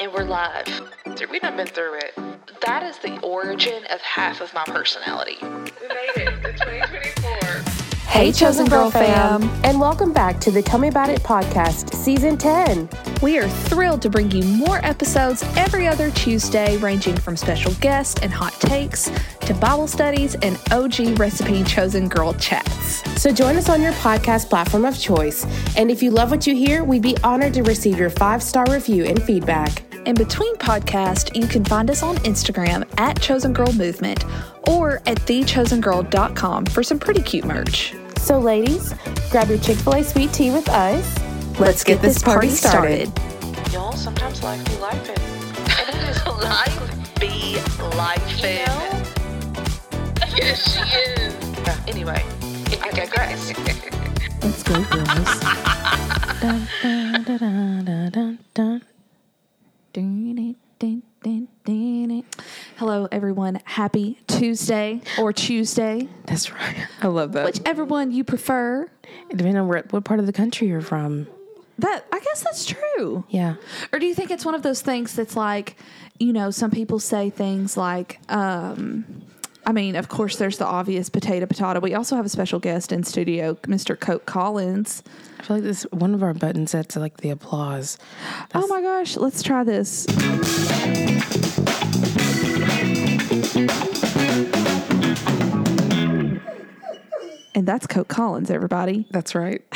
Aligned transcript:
And 0.00 0.10
we're 0.14 0.24
live. 0.24 0.66
We've 1.30 1.42
not 1.42 1.58
been 1.58 1.66
through 1.66 1.98
it. 1.98 2.18
That 2.64 2.82
is 2.82 2.96
the 3.00 3.20
origin 3.20 3.84
of 3.90 4.00
half 4.00 4.40
of 4.40 4.54
my 4.54 4.64
personality. 4.64 5.36
We 5.42 5.48
made 5.48 6.16
it. 6.16 6.28
It's 6.42 6.60
2024. 6.60 7.90
Hey, 8.10 8.32
Chosen 8.32 8.66
Girl 8.66 8.90
fam, 8.90 9.42
and 9.62 9.78
welcome 9.78 10.12
back 10.12 10.40
to 10.40 10.50
the 10.50 10.62
Tell 10.62 10.78
Me 10.78 10.88
About 10.88 11.10
It 11.10 11.22
podcast, 11.22 11.94
season 11.94 12.38
10. 12.38 12.88
We 13.22 13.38
are 13.38 13.48
thrilled 13.48 14.00
to 14.02 14.10
bring 14.10 14.30
you 14.30 14.42
more 14.42 14.84
episodes 14.84 15.42
every 15.56 15.86
other 15.86 16.10
Tuesday, 16.12 16.78
ranging 16.78 17.16
from 17.16 17.36
special 17.36 17.72
guests 17.74 18.20
and 18.22 18.32
hot 18.32 18.54
takes 18.54 19.10
to 19.42 19.54
Bible 19.54 19.86
studies 19.86 20.34
and 20.36 20.58
OG 20.72 21.18
recipe 21.18 21.62
chosen 21.62 22.08
girl 22.08 22.32
chats. 22.34 23.02
So 23.20 23.32
join 23.32 23.56
us 23.56 23.68
on 23.68 23.82
your 23.82 23.92
podcast 23.92 24.48
platform 24.48 24.86
of 24.86 24.98
choice. 24.98 25.44
And 25.76 25.90
if 25.90 26.02
you 26.02 26.10
love 26.10 26.30
what 26.30 26.46
you 26.46 26.54
hear, 26.54 26.84
we'd 26.84 27.02
be 27.02 27.16
honored 27.22 27.52
to 27.54 27.62
receive 27.62 27.98
your 27.98 28.10
five 28.10 28.42
star 28.42 28.64
review 28.70 29.04
and 29.04 29.22
feedback. 29.22 29.82
In 30.06 30.14
between 30.14 30.56
podcasts, 30.56 31.36
you 31.36 31.46
can 31.46 31.62
find 31.62 31.90
us 31.90 32.02
on 32.02 32.16
Instagram 32.18 32.88
at 32.98 33.20
Chosen 33.20 33.52
Girl 33.52 33.70
Movement 33.74 34.24
or 34.66 35.02
at 35.06 35.18
thechosengirl.com 35.18 36.66
for 36.66 36.82
some 36.82 36.98
pretty 36.98 37.20
cute 37.20 37.44
merch. 37.44 37.94
So, 38.16 38.38
ladies, 38.38 38.94
grab 39.30 39.48
your 39.48 39.58
Chick 39.58 39.76
fil 39.76 39.94
A 39.94 40.02
sweet 40.02 40.32
tea 40.32 40.50
with 40.52 40.68
us. 40.70 41.18
Let's 41.60 41.84
get 41.84 42.00
this 42.00 42.22
party 42.22 42.48
started. 42.48 43.12
Y'all, 43.72 43.92
sometimes 43.92 44.42
life 44.42 44.64
be 44.64 44.76
life 44.78 45.10
And 45.10 45.94
it 45.94 46.08
is 46.08 46.26
life 46.26 47.20
be 47.20 47.56
life 47.96 48.42
You 48.42 48.66
know? 48.66 49.02
Yes, 50.34 50.72
she 50.72 50.80
is. 51.12 51.34
Anyway, 51.86 52.24
I 52.82 52.90
digress. 52.92 53.52
Let's 54.42 54.62
go, 54.62 54.82
girls. 54.82 55.40
dun, 56.40 56.66
dun, 56.82 57.22
dun, 57.24 57.38
dun, 57.38 57.84
dun, 57.84 58.10
dun, 58.10 58.38
dun. 58.54 58.82
Hello, 62.76 63.08
everyone. 63.12 63.60
Happy 63.64 64.18
Tuesday 64.26 65.00
or 65.18 65.32
Tuesday, 65.32 66.08
That's 66.26 66.52
right. 66.52 66.86
I 67.02 67.08
love 67.08 67.32
that. 67.32 67.44
whichever 67.44 67.84
one 67.84 68.10
you 68.12 68.24
prefer. 68.24 68.88
Depending 69.28 69.56
on 69.56 69.68
where, 69.68 69.84
what 69.90 70.04
part 70.04 70.20
of 70.20 70.26
the 70.26 70.32
country 70.32 70.68
you're 70.68 70.80
from. 70.80 71.26
That 71.78 72.04
I 72.12 72.20
guess 72.20 72.42
that's 72.42 72.66
true. 72.66 73.24
Yeah. 73.28 73.56
Or 73.92 73.98
do 73.98 74.06
you 74.06 74.14
think 74.14 74.30
it's 74.30 74.44
one 74.44 74.54
of 74.54 74.62
those 74.62 74.80
things 74.82 75.14
that's 75.14 75.36
like, 75.36 75.76
you 76.18 76.32
know, 76.32 76.50
some 76.50 76.70
people 76.70 76.98
say 76.98 77.30
things 77.30 77.76
like, 77.76 78.20
um, 78.30 79.22
I 79.64 79.72
mean, 79.72 79.96
of 79.96 80.08
course, 80.08 80.36
there's 80.36 80.58
the 80.58 80.66
obvious 80.66 81.08
potato 81.08 81.46
potato. 81.46 81.80
We 81.80 81.94
also 81.94 82.16
have 82.16 82.26
a 82.26 82.30
special 82.30 82.58
guest 82.58 82.92
in 82.92 83.02
studio, 83.04 83.54
Mr. 83.62 83.98
Coke 83.98 84.26
Collins. 84.26 85.02
I 85.40 85.42
feel 85.42 85.56
like 85.56 85.64
this 85.64 85.84
one 85.84 86.12
of 86.12 86.22
our 86.22 86.34
button 86.34 86.66
sets 86.66 86.96
like 86.96 87.16
the 87.16 87.30
applause. 87.30 87.96
oh 88.54 88.66
my 88.66 88.82
gosh, 88.82 89.16
let's 89.16 89.42
try 89.42 89.64
this. 89.64 90.06
And 97.54 97.66
that's 97.66 97.86
Coke 97.86 98.08
Collins, 98.08 98.50
everybody. 98.50 99.06
That's 99.12 99.34
right. 99.34 99.62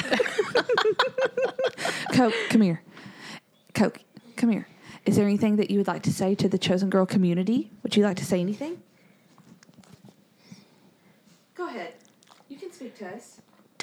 Coke, 2.12 2.34
come 2.50 2.60
here. 2.60 2.82
Coke, 3.72 4.00
come 4.36 4.50
here. 4.50 4.68
Is 5.06 5.16
there 5.16 5.24
anything 5.24 5.56
that 5.56 5.70
you 5.70 5.78
would 5.78 5.86
like 5.86 6.02
to 6.02 6.12
say 6.12 6.34
to 6.34 6.46
the 6.46 6.58
Chosen 6.58 6.90
Girl 6.90 7.06
community? 7.06 7.70
Would 7.82 7.96
you 7.96 8.04
like 8.04 8.18
to 8.18 8.24
say 8.26 8.38
anything? 8.38 8.82
Go 11.54 11.66
ahead. 11.68 11.94
You 12.50 12.58
can 12.58 12.70
speak 12.70 12.98
to 12.98 13.08
us. 13.08 13.33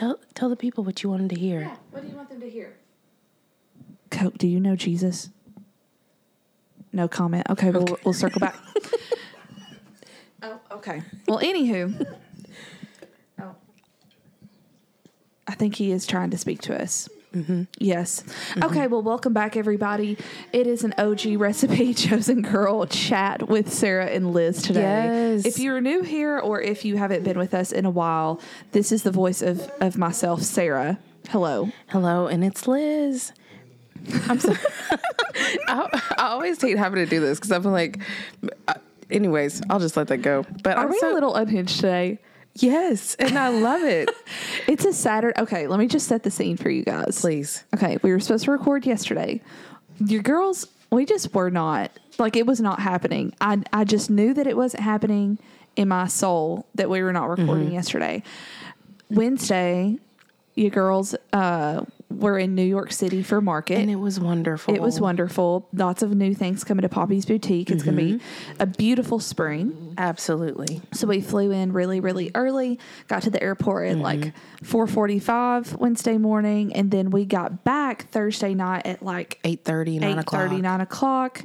Tell 0.02 0.20
tell 0.34 0.50
the 0.50 0.56
people 0.56 0.84
what 0.84 1.04
you 1.04 1.10
wanted 1.10 1.30
to 1.30 1.40
hear. 1.40 1.72
What 1.92 2.02
do 2.02 2.10
you 2.10 2.16
want 2.16 2.30
them 2.30 2.42
to 2.42 2.50
hear? 2.50 2.74
Coke, 4.10 4.38
do 4.38 4.48
you 4.48 4.60
know 4.60 4.76
Jesus? 4.76 5.30
No 6.92 7.08
comment. 7.08 7.46
Okay, 7.50 7.70
We'll, 7.70 7.98
we'll 8.04 8.14
circle 8.14 8.40
back. 8.40 8.56
oh, 10.42 10.60
okay. 10.72 11.04
Well, 11.28 11.40
anywho. 11.40 12.18
oh. 13.40 13.56
I 15.48 15.53
think 15.53 15.75
he 15.75 15.92
is 15.92 16.06
trying 16.06 16.31
to 16.31 16.38
speak 16.38 16.62
to 16.64 16.81
us. 16.81 17.08
Yes. 17.80 18.24
Okay, 18.62 18.88
well, 18.88 19.02
welcome 19.02 19.31
back, 19.31 19.56
everybody. 19.56 20.18
It 20.52 20.68
is 20.68 20.84
an 20.84 20.94
OG 20.97 21.40
recipe 21.40 21.94
chosen 21.96 22.42
girl 22.42 22.86
chat 22.86 23.47
with 23.47 23.72
Sarah 23.72 24.08
and 24.08 24.34
Liz 24.34 24.62
today. 24.62 24.81
Yes. 25.36 25.46
If 25.46 25.59
you're 25.59 25.80
new 25.80 26.02
here 26.02 26.40
or 26.40 26.62
if 26.62 26.84
you 26.84 26.97
haven't 26.97 27.24
been 27.24 27.38
with 27.38 27.53
us 27.53 27.72
in 27.72 27.86
a 27.86 27.90
while, 27.90 28.42
this 28.74 28.92
is 28.92 29.03
the 29.03 29.12
voice 29.12 29.42
of, 29.42 29.72
of 29.80 29.97
myself, 29.97 30.42
Sarah. 30.42 31.00
Hello. 31.30 31.69
Hello, 31.88 32.28
and 32.28 32.44
it's 32.44 32.68
Liz. 32.68 33.31
I'm 34.28 34.40
sorry. 34.40 34.58
I, 35.68 36.02
I 36.18 36.28
always 36.28 36.62
hate 36.62 36.78
having 36.78 36.98
to 37.03 37.06
do 37.06 37.22
this 37.22 37.40
because 37.40 37.52
I'm 37.52 37.63
like, 37.63 38.00
uh, 38.68 38.74
anyways, 39.09 39.62
I'll 39.69 39.80
just 39.80 39.96
let 39.96 40.08
that 40.09 40.18
go. 40.18 40.46
But 40.63 40.78
Are 40.78 40.84
I'm 40.84 40.92
we 40.92 41.00
so, 41.00 41.12
a 41.12 41.13
little 41.13 41.36
unhinged 41.36 41.78
today? 41.78 42.19
Yes, 42.56 43.16
and 43.16 43.38
I 43.38 43.50
love 43.50 43.84
it. 43.84 44.09
It's 44.67 44.85
a 44.85 44.94
Saturday. 44.94 45.39
Okay, 45.41 45.67
let 45.67 45.79
me 45.79 45.88
just 45.88 46.07
set 46.07 46.23
the 46.23 46.31
scene 46.31 46.56
for 46.56 46.69
you 46.69 46.84
guys. 46.84 47.19
Please. 47.19 47.63
Okay, 47.75 47.97
we 48.03 48.12
were 48.12 48.19
supposed 48.19 48.45
to 48.45 48.51
record 48.51 48.85
yesterday. 48.85 49.41
Your 50.06 50.22
girls, 50.22 50.67
we 50.91 51.06
just 51.06 51.34
were 51.34 51.50
not 51.50 51.91
like 52.19 52.35
it 52.35 52.45
was 52.45 52.62
not 52.62 52.79
happening. 52.79 53.34
I 53.41 53.62
I 53.73 53.84
just 53.84 54.09
knew 54.09 54.34
that 54.34 54.47
it 54.47 54.56
wasn't 54.56 54.84
happening 54.84 55.39
in 55.75 55.88
my 55.88 56.07
soul 56.07 56.67
that 56.75 56.89
we 56.89 57.01
were 57.01 57.12
not 57.13 57.29
recording 57.29 57.66
Mm-hmm. 57.67 57.73
yesterday. 57.75 58.23
Wednesday, 59.09 59.97
you 60.56 60.69
girls 60.69 61.16
uh, 61.33 61.83
were 62.20 62.38
in 62.38 62.56
New 62.56 62.64
York 62.64 62.92
City 62.92 63.24
for 63.24 63.42
market. 63.42 63.78
And 63.80 63.90
it 63.90 63.96
was 63.96 64.20
wonderful. 64.20 64.74
It 64.74 64.82
was 64.82 65.00
wonderful. 65.02 65.68
Lots 65.74 66.04
of 66.04 66.14
new 66.16 66.34
things 66.36 66.64
coming 66.64 66.84
to 66.84 66.90
Poppy's 66.90 67.26
Boutique. 67.26 67.70
It's 67.72 67.84
going 67.84 67.98
to 67.98 68.04
be 68.04 68.12
Mm-hmm. 68.14 68.62
a 68.62 68.66
beautiful 68.66 69.20
spring. 69.20 69.94
Absolutely. 69.98 70.82
So 70.94 71.08
we 71.08 71.22
flew 71.22 71.52
in 71.52 71.72
really, 71.74 72.00
really 72.00 72.32
early. 72.36 72.80
Got 73.08 73.24
to 73.24 73.30
the 73.30 73.42
airport 73.42 73.88
at 73.90 73.98
like 73.98 74.34
four 74.64 74.88
forty-five 74.88 75.76
Wednesday 75.76 76.18
morning, 76.18 76.74
and 76.76 76.92
then 76.92 77.10
we 77.10 77.26
got 77.26 77.64
back 77.64 78.10
Thursday 78.12 78.54
night 78.54 78.86
at 78.86 79.02
like 79.04 79.40
8.30, 79.44 80.00
9 80.00 80.04
eight 80.04 80.18
o'clock. 80.20 80.42
thirty, 80.50 80.62
nine 80.62 80.82
o'clock. 80.82 81.42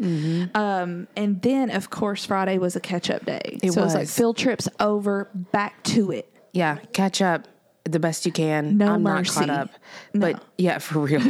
Um, 0.55 1.09
and 1.17 1.41
then 1.43 1.71
of 1.71 1.91
course 1.91 2.25
Friday 2.25 2.59
was 2.59 2.77
a 2.77 2.81
catch-up 2.81 3.25
day. 3.25 3.59
It 3.63 3.73
so 3.73 3.81
it 3.81 3.85
was 3.85 3.95
like 3.95 4.03
was. 4.03 4.17
field 4.17 4.37
trips 4.37 4.69
over, 4.81 5.29
back 5.53 5.83
to 5.85 6.11
it. 6.11 6.33
Yeah, 6.53 6.79
catch 6.93 7.21
up 7.23 7.47
the 7.87 7.99
best 8.01 8.27
you 8.27 8.33
can. 8.33 8.77
No 8.79 8.93
I'm 8.95 9.03
mercy. 9.03 9.41
not 9.41 9.49
caught 9.49 9.59
up. 9.59 9.71
No. 10.13 10.33
But 10.33 10.43
yeah, 10.59 10.79
for 10.79 10.99
real. 11.01 11.21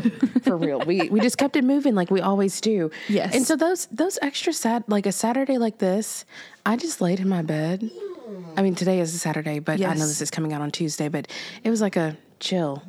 for 0.43 0.57
real. 0.57 0.81
We 0.81 1.09
we 1.11 1.21
just 1.21 1.39
kept 1.39 1.57
it 1.57 1.65
moving 1.65 1.95
like 1.95 2.11
we 2.11 2.21
always 2.21 2.61
do. 2.61 2.91
Yes. 3.09 3.35
And 3.35 3.47
so 3.47 3.57
those 3.57 3.87
those 3.87 4.19
extra 4.23 4.53
sad 4.53 4.85
like 4.89 5.07
a 5.07 5.13
Saturday 5.13 5.59
like 5.59 5.79
this, 5.79 6.25
I 6.65 6.77
just 6.77 7.01
laid 7.01 7.21
in 7.21 7.29
my 7.29 7.43
bed. 7.43 7.91
I 8.57 8.63
mean, 8.63 8.75
today 8.75 9.01
is 9.01 9.15
a 9.15 9.19
Saturday, 9.19 9.61
but 9.61 9.81
I 9.81 9.95
know 9.95 10.07
this 10.07 10.21
is 10.21 10.31
coming 10.31 10.53
out 10.53 10.61
on 10.61 10.71
Tuesday, 10.71 11.09
but 11.09 11.29
it 11.63 11.71
was 11.71 11.81
like 11.81 11.97
a 11.97 12.17
chill. 12.41 12.83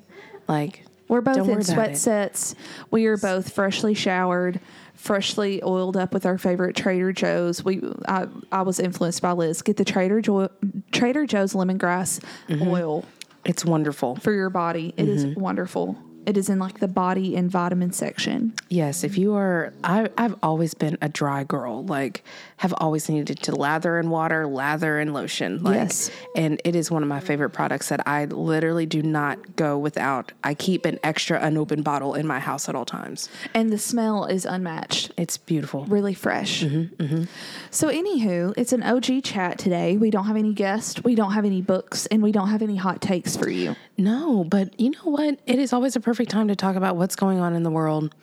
Like 0.47 0.83
We're 1.07 1.21
both 1.21 1.47
in 1.47 1.61
sweat 1.63 1.97
sets. 1.97 2.55
We 2.89 3.05
are 3.05 3.17
both 3.17 3.53
freshly 3.53 3.93
showered, 3.93 4.59
freshly 4.95 5.61
oiled 5.61 5.95
up 5.97 6.13
with 6.13 6.25
our 6.25 6.37
favorite 6.37 6.75
Trader 6.75 7.11
Joe's. 7.11 7.63
We 7.63 7.81
I, 8.07 8.27
I 8.51 8.61
was 8.63 8.79
influenced 8.79 9.21
by 9.21 9.33
Liz. 9.33 9.61
Get 9.61 9.77
the 9.77 9.85
Trader 9.85 10.21
Joe 10.21 10.49
Trader 10.91 11.25
Joe's 11.27 11.53
lemongrass 11.53 12.19
Mm-hmm. 12.47 12.67
oil 12.67 13.05
It's 13.47 13.65
wonderful. 13.65 14.17
for 14.17 14.31
your 14.33 14.49
body. 14.49 14.93
It 14.97 15.07
is 15.09 15.25
Mm-hmm. 15.25 15.39
wonderful. 15.41 15.97
It 16.25 16.35
is 16.35 16.49
in 16.49 16.59
like 16.59 16.79
the 16.79 16.89
body 16.89 17.37
and 17.37 17.49
vitamin 17.49 17.93
section. 17.93 18.53
Yes, 18.69 19.05
if 19.05 19.17
you 19.17 19.33
are, 19.35 19.71
I, 19.85 20.09
I've 20.17 20.35
always 20.43 20.73
been 20.73 20.97
a 21.01 21.07
dry 21.07 21.45
girl. 21.45 21.85
Like, 21.85 22.21
have 22.57 22.73
always 22.77 23.07
needed 23.07 23.37
to 23.43 23.55
lather 23.55 23.99
in 23.99 24.09
water, 24.09 24.47
lather 24.47 24.99
in 24.99 25.13
lotion. 25.13 25.63
Like, 25.63 25.75
Yes. 25.75 26.09
and 26.35 26.59
it 26.65 26.75
is 26.75 26.89
one 26.89 27.03
of 27.03 27.09
my 27.09 27.19
favorite 27.19 27.51
products 27.51 27.89
that 27.89 28.07
I 28.07 28.25
literally 28.25 28.85
do 28.87 29.03
not 29.03 29.55
go 29.55 29.77
without. 29.77 30.31
I 30.43 30.55
keep 30.55 30.85
an 30.85 30.97
extra 31.03 31.39
unopened 31.39 31.83
bottle 31.83 32.15
in 32.15 32.25
my 32.25 32.39
house 32.39 32.67
at 32.67 32.73
all 32.75 32.85
times. 32.85 33.29
And 33.53 33.71
the 33.71 33.77
smell 33.77 34.25
is 34.25 34.45
unmatched. 34.45 35.11
It's 35.17 35.37
beautiful. 35.37 35.85
Really 35.85 36.15
fresh. 36.15 36.63
Mm-hmm, 36.63 37.23
So, 37.69 37.89
anywho, 37.89 38.53
it's 38.57 38.73
an 38.73 38.81
OG 38.81 39.21
chat 39.23 39.59
today. 39.59 39.97
We 39.97 40.09
don't 40.09 40.25
have 40.25 40.35
any 40.37 40.53
guests, 40.53 41.03
we 41.03 41.13
don't 41.13 41.33
have 41.33 41.45
any 41.45 41.61
books, 41.61 42.07
and 42.07 42.23
we 42.23 42.31
don't 42.31 42.49
have 42.49 42.61
any 42.63 42.75
hot 42.75 43.01
takes 43.01 43.37
for 43.37 43.49
you. 43.49 43.75
No, 43.97 44.43
but 44.43 44.79
you 44.79 44.89
know 44.91 45.11
what? 45.11 45.39
It 45.45 45.59
is 45.59 45.73
always 45.73 45.95
a 45.95 45.99
perfect 45.99 46.31
time 46.31 46.47
to 46.47 46.55
talk 46.55 46.75
about 46.75 46.95
what's 46.95 47.15
going 47.15 47.39
on 47.39 47.53
in 47.53 47.61
the 47.63 47.71
world 47.71 48.13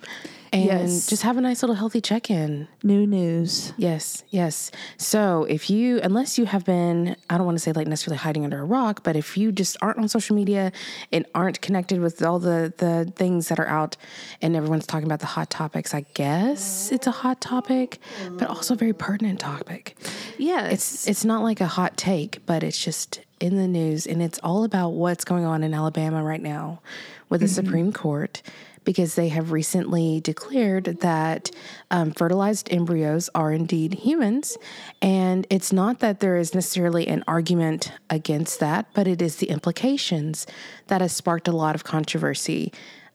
and 0.55 0.89
Yes. 0.89 1.07
just 1.09 1.23
have 1.23 1.37
a 1.37 1.41
nice 1.41 1.63
little 1.63 1.75
healthy 1.75 2.01
check 2.01 2.31
in. 2.31 2.69
New 2.83 3.07
news. 3.07 3.73
Yes, 3.77 4.23
yes. 4.31 4.71
So 4.97 5.45
if 5.49 5.69
you, 5.69 6.01
unless 6.03 6.39
you 6.39 6.45
have 6.47 6.65
been, 6.65 7.17
I 7.29 7.37
don't 7.37 7.45
want 7.47 7.57
to 7.59 7.63
say 7.63 7.73
like 7.73 7.89
necessarily 7.89 8.19
hiding 8.19 8.45
under 8.45 8.61
a 8.61 8.65
rock, 8.65 9.03
but 9.03 9.17
if 9.17 9.37
you 9.37 9.51
just 9.51 9.77
aren't 9.83 9.99
on 9.99 10.09
social 10.09 10.37
media 10.37 10.71
and 11.13 11.27
aren't 11.35 11.61
connected 11.61 12.01
with 12.01 12.23
all 12.23 12.39
the 12.39 12.73
the 12.79 13.11
things 13.17 13.49
that 13.49 13.59
are 13.59 13.67
out, 13.67 13.97
and 14.41 14.55
everyone's 14.55 14.87
talking 14.87 15.07
about 15.07 15.21
the 15.21 15.27
hot 15.27 15.51
topics, 15.51 15.93
I 15.93 16.07
guess 16.15 16.93
it's 16.93 17.07
a 17.07 17.11
hot 17.11 17.41
topic, 17.41 17.99
but 18.39 18.49
also 18.49 18.75
a 18.75 18.77
very 18.77 18.93
pertinent 18.93 19.41
topic. 19.41 19.97
Yeah, 20.39 20.67
It's 20.67 21.09
it's 21.09 21.25
not 21.25 21.43
like 21.43 21.61
a 21.61 21.67
hot 21.67 21.97
take, 21.97 22.45
but 22.47 22.63
it's 22.63 22.83
just 22.83 23.21
in 23.41 23.57
the 23.57 23.67
news, 23.67 24.07
and 24.07 24.23
it's 24.23 24.39
all 24.45 24.63
about 24.65 24.91
what's 24.91 25.25
going 25.25 25.45
on 25.45 25.65
in 25.65 25.75
Alabama 25.75 26.23
right 26.23 26.41
now 26.41 26.81
with 27.29 27.41
the 27.41 27.47
mm-hmm. 27.47 27.55
Supreme 27.67 27.93
Court 27.93 28.43
because 28.85 29.15
they 29.15 29.29
have 29.29 29.53
recently 29.53 30.21
declared 30.21 30.85
that 31.01 31.51
um, 31.91 32.13
fertilized 32.13 32.73
embryos 32.73 33.31
are 33.35 33.53
indeed 33.53 33.95
humans. 33.95 34.57
And 35.03 35.47
it's 35.51 35.73
not 35.73 36.01
that 36.01 36.21
there 36.21 36.37
is 36.37 36.55
necessarily 36.55 37.09
an 37.09 37.25
argument 37.27 37.93
against 38.11 38.61
that, 38.61 38.87
but 38.95 39.07
it 39.07 39.21
is 39.21 39.37
the 39.37 39.49
implications 39.49 40.47
that 40.87 41.01
has 41.01 41.13
sparked 41.13 41.49
a 41.49 41.53
lot 41.53 41.75
of 41.75 41.85
controversy. 41.85 42.73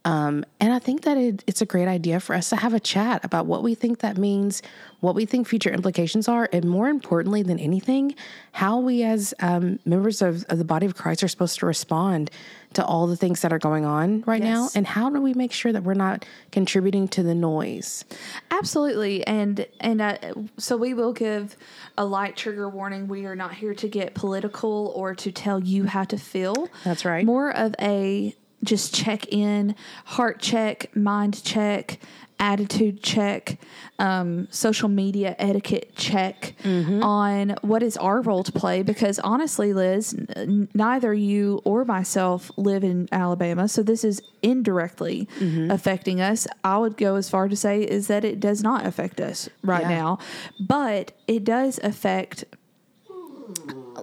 Um, 0.09 0.43
and 0.59 0.73
I 0.73 0.79
think 0.79 1.03
that 1.03 1.17
it, 1.17 1.43
it's 1.45 1.61
a 1.61 1.67
great 1.67 1.87
idea 1.87 2.19
for 2.19 2.35
us 2.35 2.49
to 2.49 2.55
have 2.55 2.73
a 2.73 2.79
chat 2.79 3.23
about 3.23 3.45
what 3.45 3.61
we 3.61 3.75
think 3.75 3.99
that 3.99 4.17
means, 4.17 4.63
what 5.01 5.13
we 5.13 5.27
think 5.27 5.47
future 5.47 5.69
implications 5.69 6.27
are, 6.27 6.49
and 6.51 6.65
more 6.65 6.89
importantly 6.89 7.43
than 7.43 7.59
anything, 7.59 8.15
how 8.53 8.79
we 8.79 9.03
as 9.03 9.35
um, 9.39 9.77
members 9.85 10.23
of, 10.23 10.45
of 10.45 10.57
the 10.57 10.63
body 10.63 10.87
of 10.87 10.95
Christ 10.95 11.21
are 11.21 11.27
supposed 11.27 11.59
to 11.59 11.67
respond 11.67 12.31
to 12.73 12.83
all 12.83 13.05
the 13.05 13.15
things 13.15 13.41
that 13.41 13.53
are 13.53 13.59
going 13.59 13.85
on 13.85 14.21
right 14.25 14.41
now, 14.41 14.69
and 14.73 14.87
how 14.87 15.11
do 15.11 15.21
we 15.21 15.33
make 15.35 15.51
sure 15.51 15.71
that 15.71 15.83
we're 15.83 15.93
not 15.93 16.25
contributing 16.51 17.07
to 17.09 17.21
the 17.21 17.35
noise? 17.35 18.03
Absolutely, 18.49 19.25
and 19.27 19.65
and 19.79 20.01
uh, 20.01 20.17
so 20.57 20.75
we 20.75 20.93
will 20.93 21.13
give 21.13 21.55
a 21.97 22.05
light 22.05 22.35
trigger 22.35 22.69
warning. 22.69 23.07
We 23.07 23.25
are 23.25 23.35
not 23.35 23.53
here 23.53 23.73
to 23.75 23.87
get 23.87 24.13
political 24.13 24.91
or 24.95 25.15
to 25.15 25.31
tell 25.31 25.59
you 25.63 25.85
how 25.85 26.03
to 26.05 26.17
feel. 26.17 26.69
That's 26.83 27.05
right. 27.05 27.25
More 27.25 27.55
of 27.55 27.75
a 27.79 28.35
just 28.63 28.93
check 28.93 29.27
in, 29.31 29.75
heart 30.05 30.39
check, 30.39 30.95
mind 30.95 31.43
check, 31.43 31.99
attitude 32.41 33.03
check, 33.03 33.57
um, 33.99 34.47
social 34.49 34.87
media 34.87 35.35
etiquette 35.39 35.93
check 35.95 36.55
Mm-hmm. 36.63 37.03
on 37.03 37.55
what 37.61 37.83
is 37.83 37.97
our 37.97 38.21
role 38.21 38.43
to 38.43 38.51
play. 38.51 38.81
Because 38.81 39.19
honestly, 39.19 39.73
Liz, 39.73 40.13
n- 40.35 40.69
neither 40.73 41.13
you 41.13 41.61
or 41.65 41.83
myself 41.83 42.49
live 42.57 42.83
in 42.83 43.07
Alabama, 43.11 43.67
so 43.67 43.81
this 43.83 44.03
is 44.05 44.21
indirectly 44.41 45.27
Mm-hmm. 45.39 45.69
affecting 45.71 46.21
us. 46.21 46.47
I 46.63 46.77
would 46.77 46.95
go 46.97 47.15
as 47.15 47.29
far 47.29 47.47
to 47.49 47.55
say 47.57 47.81
is 47.81 48.07
that 48.07 48.23
it 48.23 48.39
does 48.39 48.63
not 48.63 48.85
affect 48.85 49.19
us 49.19 49.49
right 49.63 49.81
Yeah. 49.83 49.89
now, 49.89 50.19
but 50.59 51.11
it 51.27 51.43
does 51.43 51.77
affect 51.83 52.45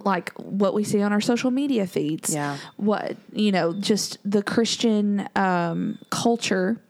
like 0.05 0.31
what 0.33 0.73
we 0.73 0.83
see 0.83 1.01
on 1.01 1.13
our 1.13 1.21
social 1.21 1.51
media 1.51 1.87
feeds. 1.87 2.33
Yeah. 2.33 2.57
What, 2.75 3.17
you 3.31 3.51
know, 3.51 3.73
just 3.73 4.17
the 4.23 4.43
Christian 4.43 5.27
um, 5.35 5.99
culture 6.09 6.81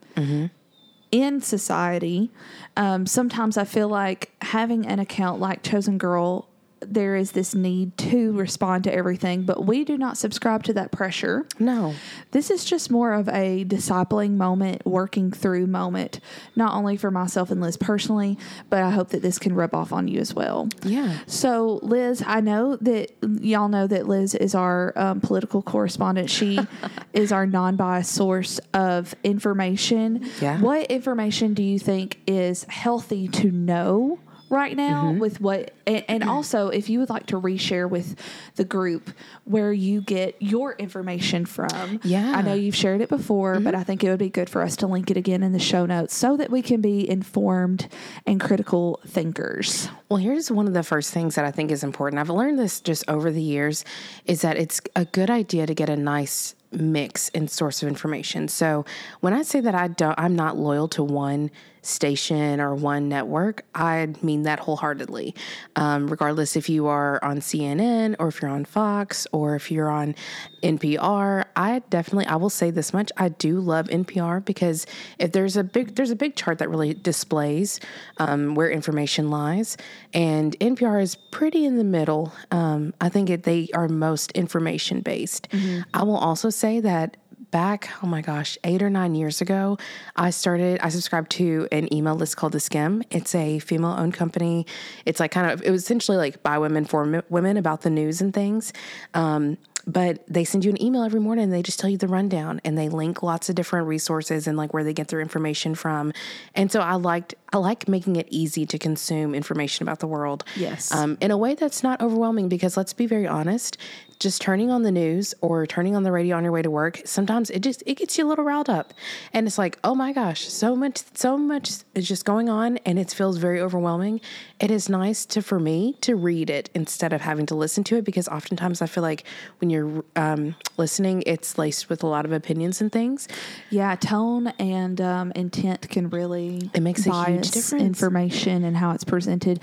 in 1.12 1.40
society. 1.40 2.30
Um, 2.76 3.06
sometimes 3.06 3.56
I 3.56 3.64
feel 3.64 3.88
like 3.88 4.32
having 4.42 4.86
an 4.86 4.98
account 4.98 5.40
like 5.40 5.62
Chosen 5.62 5.96
Girl, 5.98 6.47
there 6.92 7.16
is 7.16 7.32
this 7.32 7.54
need 7.54 7.96
to 7.98 8.32
respond 8.32 8.84
to 8.84 8.94
everything, 8.94 9.42
but 9.42 9.64
we 9.64 9.84
do 9.84 9.96
not 9.98 10.16
subscribe 10.16 10.62
to 10.64 10.72
that 10.74 10.92
pressure. 10.92 11.46
No. 11.58 11.94
This 12.30 12.50
is 12.50 12.64
just 12.64 12.90
more 12.90 13.12
of 13.12 13.28
a 13.28 13.64
discipling 13.64 14.32
moment, 14.32 14.84
working 14.86 15.30
through 15.30 15.66
moment, 15.66 16.20
not 16.56 16.74
only 16.74 16.96
for 16.96 17.10
myself 17.10 17.50
and 17.50 17.60
Liz 17.60 17.76
personally, 17.76 18.38
but 18.70 18.82
I 18.82 18.90
hope 18.90 19.10
that 19.10 19.22
this 19.22 19.38
can 19.38 19.54
rub 19.54 19.74
off 19.74 19.92
on 19.92 20.08
you 20.08 20.20
as 20.20 20.34
well. 20.34 20.68
Yeah. 20.82 21.18
So, 21.26 21.80
Liz, 21.82 22.22
I 22.26 22.40
know 22.40 22.76
that 22.76 23.12
y'all 23.40 23.68
know 23.68 23.86
that 23.86 24.08
Liz 24.08 24.34
is 24.34 24.54
our 24.54 24.92
um, 24.96 25.20
political 25.20 25.62
correspondent. 25.62 26.30
She 26.30 26.58
is 27.12 27.32
our 27.32 27.46
non 27.46 27.76
biased 27.76 28.12
source 28.12 28.58
of 28.74 29.14
information. 29.24 30.28
Yeah. 30.40 30.60
What 30.60 30.86
information 30.90 31.54
do 31.54 31.62
you 31.62 31.78
think 31.78 32.18
is 32.26 32.64
healthy 32.64 33.28
to 33.28 33.50
know? 33.50 34.18
Right 34.50 34.76
now, 34.76 35.04
Mm-hmm. 35.04 35.18
with 35.18 35.40
what, 35.40 35.72
and, 35.86 36.04
and 36.08 36.24
also 36.24 36.68
if 36.68 36.88
you 36.88 37.00
would 37.00 37.10
like 37.10 37.26
to 37.26 37.40
reshare 37.40 37.88
with 37.88 38.18
the 38.56 38.64
group 38.64 39.10
where 39.44 39.72
you 39.72 40.00
get 40.00 40.36
your 40.40 40.72
information 40.74 41.44
from. 41.46 42.00
Yeah. 42.02 42.22
Mm-hmm. 42.24 42.34
I 42.34 42.42
know 42.42 42.54
you've 42.54 42.74
shared 42.74 43.00
it 43.00 43.08
before, 43.08 43.60
but 43.60 43.74
I 43.74 43.84
think 43.84 44.02
it 44.02 44.08
would 44.10 44.18
be 44.18 44.30
good 44.30 44.48
for 44.48 44.62
us 44.62 44.76
to 44.76 44.86
link 44.86 45.10
it 45.10 45.16
again 45.16 45.42
in 45.42 45.52
the 45.52 45.58
show 45.58 45.86
notes 45.86 46.14
so 46.16 46.36
that 46.36 46.50
we 46.50 46.62
can 46.62 46.80
be 46.80 47.08
informed 47.08 47.88
and 48.26 48.40
critical 48.40 49.00
thinkers. 49.06 49.88
Well, 50.08 50.18
here's 50.18 50.50
one 50.50 50.66
of 50.66 50.74
the 50.74 50.82
first 50.82 51.12
things 51.12 51.34
that 51.34 51.44
I 51.44 51.50
think 51.50 51.70
is 51.70 51.84
important. 51.84 52.18
I've 52.20 52.30
learned 52.30 52.58
this 52.58 52.80
just 52.80 53.04
over 53.08 53.30
the 53.30 53.42
years 53.42 53.84
is 54.24 54.40
that 54.42 54.56
it's 54.56 54.80
a 54.96 55.04
good 55.04 55.28
idea 55.30 55.66
to 55.66 55.74
get 55.74 55.88
a 55.90 55.96
nice 55.96 56.54
mix 56.70 57.30
and 57.30 57.50
source 57.50 57.82
of 57.82 57.88
information. 57.88 58.46
So 58.48 58.84
when 59.20 59.32
I 59.32 59.42
say 59.42 59.60
that 59.60 59.74
I 59.74 59.88
don't, 59.88 60.18
I'm 60.18 60.36
not 60.36 60.56
loyal 60.56 60.88
to 60.88 61.02
one 61.02 61.50
station 61.82 62.60
or 62.60 62.74
one 62.74 63.08
network, 63.08 63.64
I 63.74 64.08
mean 64.22 64.42
that 64.42 64.60
wholeheartedly. 64.60 65.34
Um, 65.76 66.08
regardless 66.08 66.56
if 66.56 66.68
you 66.68 66.86
are 66.86 67.22
on 67.24 67.38
CNN 67.40 68.16
or 68.18 68.28
if 68.28 68.40
you're 68.40 68.50
on 68.50 68.64
Fox 68.64 69.26
or 69.32 69.54
if 69.54 69.70
you're 69.70 69.90
on 69.90 70.14
NPR, 70.62 71.44
I 71.56 71.80
definitely 71.90 72.26
I 72.26 72.36
will 72.36 72.50
say 72.50 72.70
this 72.70 72.92
much: 72.92 73.10
I 73.16 73.28
do 73.28 73.60
love 73.60 73.86
NPR 73.88 74.44
because 74.44 74.86
if 75.18 75.32
there's 75.32 75.56
a 75.56 75.64
big 75.64 75.94
there's 75.94 76.10
a 76.10 76.16
big 76.16 76.36
chart 76.36 76.58
that 76.58 76.68
really 76.68 76.94
displays 76.94 77.80
um, 78.18 78.54
where 78.54 78.70
information 78.70 79.30
lies, 79.30 79.76
and 80.12 80.58
NPR 80.58 81.02
is 81.02 81.14
pretty 81.14 81.64
in 81.64 81.76
the 81.76 81.84
middle. 81.84 82.32
Um, 82.50 82.94
I 83.00 83.08
think 83.08 83.30
it, 83.30 83.44
they 83.44 83.68
are 83.74 83.88
most 83.88 84.32
information 84.32 85.00
based. 85.00 85.48
I 85.94 86.02
will 86.02 86.16
also 86.16 86.50
say 86.50 86.80
that 86.80 87.16
back, 87.50 87.90
oh 88.02 88.06
my 88.06 88.20
gosh, 88.20 88.58
eight 88.64 88.82
or 88.82 88.90
nine 88.90 89.14
years 89.14 89.40
ago, 89.40 89.78
I 90.16 90.30
started, 90.30 90.80
I 90.80 90.88
subscribed 90.88 91.30
to 91.32 91.68
an 91.72 91.92
email 91.92 92.14
list 92.14 92.36
called 92.36 92.52
The 92.52 92.58
Skimm. 92.58 93.04
It's 93.10 93.34
a 93.34 93.58
female 93.58 93.96
owned 93.98 94.14
company. 94.14 94.66
It's 95.06 95.20
like 95.20 95.30
kind 95.30 95.50
of, 95.50 95.62
it 95.62 95.70
was 95.70 95.82
essentially 95.82 96.16
like 96.16 96.42
by 96.42 96.58
women 96.58 96.84
for 96.84 97.24
women 97.28 97.56
about 97.56 97.82
the 97.82 97.90
news 97.90 98.20
and 98.20 98.32
things. 98.32 98.72
Um, 99.14 99.58
but 99.88 100.22
they 100.28 100.44
send 100.44 100.66
you 100.66 100.70
an 100.70 100.80
email 100.80 101.02
every 101.02 101.18
morning 101.18 101.44
and 101.44 101.52
they 101.52 101.62
just 101.62 101.80
tell 101.80 101.88
you 101.88 101.96
the 101.96 102.06
rundown 102.06 102.60
and 102.62 102.76
they 102.76 102.90
link 102.90 103.22
lots 103.22 103.48
of 103.48 103.54
different 103.54 103.88
resources 103.88 104.46
and 104.46 104.58
like 104.58 104.74
where 104.74 104.84
they 104.84 104.92
get 104.92 105.08
their 105.08 105.20
information 105.20 105.74
from. 105.74 106.12
And 106.54 106.70
so 106.70 106.80
I 106.80 106.94
liked, 106.96 107.34
I 107.54 107.56
like 107.56 107.88
making 107.88 108.16
it 108.16 108.28
easy 108.30 108.66
to 108.66 108.78
consume 108.78 109.34
information 109.34 109.84
about 109.84 110.00
the 110.00 110.06
world. 110.06 110.44
Yes. 110.56 110.92
Um, 110.92 111.16
in 111.22 111.30
a 111.30 111.38
way 111.38 111.54
that's 111.54 111.82
not 111.82 112.02
overwhelming 112.02 112.50
because 112.50 112.76
let's 112.76 112.92
be 112.92 113.06
very 113.06 113.26
honest, 113.26 113.78
just 114.18 114.42
turning 114.42 114.70
on 114.70 114.82
the 114.82 114.90
news 114.90 115.34
or 115.40 115.66
turning 115.66 115.94
on 115.94 116.02
the 116.02 116.10
radio 116.10 116.36
on 116.36 116.42
your 116.42 116.52
way 116.52 116.62
to 116.62 116.70
work, 116.70 117.00
sometimes 117.04 117.50
it 117.50 117.60
just 117.60 117.82
it 117.86 117.94
gets 117.94 118.18
you 118.18 118.26
a 118.26 118.28
little 118.28 118.44
riled 118.44 118.68
up. 118.68 118.92
And 119.32 119.46
it's 119.46 119.58
like, 119.58 119.78
oh 119.84 119.94
my 119.94 120.12
gosh, 120.12 120.48
so 120.48 120.74
much 120.74 121.02
so 121.14 121.38
much 121.38 121.70
is 121.94 122.08
just 122.08 122.24
going 122.24 122.48
on 122.48 122.78
and 122.78 122.98
it 122.98 123.12
feels 123.12 123.38
very 123.38 123.60
overwhelming. 123.60 124.20
It 124.60 124.70
is 124.70 124.88
nice 124.88 125.24
to 125.26 125.42
for 125.42 125.60
me 125.60 125.94
to 126.00 126.16
read 126.16 126.50
it 126.50 126.70
instead 126.74 127.12
of 127.12 127.20
having 127.20 127.46
to 127.46 127.54
listen 127.54 127.84
to 127.84 127.96
it 127.96 128.04
because 128.04 128.28
oftentimes 128.28 128.82
I 128.82 128.86
feel 128.86 129.02
like 129.02 129.24
when 129.58 129.70
you're 129.70 129.77
um, 130.16 130.54
listening, 130.76 131.22
it's 131.26 131.58
laced 131.58 131.88
with 131.88 132.02
a 132.02 132.06
lot 132.06 132.24
of 132.24 132.32
opinions 132.32 132.80
and 132.80 132.90
things. 132.90 133.28
Yeah, 133.70 133.94
tone 133.96 134.48
and 134.58 135.00
um, 135.00 135.32
intent 135.32 135.88
can 135.88 136.08
really 136.10 136.70
It 136.74 136.80
makes 136.82 137.06
a 137.06 137.24
huge 137.24 137.50
difference. 137.50 137.82
information 137.82 138.64
and 138.64 138.76
how 138.76 138.92
it's 138.92 139.04
presented. 139.04 139.60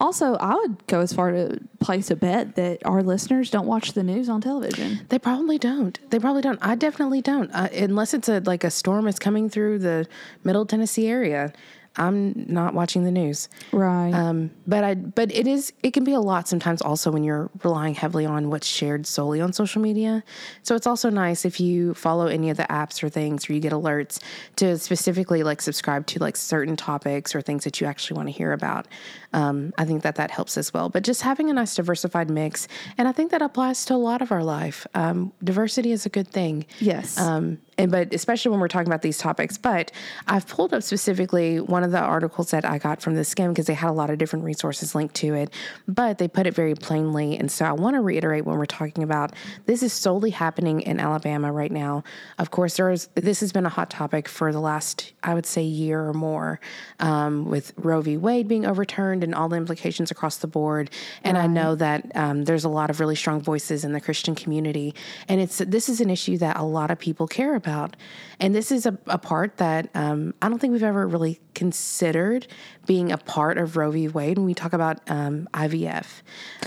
Also, 0.00 0.34
I 0.36 0.54
would 0.54 0.86
go 0.86 1.00
as 1.00 1.12
far 1.12 1.30
to 1.32 1.58
place 1.80 2.10
a 2.10 2.16
bet 2.16 2.56
that 2.56 2.84
our 2.84 3.02
listeners 3.02 3.50
don't 3.50 3.66
watch 3.66 3.92
the 3.92 4.02
news 4.02 4.28
on 4.28 4.40
television. 4.40 5.00
They 5.08 5.18
probably 5.18 5.58
don't. 5.58 5.98
They 6.10 6.18
probably 6.18 6.42
don't. 6.42 6.58
I 6.62 6.74
definitely 6.74 7.20
don't. 7.22 7.50
Uh, 7.52 7.68
unless 7.72 8.14
it's 8.14 8.28
a 8.28 8.40
like 8.40 8.64
a 8.64 8.70
storm 8.70 9.06
is 9.08 9.18
coming 9.18 9.48
through 9.50 9.80
the 9.80 10.06
middle 10.44 10.66
Tennessee 10.66 11.08
area. 11.08 11.52
I'm 11.96 12.46
not 12.48 12.74
watching 12.74 13.04
the 13.04 13.10
news. 13.10 13.48
Right. 13.72 14.12
Um, 14.12 14.50
but 14.66 14.84
I 14.84 14.94
but 14.94 15.32
it 15.32 15.46
is 15.46 15.72
it 15.82 15.92
can 15.92 16.04
be 16.04 16.12
a 16.12 16.20
lot 16.20 16.46
sometimes 16.46 16.80
also 16.80 17.10
when 17.10 17.24
you're 17.24 17.50
relying 17.64 17.94
heavily 17.94 18.24
on 18.24 18.50
what's 18.50 18.66
shared 18.66 19.06
solely 19.06 19.40
on 19.40 19.52
social 19.52 19.82
media. 19.82 20.22
So 20.62 20.74
it's 20.76 20.86
also 20.86 21.10
nice 21.10 21.44
if 21.44 21.60
you 21.60 21.94
follow 21.94 22.26
any 22.26 22.50
of 22.50 22.56
the 22.56 22.64
apps 22.64 23.02
or 23.02 23.08
things 23.08 23.48
or 23.48 23.52
you 23.52 23.60
get 23.60 23.72
alerts 23.72 24.20
to 24.56 24.78
specifically 24.78 25.42
like 25.42 25.60
subscribe 25.60 26.06
to 26.08 26.20
like 26.20 26.36
certain 26.36 26.76
topics 26.76 27.34
or 27.34 27.40
things 27.40 27.64
that 27.64 27.80
you 27.80 27.86
actually 27.86 28.16
want 28.16 28.28
to 28.28 28.32
hear 28.32 28.52
about. 28.52 28.86
Um, 29.32 29.72
I 29.76 29.84
think 29.84 30.02
that 30.02 30.16
that 30.16 30.30
helps 30.30 30.56
as 30.56 30.72
well. 30.72 30.88
But 30.88 31.02
just 31.02 31.22
having 31.22 31.50
a 31.50 31.52
nice 31.52 31.74
diversified 31.74 32.30
mix, 32.30 32.68
and 32.96 33.08
I 33.08 33.12
think 33.12 33.30
that 33.32 33.42
applies 33.42 33.84
to 33.86 33.94
a 33.94 33.96
lot 33.96 34.22
of 34.22 34.32
our 34.32 34.44
life. 34.44 34.86
Um, 34.94 35.32
diversity 35.42 35.92
is 35.92 36.06
a 36.06 36.08
good 36.08 36.28
thing. 36.28 36.66
Yes. 36.78 37.18
Um, 37.18 37.58
and 37.78 37.92
but 37.92 38.12
especially 38.12 38.50
when 38.50 38.60
we're 38.60 38.68
talking 38.68 38.88
about 38.88 39.02
these 39.02 39.16
topics. 39.16 39.56
But 39.56 39.92
I've 40.26 40.46
pulled 40.46 40.74
up 40.74 40.82
specifically 40.82 41.60
one 41.60 41.84
of 41.84 41.92
the 41.92 42.00
articles 42.00 42.50
that 42.50 42.64
I 42.64 42.78
got 42.78 43.00
from 43.00 43.14
the 43.14 43.22
Skimm 43.22 43.50
because 43.50 43.66
they 43.66 43.74
had 43.74 43.88
a 43.88 43.92
lot 43.92 44.10
of 44.10 44.18
different 44.18 44.44
resources 44.44 44.94
linked 44.94 45.14
to 45.16 45.34
it, 45.34 45.50
but 45.86 46.18
they 46.18 46.26
put 46.26 46.46
it 46.46 46.54
very 46.54 46.74
plainly. 46.74 47.36
And 47.38 47.50
so 47.50 47.64
I 47.64 47.72
want 47.72 47.94
to 47.94 48.00
reiterate 48.00 48.44
when 48.44 48.58
we're 48.58 48.66
talking 48.66 49.04
about 49.04 49.32
this 49.66 49.82
is 49.82 49.92
solely 49.92 50.30
happening 50.30 50.80
in 50.80 50.98
Alabama 50.98 51.52
right 51.52 51.70
now. 51.70 52.02
Of 52.38 52.50
course, 52.50 52.76
there 52.76 52.90
is 52.90 53.08
this 53.14 53.40
has 53.40 53.52
been 53.52 53.64
a 53.64 53.70
hot 53.70 53.90
topic 53.90 54.28
for 54.28 54.52
the 54.52 54.60
last 54.60 55.12
I 55.22 55.34
would 55.34 55.46
say 55.46 55.62
year 55.62 56.00
or 56.00 56.12
more, 56.12 56.60
um, 56.98 57.44
with 57.44 57.72
Roe 57.76 58.00
v. 58.00 58.16
Wade 58.16 58.48
being 58.48 58.66
overturned 58.66 59.22
and 59.22 59.34
all 59.34 59.48
the 59.48 59.56
implications 59.56 60.10
across 60.10 60.38
the 60.38 60.46
board. 60.48 60.90
And 61.22 61.38
I 61.38 61.46
know 61.46 61.76
that 61.76 62.10
um, 62.16 62.44
there's 62.44 62.64
a 62.64 62.68
lot 62.68 62.90
of 62.90 62.98
really 62.98 63.14
strong 63.14 63.40
voices 63.40 63.84
in 63.84 63.92
the 63.92 64.00
Christian 64.00 64.34
community, 64.34 64.94
and 65.28 65.40
it's 65.40 65.58
this 65.58 65.88
is 65.88 66.00
an 66.00 66.10
issue 66.10 66.38
that 66.38 66.56
a 66.56 66.64
lot 66.64 66.90
of 66.90 66.98
people 66.98 67.28
care 67.28 67.54
about 67.54 67.67
about. 67.68 67.96
And 68.40 68.54
this 68.54 68.72
is 68.72 68.86
a, 68.86 68.96
a 69.06 69.18
part 69.18 69.58
that 69.58 69.90
um, 69.94 70.32
I 70.40 70.48
don't 70.48 70.58
think 70.58 70.72
we've 70.72 70.82
ever 70.82 71.06
really 71.06 71.40
considered 71.54 72.46
being 72.86 73.10
a 73.10 73.18
part 73.18 73.58
of 73.58 73.76
Roe 73.76 73.90
v. 73.90 74.08
Wade 74.08 74.38
when 74.38 74.46
we 74.46 74.54
talk 74.54 74.72
about 74.72 75.00
um, 75.10 75.48
IVF. 75.52 76.06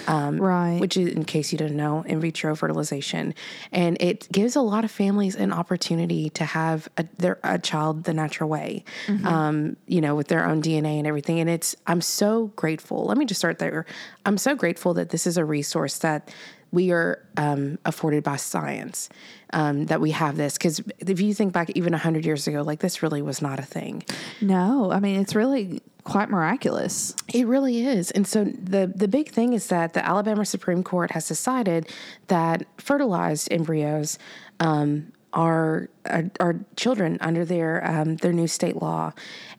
Um, 0.08 0.38
Right. 0.38 0.79
Which 0.79 0.98
is, 0.98 1.13
in 1.13 1.24
case 1.24 1.51
you 1.51 1.58
didn't 1.58 1.77
know, 1.77 2.01
in 2.03 2.20
vitro 2.20 2.55
fertilization. 2.55 3.34
And 3.72 4.01
it 4.01 4.27
gives 4.31 4.55
a 4.55 4.62
lot 4.62 4.84
of 4.84 4.91
families 4.91 5.36
an 5.36 5.51
opportunity 5.51 6.29
to 6.31 6.46
have 6.46 6.89
a, 6.98 7.05
their, 7.17 7.39
a 7.43 7.58
child 7.58 8.03
the 8.03 8.13
natural 8.13 8.50
way, 8.50 8.84
um, 9.24 9.77
you 9.88 10.01
know, 10.01 10.15
with 10.15 10.27
their 10.27 10.46
own 10.46 10.62
DNA 10.62 10.98
and 10.98 11.08
everything. 11.08 11.39
And 11.39 11.50
it's, 11.50 11.75
I'm 11.88 12.01
so 12.01 12.48
grateful. 12.55 13.05
Let 13.05 13.17
me 13.17 13.25
just 13.25 13.39
start 13.39 13.60
there. 13.60 13.86
I'm 14.25 14.38
so 14.38 14.55
grateful 14.55 14.93
that 14.96 15.10
this 15.10 15.25
is 15.25 15.38
a 15.38 15.46
resource 15.46 15.98
that 16.00 16.29
we 16.72 16.92
are 16.92 17.25
um, 17.38 17.78
afforded 17.86 18.24
by 18.24 18.38
science 18.38 19.10
um, 19.54 19.86
that 19.88 20.00
we 20.00 20.12
have 20.12 20.38
this. 20.38 20.54
Because 20.54 20.82
if 21.00 21.20
you 21.20 21.34
think 21.34 21.54
back 21.54 21.70
even 21.72 21.92
100 21.92 22.25
years 22.25 22.48
ago 22.48 22.62
like 22.62 22.80
this 22.80 23.04
really 23.04 23.22
was 23.22 23.42
not 23.42 23.60
a 23.60 23.63
thing. 23.63 24.04
No, 24.40 24.92
I 24.92 25.00
mean 25.00 25.20
it's 25.20 25.36
really 25.36 25.82
quite 26.04 26.30
miraculous. 26.30 27.16
it 27.34 27.46
really 27.46 27.86
is. 27.86 28.12
And 28.12 28.25
so 28.28 28.46
the 28.46 28.92
the 28.94 29.08
big 29.08 29.30
thing 29.30 29.54
is 29.54 29.68
that 29.68 29.94
the 29.94 30.06
alabama 30.06 30.46
supreme 30.46 30.84
court 30.84 31.12
has 31.12 31.28
decided 31.28 31.88
that 32.28 32.66
fertilized 32.78 33.51
embryos 33.51 34.18
um, 34.60 35.12
are, 35.34 35.90
are 36.06 36.30
are 36.40 36.56
children 36.75 37.18
under 37.22 37.46
their 37.46 37.86
um, 37.86 38.16
their 38.18 38.34
new 38.34 38.48
state 38.48 38.82
law. 38.82 39.13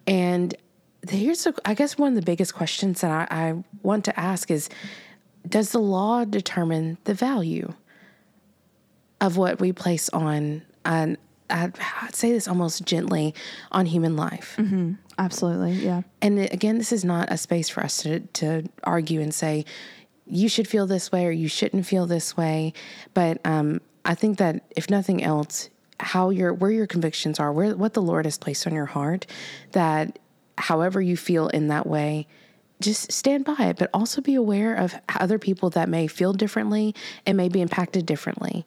And 0.06 0.54
here's 1.08 1.46
a, 1.46 1.54
I 1.64 1.74
guess 1.74 1.98
one 1.98 2.10
of 2.10 2.14
the 2.14 2.22
biggest 2.22 2.54
questions 2.54 3.00
that 3.00 3.10
I, 3.10 3.48
I 3.48 3.64
want 3.82 4.04
to 4.06 4.18
ask 4.18 4.50
is 4.50 4.68
does 5.48 5.72
the 5.72 5.78
law 5.80 6.24
determine 6.24 6.98
the 7.04 7.14
value 7.14 7.72
of 9.20 9.36
what 9.36 9.60
we 9.60 9.72
place 9.72 10.08
on 10.10 10.62
on 10.84 11.16
I'd, 11.50 11.74
I'd 12.00 12.14
say 12.14 12.32
this 12.32 12.48
almost 12.48 12.84
gently 12.84 13.34
on 13.70 13.84
human 13.84 14.16
life? 14.16 14.56
Absolutely, 15.18 15.72
yeah. 15.72 16.02
and 16.20 16.38
again 16.38 16.78
this 16.78 16.92
is 16.92 17.04
not 17.04 17.30
a 17.30 17.36
space 17.36 17.68
for 17.68 17.82
us 17.82 18.02
to, 18.02 18.20
to 18.20 18.64
argue 18.84 19.20
and 19.20 19.34
say 19.34 19.64
you 20.26 20.48
should 20.48 20.66
feel 20.66 20.86
this 20.86 21.12
way 21.12 21.26
or 21.26 21.30
you 21.30 21.48
shouldn't 21.48 21.84
feel 21.84 22.06
this 22.06 22.36
way. 22.36 22.72
But 23.12 23.38
um, 23.44 23.80
i 24.04 24.14
think 24.14 24.38
that 24.38 24.64
if 24.76 24.90
nothing 24.90 25.22
else 25.22 25.70
how 26.00 26.30
your 26.30 26.52
where 26.52 26.70
your 26.70 26.86
convictions 26.86 27.38
are 27.38 27.52
where 27.52 27.76
what 27.76 27.94
the 27.94 28.02
lord 28.02 28.24
has 28.24 28.38
placed 28.38 28.66
on 28.66 28.74
your 28.74 28.86
heart 28.86 29.26
that 29.72 30.18
however 30.58 31.00
you 31.00 31.16
feel 31.16 31.48
in 31.48 31.68
that 31.68 31.86
way 31.86 32.26
just 32.82 33.10
stand 33.12 33.44
by 33.44 33.56
it 33.60 33.76
but 33.78 33.88
also 33.94 34.20
be 34.20 34.34
aware 34.34 34.74
of 34.74 34.94
other 35.18 35.38
people 35.38 35.70
that 35.70 35.88
may 35.88 36.06
feel 36.06 36.32
differently 36.32 36.94
and 37.26 37.36
may 37.36 37.48
be 37.48 37.60
impacted 37.60 38.04
differently 38.04 38.64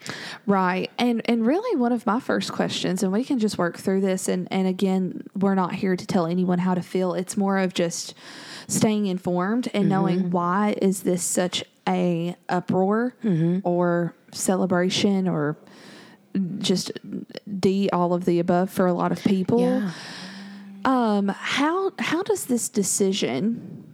Right. 0.48 0.90
And 0.98 1.22
and 1.26 1.46
really 1.46 1.76
one 1.80 1.92
of 1.92 2.06
my 2.06 2.20
first 2.20 2.52
questions 2.52 3.04
and 3.04 3.12
we 3.12 3.24
can 3.24 3.40
just 3.40 3.58
work 3.58 3.78
through 3.78 4.02
this 4.02 4.28
and 4.28 4.48
and 4.52 4.68
again 4.68 5.24
we're 5.38 5.56
not 5.56 5.74
here 5.74 5.96
to 5.96 6.06
tell 6.06 6.26
anyone 6.26 6.60
how 6.60 6.74
to 6.76 6.82
feel. 6.82 7.14
It's 7.14 7.36
more 7.38 7.58
of 7.58 7.74
just 7.74 8.14
staying 8.68 9.08
informed 9.08 9.70
and 9.74 9.90
knowing 9.90 10.32
why 10.32 10.76
is 10.82 11.04
this 11.04 11.24
such 11.24 11.64
a 11.88 12.36
uproar 12.50 13.16
or 13.64 14.16
celebration 14.32 15.28
or 15.28 15.58
just 16.58 16.92
D 17.60 17.90
all 17.92 18.14
of 18.14 18.26
the 18.26 18.40
above 18.40 18.70
for 18.70 18.86
a 18.86 18.94
lot 18.94 19.12
of 19.12 19.24
people. 19.24 19.60
yeah 19.60 19.92
Um, 20.86 21.30
how 21.30 21.92
how 22.00 22.22
does 22.24 22.46
this 22.46 22.70
decision 22.70 23.85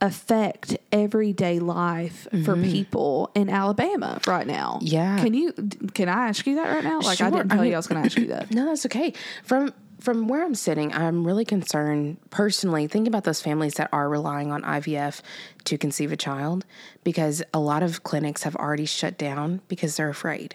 affect 0.00 0.76
everyday 0.92 1.58
life 1.58 2.28
for 2.44 2.56
people 2.56 3.30
in 3.34 3.48
Alabama 3.48 4.20
right 4.26 4.46
now? 4.46 4.74
Mm-hmm. 4.82 4.86
Yeah. 4.86 5.18
Can 5.22 5.34
you 5.34 5.52
can 5.94 6.08
I 6.08 6.28
ask 6.28 6.46
you 6.46 6.54
that 6.56 6.68
right 6.72 6.84
now? 6.84 7.00
Like 7.00 7.20
I 7.20 7.30
didn't 7.30 7.52
I 7.52 7.54
tell 7.56 7.62
mean- 7.62 7.70
you 7.70 7.74
I 7.74 7.78
was 7.78 7.86
going 7.88 8.02
to 8.02 8.06
ask 8.06 8.18
you 8.18 8.26
that. 8.28 8.50
No, 8.54 8.66
that's 8.66 8.86
okay. 8.86 9.12
From 9.44 9.72
from 10.00 10.28
where 10.28 10.44
I'm 10.44 10.54
sitting, 10.54 10.92
I'm 10.94 11.26
really 11.26 11.44
concerned 11.44 12.18
personally 12.30 12.86
thinking 12.86 13.08
about 13.08 13.24
those 13.24 13.40
families 13.42 13.74
that 13.74 13.88
are 13.92 14.08
relying 14.08 14.52
on 14.52 14.62
IVF 14.62 15.20
to 15.64 15.76
conceive 15.76 16.12
a 16.12 16.16
child 16.16 16.64
because 17.02 17.42
a 17.52 17.58
lot 17.58 17.82
of 17.82 18.04
clinics 18.04 18.44
have 18.44 18.54
already 18.54 18.86
shut 18.86 19.18
down 19.18 19.60
because 19.66 19.96
they're 19.96 20.08
afraid. 20.08 20.54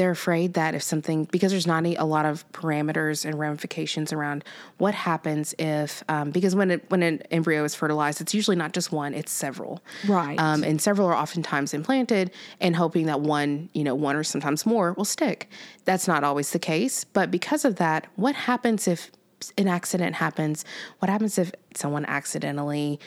They're 0.00 0.10
afraid 0.10 0.54
that 0.54 0.74
if 0.74 0.82
something, 0.82 1.26
because 1.26 1.50
there's 1.52 1.66
not 1.66 1.84
a, 1.84 1.94
a 1.96 2.06
lot 2.06 2.24
of 2.24 2.50
parameters 2.52 3.26
and 3.26 3.38
ramifications 3.38 4.14
around 4.14 4.44
what 4.78 4.94
happens 4.94 5.54
if, 5.58 6.02
um, 6.08 6.30
because 6.30 6.54
when 6.56 6.70
it, 6.70 6.90
when 6.90 7.02
an 7.02 7.20
embryo 7.30 7.64
is 7.64 7.74
fertilized, 7.74 8.22
it's 8.22 8.32
usually 8.32 8.56
not 8.56 8.72
just 8.72 8.92
one; 8.92 9.12
it's 9.12 9.30
several. 9.30 9.82
Right. 10.08 10.40
Um, 10.40 10.64
and 10.64 10.80
several 10.80 11.06
are 11.06 11.14
oftentimes 11.14 11.74
implanted 11.74 12.30
and 12.62 12.74
hoping 12.74 13.04
that 13.08 13.20
one, 13.20 13.68
you 13.74 13.84
know, 13.84 13.94
one 13.94 14.16
or 14.16 14.24
sometimes 14.24 14.64
more 14.64 14.94
will 14.94 15.04
stick. 15.04 15.50
That's 15.84 16.08
not 16.08 16.24
always 16.24 16.48
the 16.52 16.58
case, 16.58 17.04
but 17.04 17.30
because 17.30 17.66
of 17.66 17.76
that, 17.76 18.06
what 18.16 18.34
happens 18.34 18.88
if 18.88 19.10
an 19.58 19.68
accident 19.68 20.14
happens? 20.14 20.64
What 21.00 21.10
happens 21.10 21.36
if 21.36 21.52
someone 21.74 22.06
accidentally 22.06 22.98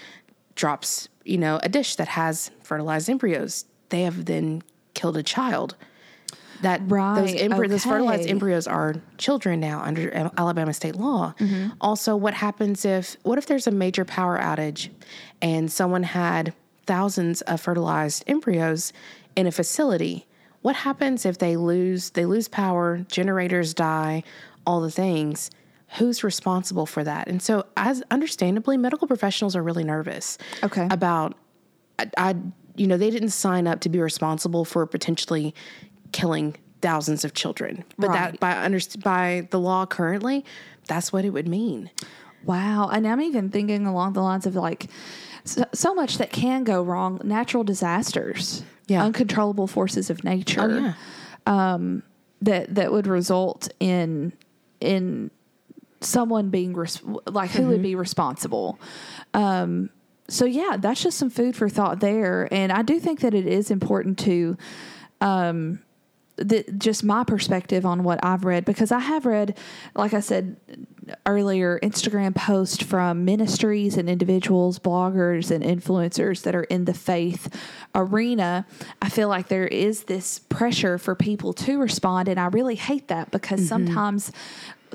drops, 0.53 1.09
you 1.25 1.39
know, 1.39 1.59
a 1.63 1.69
dish 1.69 1.95
that 1.95 2.09
has 2.09 2.51
fertilized 2.61 3.09
embryos? 3.09 3.65
They 3.89 4.03
have 4.03 4.25
then 4.25 4.61
killed 4.93 5.17
a 5.17 5.23
child. 5.23 5.75
That 6.63 6.81
those, 6.81 6.91
Right, 6.91 7.37
embry- 7.39 7.69
those 7.69 7.83
fertilized 7.83 8.27
embryos 8.29 8.67
are 8.67 8.95
children 9.17 9.59
now 9.59 9.81
under 9.81 10.31
Alabama 10.37 10.73
state 10.73 10.95
law. 10.95 11.33
Mm-hmm. 11.39 11.69
Also, 11.79 12.15
what 12.15 12.33
happens 12.33 12.83
if 12.85 13.15
what 13.23 13.37
if 13.37 13.45
there's 13.45 13.67
a 13.67 13.71
major 13.71 14.03
power 14.05 14.37
outage 14.39 14.89
and 15.41 15.71
someone 15.71 16.03
had 16.03 16.53
thousands 16.85 17.41
of 17.41 17.61
fertilized 17.61 18.23
embryos 18.27 18.91
in 19.35 19.45
a 19.47 19.51
facility? 19.51 20.25
What 20.61 20.75
happens 20.77 21.25
if 21.25 21.37
they 21.37 21.55
lose 21.57 22.09
they 22.11 22.25
lose 22.25 22.47
power, 22.47 23.05
generators 23.09 23.73
die, 23.73 24.23
all 24.65 24.81
the 24.81 24.91
things? 24.91 25.51
Who's 25.99 26.23
responsible 26.23 26.85
for 26.87 27.03
that? 27.03 27.27
And 27.27 27.39
so, 27.41 27.65
as 27.77 28.01
understandably, 28.09 28.77
medical 28.77 29.07
professionals 29.07 29.55
are 29.55 29.61
really 29.61 29.83
nervous 29.83 30.37
Okay. 30.63 30.87
about 30.89 31.35
I, 31.99 32.09
I 32.17 32.35
you 32.75 32.87
know 32.87 32.97
they 32.97 33.11
didn't 33.11 33.29
sign 33.29 33.67
up 33.67 33.81
to 33.81 33.89
be 33.89 33.99
responsible 33.99 34.65
for 34.65 34.85
potentially 34.87 35.53
killing 36.13 36.55
thousands 36.81 37.25
of 37.25 37.33
children 37.33 37.83
but 37.97 38.09
Right. 38.09 38.31
that 38.31 38.39
by 38.39 38.57
under, 38.63 38.79
by 39.03 39.47
the 39.51 39.59
law 39.59 39.85
currently 39.85 40.45
that's 40.87 41.11
what 41.11 41.25
it 41.25 41.31
would 41.31 41.47
mean 41.47 41.89
Wow. 42.45 42.89
And 42.91 43.07
I'm 43.07 43.21
even 43.21 43.49
thinking 43.51 43.85
along 43.87 44.13
the 44.13 44.21
lines 44.21 44.45
of 44.45 44.53
like 44.55 44.87
so, 45.45 45.63
so 45.73 45.93
much 45.95 46.17
that 46.17 46.29
can 46.33 46.65
go 46.65 46.83
wrong. 46.83 47.21
Natural 47.23 47.63
disasters, 47.63 48.63
Yeah. 48.87 49.01
uncontrollable 49.05 49.67
forces 49.67 50.09
of 50.09 50.25
nature. 50.25 50.61
oh 50.61 50.67
yeah 51.47 51.87
that 52.41 52.75
that 52.75 52.91
would 52.91 53.07
result 53.07 53.69
in 53.79 54.33
in 54.81 55.31
someone 56.01 56.49
being 56.49 56.73
res- 56.73 57.01
like 57.27 57.51
who 57.51 57.67
would 57.67 57.81
be 57.81 57.95
responsible. 57.95 58.77
Um, 59.33 59.89
so 60.27 60.43
yeah, 60.45 60.75
that's 60.77 61.01
just 61.01 61.17
some 61.17 61.29
food 61.29 61.55
for 61.55 61.69
thought 61.69 62.01
there, 62.01 62.49
and 62.51 62.71
I 62.73 62.81
do 62.81 62.99
think 62.99 63.21
that 63.21 63.33
it 63.33 63.47
is 63.47 63.71
important 63.71 64.19
to. 64.19 64.57
Um, 65.21 65.79
the, 66.35 66.65
just 66.77 67.03
my 67.03 67.23
perspective 67.23 67.85
on 67.85 68.03
what 68.03 68.23
I've 68.23 68.43
read 68.43 68.65
because 68.65 68.91
I 68.91 68.99
have 68.99 69.25
read, 69.25 69.57
like 69.95 70.13
I 70.13 70.19
said 70.19 70.57
earlier, 71.25 71.79
Instagram 71.83 72.35
posts 72.35 72.81
from 72.81 73.25
ministries 73.25 73.97
and 73.97 74.09
individuals, 74.09 74.79
bloggers 74.79 75.51
and 75.51 75.63
influencers 75.63 76.43
that 76.43 76.55
are 76.55 76.63
in 76.63 76.85
the 76.85 76.93
faith 76.93 77.55
arena. 77.93 78.65
I 79.01 79.09
feel 79.09 79.27
like 79.29 79.47
there 79.47 79.67
is 79.67 80.05
this 80.05 80.39
pressure 80.39 80.97
for 80.97 81.15
people 81.15 81.53
to 81.53 81.79
respond, 81.79 82.27
and 82.27 82.39
I 82.39 82.45
really 82.47 82.75
hate 82.75 83.07
that 83.09 83.31
because 83.31 83.67
sometimes. 83.67 84.31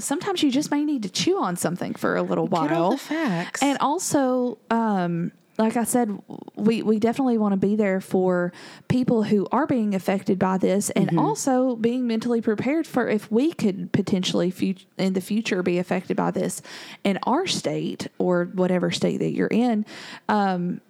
Sometimes 0.01 0.45
you 0.45 0.53
just 0.53 0.71
may 0.71 0.85
need 0.85 1.03
to 1.03 1.09
chew 1.09 1.43
on 1.43 1.57
something 1.57 1.93
for 1.93 2.15
a 2.15 2.23
little 2.23 2.47
while. 2.47 2.69
Get 2.69 2.77
all 2.77 2.91
the 2.93 2.99
facts. 2.99 3.61
And 3.61 3.77
also, 3.81 4.57
um, 4.71 5.33
like 5.59 5.77
I 5.77 5.83
said, 5.85 6.17
we, 6.55 6.83
we 6.83 7.01
definitely 7.01 7.37
want 7.37 7.53
to 7.53 7.57
be 7.59 7.75
there 7.75 8.01
for 8.01 8.53
people 8.87 9.25
who 9.25 9.47
are 9.51 9.67
being 9.67 9.93
affected 9.95 10.39
by 10.39 10.57
this 10.57 10.89
and 10.91 11.09
Mm-hmm. 11.09 11.19
also 11.19 11.75
being 11.75 12.07
mentally 12.07 12.41
prepared 12.41 12.87
for 12.87 13.09
if 13.09 13.31
we 13.33 13.53
could 13.53 13.91
potentially 13.93 14.51
fut- 14.53 14.85
in 14.97 15.15
the 15.15 15.21
future 15.21 15.63
be 15.65 15.79
affected 15.79 16.17
by 16.17 16.31
this 16.31 16.63
in 17.03 17.19
our 17.25 17.47
state 17.47 18.07
or 18.19 18.45
whatever 18.55 18.91
state 18.93 19.17
that 19.19 19.31
you're 19.31 19.49
in. 19.49 19.85
Um, 20.29 20.81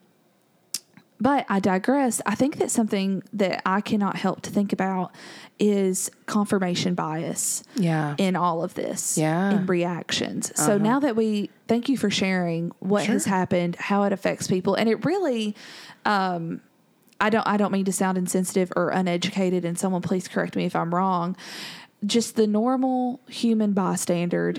but 1.21 1.45
I 1.49 1.59
digress. 1.61 2.21
I 2.27 2.35
think 2.35 2.59
that 2.59 2.71
something 2.71 3.23
that 3.33 3.63
I 3.67 3.81
cannot 3.81 4.17
help 4.17 4.43
to 4.43 4.51
think 4.51 4.73
about 4.73 5.13
is 5.59 6.11
confirmation 6.27 6.95
bias 6.95 7.65
Yeah. 7.75 8.15
in 8.19 8.37
all 8.37 8.63
of 8.63 8.75
this 8.75 9.19
Yeah. 9.19 9.51
in 9.51 9.67
reactions. 9.67 10.53
So 10.55 10.79
now 10.79 11.01
that 11.01 11.17
we 11.17 11.51
thank 11.67 11.89
you 11.89 11.97
for 11.97 12.11
sharing 12.11 12.71
what 12.79 13.07
has 13.07 13.25
happened, 13.25 13.77
how 13.77 14.05
it 14.05 14.13
affects 14.13 14.47
people, 14.47 14.75
and 14.75 14.89
it 14.89 15.05
really 15.05 15.57
um 16.07 16.61
I 17.21 17.31
don't 17.31 17.47
I 17.49 17.57
don't 17.57 17.73
mean 17.73 17.85
to 17.87 17.93
sound 17.93 18.17
insensitive 18.17 18.73
or 18.77 18.91
uneducated 18.91 19.65
and 19.65 19.77
someone 19.77 20.03
please 20.03 20.29
correct 20.29 20.55
me 20.55 20.65
if 20.67 20.77
I'm 20.77 20.95
wrong. 20.95 21.37
Just 22.07 22.37
the 22.37 22.47
normal 22.47 23.21
human 23.29 23.73
bystander 23.73 24.55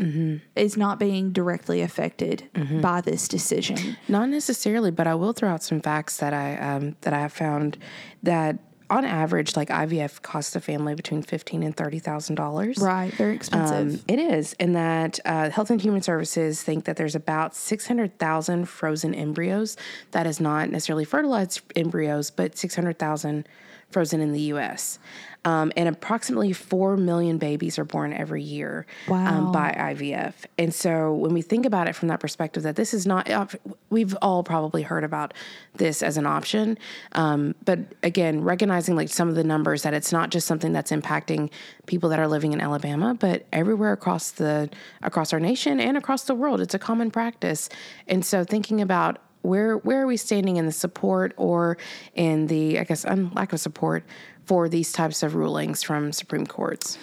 is 0.56 0.76
not 0.76 1.00
being 1.00 1.32
directly 1.32 1.82
affected 1.82 2.50
by 2.82 3.02
this 3.02 3.28
decision. 3.28 3.98
Not 4.08 4.30
necessarily, 4.30 4.92
but 4.92 5.08
I 5.08 5.16
will 5.16 5.34
throw 5.34 5.50
out 5.50 5.64
some 5.64 5.80
facts 5.80 6.18
that 6.18 6.34
I 6.34 6.58
um, 6.58 6.96
that 7.02 7.14
I 7.14 7.20
have 7.20 7.34
found 7.34 7.78
that 8.24 8.60
on 8.90 9.06
average, 9.06 9.56
like 9.56 9.70
IVF 9.70 10.22
costs 10.22 10.56
a 10.56 10.60
family 10.60 10.96
between 10.96 11.22
fifteen 11.22 11.64
and 11.64 11.76
thirty 11.78 12.00
thousand 12.00 12.36
dollars. 12.36 12.78
Right. 12.80 13.14
Very 13.14 13.36
expensive. 13.36 13.94
Um, 13.94 14.02
it 14.08 14.20
is, 14.20 14.56
and 14.60 14.76
that 14.76 15.20
uh, 15.26 15.50
Health 15.50 15.70
and 15.70 15.80
Human 15.80 16.02
Services 16.02 16.64
think 16.64 16.86
that 16.86 16.98
there's 16.98 17.16
about 17.16 17.56
600,000 17.56 18.66
frozen 18.66 19.14
embryos. 19.14 19.78
That 20.12 20.26
is 20.26 20.40
not 20.40 20.70
necessarily 20.72 21.06
fertilized 21.06 21.62
embryos, 21.76 22.32
but 22.32 22.58
600,000 22.58 23.48
frozen 23.92 24.22
in 24.22 24.32
the 24.34 24.42
U.S. 24.42 25.00
Um, 25.46 25.72
and 25.78 25.88
approximately 25.88 26.52
4 26.52 26.98
million 26.98 27.38
babies 27.38 27.80
are 27.80 27.86
born 27.86 28.12
every 28.12 28.44
year 28.44 28.86
Wow. 29.08 29.26
um, 29.26 29.52
by 29.52 29.72
IVF. 29.72 30.34
And 30.58 30.74
so 30.74 31.14
when 31.14 31.34
we 31.34 31.42
think 31.42 31.66
about 31.66 31.88
it 31.88 31.96
from 31.96 32.10
that 32.10 32.20
perspective, 32.20 32.64
that 32.64 32.76
this 32.76 32.94
is 32.94 33.08
not, 33.08 33.30
uh, 33.30 33.46
we've 33.90 34.16
all 34.22 34.44
probably 34.44 34.82
heard 34.84 35.04
about 35.06 35.34
this 35.76 36.04
as 36.04 36.18
an 36.18 36.26
option. 36.26 36.78
Um, 37.14 37.56
but 37.64 37.80
again, 38.04 38.44
recognizing 38.44 38.96
like 38.98 39.08
some 39.10 39.30
of 39.30 39.36
the 39.36 39.44
numbers 39.46 39.84
that 39.84 39.94
it's 39.94 40.12
not 40.12 40.30
just 40.30 40.46
something 40.46 40.74
that's 40.74 40.92
impacting 40.92 41.50
people 41.86 42.10
that 42.10 42.20
are 42.20 42.28
living 42.28 42.52
in 42.52 42.60
Alabama, 42.60 43.16
but 43.18 43.46
everywhere 43.54 43.94
across 43.94 44.32
the, 44.32 44.70
across 45.04 45.32
our 45.32 45.40
nation 45.40 45.80
and 45.80 45.96
across 45.96 46.24
the 46.24 46.36
world, 46.36 46.60
it's 46.60 46.74
a 46.74 46.80
common 46.80 47.10
practice. 47.12 47.70
And 48.08 48.26
so 48.26 48.44
thinking 48.44 48.82
about 48.82 49.20
where 49.42 49.78
where 49.78 50.02
are 50.02 50.08
we 50.08 50.18
standing 50.18 50.58
in 50.58 50.66
the 50.66 50.72
support 50.72 51.34
or 51.38 51.78
in 52.14 52.48
the 52.48 52.80
I 52.80 52.84
guess 52.84 53.06
lack 53.06 53.54
of 53.54 53.60
support 53.60 54.04
for 54.46 54.68
these 54.68 54.92
types 54.92 55.24
of 55.24 55.36
rulings 55.36 55.84
from 55.84 56.12
Supreme 56.12 56.46
Courts? 56.46 56.98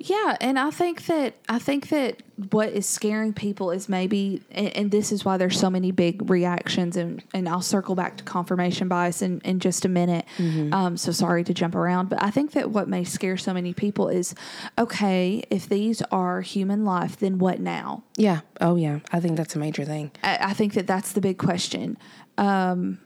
Yeah, 0.00 0.36
and 0.40 0.58
I 0.58 0.70
think 0.70 1.06
that 1.06 1.34
I 1.48 1.58
think 1.58 1.88
that 1.88 2.22
what 2.50 2.68
is 2.68 2.86
scaring 2.86 3.32
people 3.32 3.72
is 3.72 3.88
maybe, 3.88 4.42
and, 4.52 4.68
and 4.76 4.90
this 4.90 5.10
is 5.10 5.24
why 5.24 5.36
there's 5.36 5.58
so 5.58 5.68
many 5.68 5.90
big 5.90 6.30
reactions, 6.30 6.96
and 6.96 7.22
and 7.34 7.48
I'll 7.48 7.62
circle 7.62 7.96
back 7.96 8.16
to 8.18 8.24
confirmation 8.24 8.86
bias 8.86 9.22
in, 9.22 9.40
in 9.40 9.58
just 9.58 9.84
a 9.84 9.88
minute. 9.88 10.24
Um, 10.72 10.96
so 10.96 11.10
sorry 11.10 11.42
to 11.44 11.52
jump 11.52 11.74
around, 11.74 12.08
but 12.10 12.22
I 12.22 12.30
think 12.30 12.52
that 12.52 12.70
what 12.70 12.88
may 12.88 13.02
scare 13.02 13.36
so 13.36 13.52
many 13.52 13.74
people 13.74 14.08
is, 14.08 14.34
okay, 14.78 15.42
if 15.50 15.68
these 15.68 16.00
are 16.12 16.42
human 16.42 16.84
life, 16.84 17.16
then 17.16 17.38
what 17.38 17.58
now? 17.58 18.04
Yeah. 18.16 18.40
Oh 18.60 18.76
yeah. 18.76 19.00
I 19.10 19.18
think 19.18 19.36
that's 19.36 19.56
a 19.56 19.58
major 19.58 19.84
thing. 19.84 20.12
I, 20.22 20.38
I 20.40 20.52
think 20.52 20.74
that 20.74 20.86
that's 20.86 21.12
the 21.12 21.20
big 21.20 21.38
question. 21.38 21.98
Um, 22.36 23.00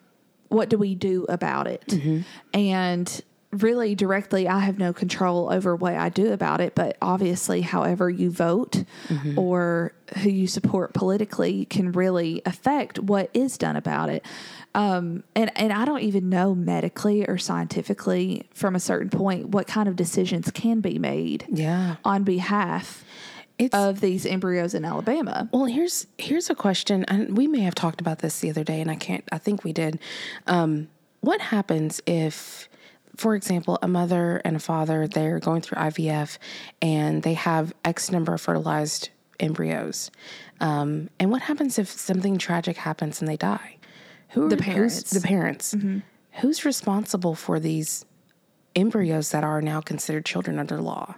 what 0.49 0.69
do 0.69 0.77
we 0.77 0.95
do 0.95 1.25
about 1.31 1.67
it? 1.67 1.91
And 2.53 3.23
really, 3.53 3.95
directly, 3.95 4.49
I 4.49 4.61
have 4.61 4.79
no 4.79 4.93
control 4.93 5.53
over 5.53 5.77
what 5.77 5.95
I 5.95 6.09
do 6.09 6.33
about 6.33 6.61
it. 6.61 6.75
But 6.75 6.97
obviously, 7.03 7.61
however 7.61 8.09
you 8.11 8.31
vote 8.31 8.85
or 9.37 9.93
who 10.19 10.31
you 10.31 10.47
support 10.47 10.95
politically 10.95 11.65
can 11.67 11.93
really 11.93 12.43
affect 12.47 12.99
what 12.99 13.31
is 13.35 13.57
done 13.59 13.77
about 13.77 14.09
it. 14.11 14.25
Um, 14.75 15.23
and 15.37 15.51
and 15.57 15.73
I 15.73 15.85
don't 15.85 16.01
even 16.03 16.29
know 16.31 16.55
medically 16.55 17.27
or 17.27 17.37
scientifically 17.39 18.49
from 18.55 18.75
a 18.75 18.81
certain 18.81 19.11
point 19.11 19.49
what 19.51 19.67
kind 19.67 19.89
of 19.89 19.97
decisions 19.97 20.51
can 20.51 20.81
be 20.81 20.99
made 20.99 21.45
Yeah. 21.51 21.97
on 22.05 22.25
behalf 22.25 23.05
It's 23.59 23.75
of 23.75 24.01
these 24.01 24.25
embryos 24.25 24.73
in 24.73 24.85
Alabama. 24.87 25.49
Well, 25.53 25.67
here's 25.67 26.07
here's 26.17 26.49
a 26.49 26.55
question, 26.55 27.05
and 27.07 27.37
we 27.37 27.47
may 27.47 27.61
have 27.61 27.75
talked 27.75 28.01
about 28.01 28.21
this 28.21 28.41
the 28.41 28.49
other 28.49 28.65
day, 28.65 28.81
and 28.81 28.91
I 28.91 28.97
can't. 28.97 29.25
I 29.31 29.37
think 29.39 29.63
we 29.63 29.75
did. 29.75 29.99
Um, 30.47 30.89
what 31.21 31.41
happens 31.41 32.01
if, 32.07 32.69
for 33.17 33.35
example, 33.35 33.79
a 33.83 33.89
mother 33.89 34.41
and 34.45 34.57
a 34.57 34.61
father 34.61 35.07
they're 35.07 35.39
going 35.39 35.61
through 35.63 35.79
IVF, 35.79 36.39
and 36.81 37.23
they 37.23 37.35
have 37.35 37.73
X 37.85 38.11
number 38.11 38.35
of 38.35 38.41
fertilized 38.41 39.11
embryos, 39.41 40.11
um, 40.61 41.09
and 41.19 41.31
what 41.31 41.43
happens 41.43 41.79
if 41.79 41.89
something 41.89 42.39
tragic 42.39 42.77
happens 42.77 43.21
and 43.21 43.29
they 43.29 43.37
die? 43.37 43.77
Who 44.31 44.49
The 44.49 44.57
are- 44.57 44.63
who's- 44.63 44.75
parents. 44.75 45.11
The 45.11 45.21
parents. 45.21 45.77
Who's 46.41 46.65
responsible 46.65 47.35
for 47.35 47.61
these 47.61 48.05
embryos 48.75 49.31
that 49.33 49.45
are 49.45 49.61
now 49.61 49.81
considered 49.81 50.25
children 50.25 50.59
under 50.59 50.81
law? 50.81 51.17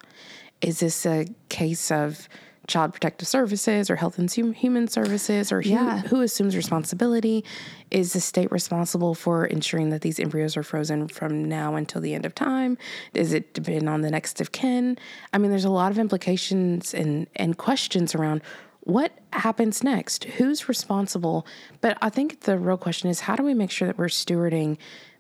Is 0.61 0.81
this 0.81 1.05
a 1.07 1.27
case 1.49 1.91
of 1.93 2.29
Child 2.67 2.93
Protective 2.93 3.29
Services 3.29 3.91
or 3.91 3.97
Health 3.97 4.19
and 4.19 4.31
Human 4.31 4.89
Services, 4.89 5.53
or 5.53 5.61
who, 5.63 5.71
Yeah. 5.71 6.01
who 6.03 6.21
assumes 6.23 6.57
responsibility? 6.57 7.45
Is 7.91 8.13
the 8.13 8.21
state 8.21 8.51
responsible 8.51 9.15
for 9.15 9.45
ensuring 9.45 9.91
that 9.91 10.01
these 10.01 10.19
embryos 10.19 10.57
are 10.57 10.63
frozen 10.63 11.09
from 11.09 11.45
now 11.45 11.75
until 11.77 12.01
the 12.01 12.15
end 12.15 12.27
of 12.27 12.35
time? 12.35 12.79
Does 13.13 13.33
it 13.33 13.55
depend 13.55 13.89
on 13.89 14.01
the 14.01 14.11
next 14.11 14.41
of 14.41 14.53
kin? 14.53 14.99
I 15.33 15.39
mean, 15.39 15.51
there's 15.51 15.65
a 15.65 15.71
lot 15.71 15.93
of 15.93 15.99
implications 15.99 16.95
and, 16.95 17.27
and 17.37 17.57
questions 17.59 18.15
around 18.15 18.43
what 18.81 19.13
happens 19.33 19.83
next? 19.83 20.25
Who's 20.25 20.69
responsible? 20.69 21.47
But 21.81 21.97
I 22.03 22.11
think 22.11 22.41
the 22.41 22.59
real 22.59 22.77
question 22.77 23.09
is 23.09 23.21
how 23.21 23.35
do 23.35 23.43
we 23.43 23.55
make 23.55 23.71
sure 23.71 23.89
that 23.89 23.97
we're 23.97 24.07
stewarding 24.07 24.77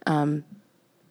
um, 0.06 0.44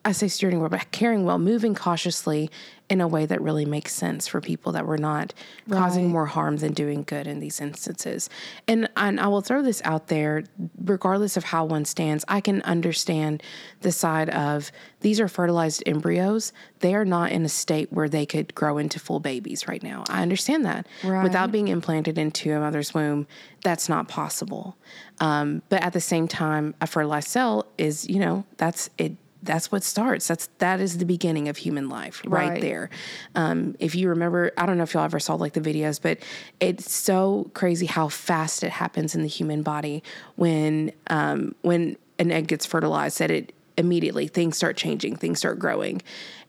I 0.05 0.11
say 0.11 0.27
steering 0.27 0.59
well, 0.59 0.69
but 0.69 0.91
caring 0.91 1.23
well, 1.23 1.39
moving 1.39 1.75
cautiously 1.75 2.51
in 2.89 2.99
a 2.99 3.07
way 3.07 3.25
that 3.25 3.41
really 3.41 3.65
makes 3.65 3.93
sense 3.93 4.27
for 4.27 4.41
people 4.41 4.73
that 4.73 4.85
we're 4.85 4.97
not 4.97 5.33
causing 5.69 6.09
more 6.09 6.25
harm 6.25 6.57
than 6.57 6.73
doing 6.73 7.03
good 7.03 7.25
in 7.25 7.39
these 7.39 7.61
instances. 7.61 8.29
And 8.67 8.89
and 8.97 9.19
I 9.19 9.27
will 9.27 9.39
throw 9.39 9.61
this 9.61 9.81
out 9.85 10.07
there, 10.07 10.43
regardless 10.77 11.37
of 11.37 11.45
how 11.45 11.63
one 11.63 11.85
stands, 11.85 12.25
I 12.27 12.41
can 12.41 12.61
understand 12.63 13.41
the 13.79 13.93
side 13.93 14.29
of 14.29 14.71
these 14.99 15.21
are 15.21 15.29
fertilized 15.29 15.83
embryos. 15.85 16.51
They 16.79 16.93
are 16.95 17.05
not 17.05 17.31
in 17.31 17.45
a 17.45 17.49
state 17.49 17.91
where 17.93 18.09
they 18.09 18.25
could 18.25 18.53
grow 18.53 18.77
into 18.77 18.99
full 18.99 19.21
babies 19.21 19.67
right 19.69 19.81
now. 19.81 20.03
I 20.09 20.21
understand 20.21 20.65
that. 20.65 20.85
Right. 21.03 21.23
Without 21.23 21.51
being 21.51 21.69
implanted 21.69 22.17
into 22.17 22.51
a 22.51 22.59
mother's 22.59 22.93
womb, 22.93 23.25
that's 23.63 23.87
not 23.87 24.09
possible. 24.09 24.77
Um, 25.19 25.61
but 25.69 25.81
at 25.81 25.93
the 25.93 26.01
same 26.01 26.27
time, 26.27 26.75
a 26.81 26.87
fertilized 26.87 27.29
cell 27.29 27.67
is, 27.77 28.07
you 28.09 28.19
know, 28.19 28.45
that's 28.57 28.89
it 28.97 29.15
that's 29.43 29.71
what 29.71 29.83
starts. 29.83 30.27
That's 30.27 30.47
that 30.59 30.79
is 30.79 30.97
the 30.97 31.05
beginning 31.05 31.47
of 31.49 31.57
human 31.57 31.89
life 31.89 32.21
right, 32.25 32.49
Right. 32.49 32.61
there. 32.61 32.89
Um, 33.35 33.75
if 33.79 33.95
you 33.95 34.09
remember, 34.09 34.51
I 34.57 34.65
don't 34.65 34.77
know 34.77 34.83
if 34.83 34.93
y'all 34.93 35.03
ever 35.03 35.19
saw 35.19 35.35
like 35.35 35.53
the 35.53 35.61
videos, 35.61 36.01
but 36.01 36.19
it's 36.59 36.91
so 36.91 37.49
crazy 37.53 37.85
how 37.85 38.07
fast 38.09 38.63
it 38.63 38.71
happens 38.71 39.15
in 39.15 39.21
the 39.21 39.27
human 39.27 39.63
body 39.63 40.03
when 40.35 40.91
um, 41.07 41.55
when 41.61 41.97
an 42.19 42.31
egg 42.31 42.47
gets 42.47 42.65
fertilized. 42.65 43.19
That 43.19 43.31
it 43.31 43.53
immediately 43.75 44.27
things 44.27 44.55
start 44.55 44.77
changing, 44.77 45.15
things 45.15 45.39
start 45.39 45.57
growing, 45.59 46.01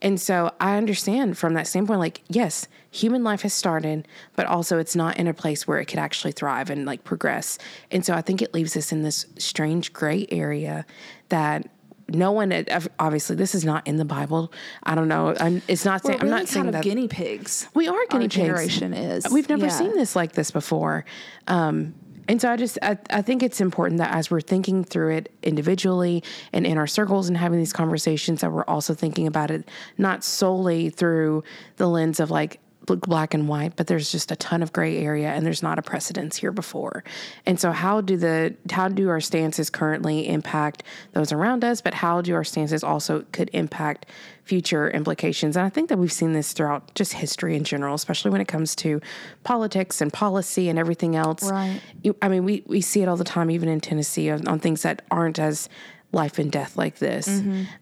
and 0.02 0.20
so 0.20 0.52
I 0.60 0.76
understand 0.76 1.38
from 1.38 1.54
that 1.54 1.66
standpoint. 1.66 2.00
Like, 2.00 2.22
yes, 2.28 2.68
human 2.90 3.24
life 3.24 3.42
has 3.42 3.54
started, 3.54 4.06
but 4.36 4.46
also 4.46 4.78
it's 4.78 4.94
not 4.94 5.16
in 5.16 5.26
a 5.26 5.34
place 5.34 5.66
where 5.66 5.78
it 5.80 5.86
could 5.86 5.98
actually 5.98 6.32
thrive 6.32 6.70
and 6.70 6.84
like 6.84 7.02
progress. 7.02 7.58
And 7.90 8.04
so 8.04 8.14
I 8.14 8.20
think 8.20 8.42
it 8.42 8.54
leaves 8.54 8.76
us 8.76 8.92
in 8.92 9.02
this 9.02 9.26
strange 9.38 9.92
gray 9.92 10.26
area 10.30 10.84
that 11.30 11.68
no 12.08 12.32
one 12.32 12.66
obviously 12.98 13.34
this 13.36 13.54
is 13.54 13.64
not 13.64 13.86
in 13.86 13.96
the 13.96 14.04
bible 14.04 14.52
i 14.82 14.94
don't 14.94 15.08
know 15.08 15.34
I'm, 15.40 15.62
it's 15.68 15.84
not 15.84 16.04
saying 16.04 16.20
i'm 16.20 16.28
not 16.28 16.48
saying 16.48 16.64
kind 16.66 16.74
of 16.74 16.82
that 16.82 16.84
guinea 16.84 17.08
pigs. 17.08 17.68
we 17.74 17.88
are 17.88 18.06
guinea 18.10 18.24
pigs 18.24 18.34
generation 18.36 18.92
is. 18.92 19.26
we've 19.30 19.48
never 19.48 19.66
Yeah. 19.66 19.70
seen 19.70 19.94
this 19.96 20.14
like 20.14 20.32
this 20.32 20.50
before 20.50 21.04
um, 21.48 21.94
and 22.26 22.40
so 22.40 22.50
I 22.50 22.56
just 22.56 22.78
I, 22.80 22.96
I 23.10 23.20
think 23.20 23.42
it's 23.42 23.60
important 23.60 23.98
that 23.98 24.14
as 24.14 24.30
we're 24.30 24.40
thinking 24.40 24.82
through 24.82 25.10
it 25.16 25.30
individually 25.42 26.22
and 26.54 26.66
in 26.66 26.78
our 26.78 26.86
circles 26.86 27.28
and 27.28 27.36
having 27.36 27.58
these 27.58 27.72
conversations 27.74 28.40
that 28.40 28.50
we're 28.50 28.64
also 28.64 28.94
thinking 28.94 29.26
about 29.26 29.50
it 29.50 29.68
not 29.98 30.24
solely 30.24 30.88
through 30.90 31.44
the 31.76 31.86
lens 31.86 32.20
of 32.20 32.30
like 32.30 32.60
black 32.86 33.32
and 33.32 33.48
white 33.48 33.76
but 33.76 33.86
there's 33.86 34.12
just 34.12 34.30
a 34.30 34.36
ton 34.36 34.62
of 34.62 34.72
gray 34.72 34.98
area 34.98 35.28
and 35.28 35.46
there's 35.46 35.62
not 35.62 35.78
a 35.78 35.82
precedence 35.82 36.36
here 36.36 36.52
before 36.52 37.02
and 37.46 37.58
so 37.58 37.72
how 37.72 38.00
do 38.00 38.16
the 38.16 38.54
how 38.70 38.88
do 38.88 39.08
our 39.08 39.20
stances 39.20 39.70
currently 39.70 40.28
impact 40.28 40.82
those 41.12 41.32
around 41.32 41.64
us 41.64 41.80
but 41.80 41.94
how 41.94 42.20
do 42.20 42.34
our 42.34 42.44
stances 42.44 42.84
also 42.84 43.24
could 43.32 43.48
impact 43.54 44.04
future 44.44 44.90
implications 44.90 45.56
and 45.56 45.64
i 45.64 45.70
think 45.70 45.88
that 45.88 45.98
we've 45.98 46.12
seen 46.12 46.34
this 46.34 46.52
throughout 46.52 46.94
just 46.94 47.14
history 47.14 47.56
in 47.56 47.64
general 47.64 47.94
especially 47.94 48.30
when 48.30 48.40
it 48.42 48.48
comes 48.48 48.76
to 48.76 49.00
politics 49.44 50.02
and 50.02 50.12
policy 50.12 50.68
and 50.68 50.78
everything 50.78 51.16
else 51.16 51.42
Right. 51.54 51.80
I 52.20 52.28
mean, 52.28 52.44
we, 52.44 52.62
we 52.66 52.80
see 52.80 53.02
it 53.02 53.08
all 53.08 53.16
the 53.16 53.24
time, 53.24 53.50
even 53.50 53.68
in 53.68 53.80
Tennessee, 53.80 54.28
on, 54.30 54.46
on 54.48 54.58
things 54.58 54.82
that 54.82 55.02
aren't 55.10 55.38
as 55.38 55.68
life 56.12 56.38
and 56.38 56.50
death 56.50 56.76
like 56.76 56.98
this. 56.98 57.28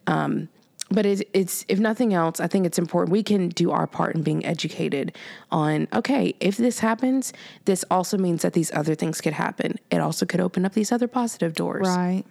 Um, 0.06 0.48
but 0.92 1.06
it, 1.06 1.28
it's 1.32 1.64
if 1.68 1.78
nothing 1.78 2.14
else, 2.14 2.40
I 2.40 2.46
think 2.46 2.66
it's 2.66 2.78
important 2.78 3.12
we 3.12 3.22
can 3.22 3.48
do 3.48 3.70
our 3.70 3.86
part 3.86 4.14
in 4.14 4.22
being 4.22 4.44
educated 4.44 5.16
on. 5.50 5.88
Okay, 5.92 6.34
if 6.40 6.56
this 6.56 6.78
happens, 6.80 7.32
this 7.64 7.84
also 7.90 8.18
means 8.18 8.42
that 8.42 8.52
these 8.52 8.72
other 8.72 8.94
things 8.94 9.20
could 9.20 9.32
happen. 9.32 9.78
It 9.90 10.00
also 10.00 10.26
could 10.26 10.40
open 10.40 10.64
up 10.64 10.72
these 10.72 10.92
other 10.92 11.08
positive 11.08 11.54
doors. 11.54 11.88
Right. 11.88 12.24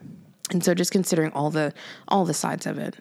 And 0.51 0.63
so, 0.63 0.73
just 0.73 0.91
considering 0.91 1.31
all 1.31 1.49
the 1.49 1.73
all 2.07 2.25
the 2.25 2.33
sides 2.33 2.65
of 2.65 2.77
it. 2.77 2.97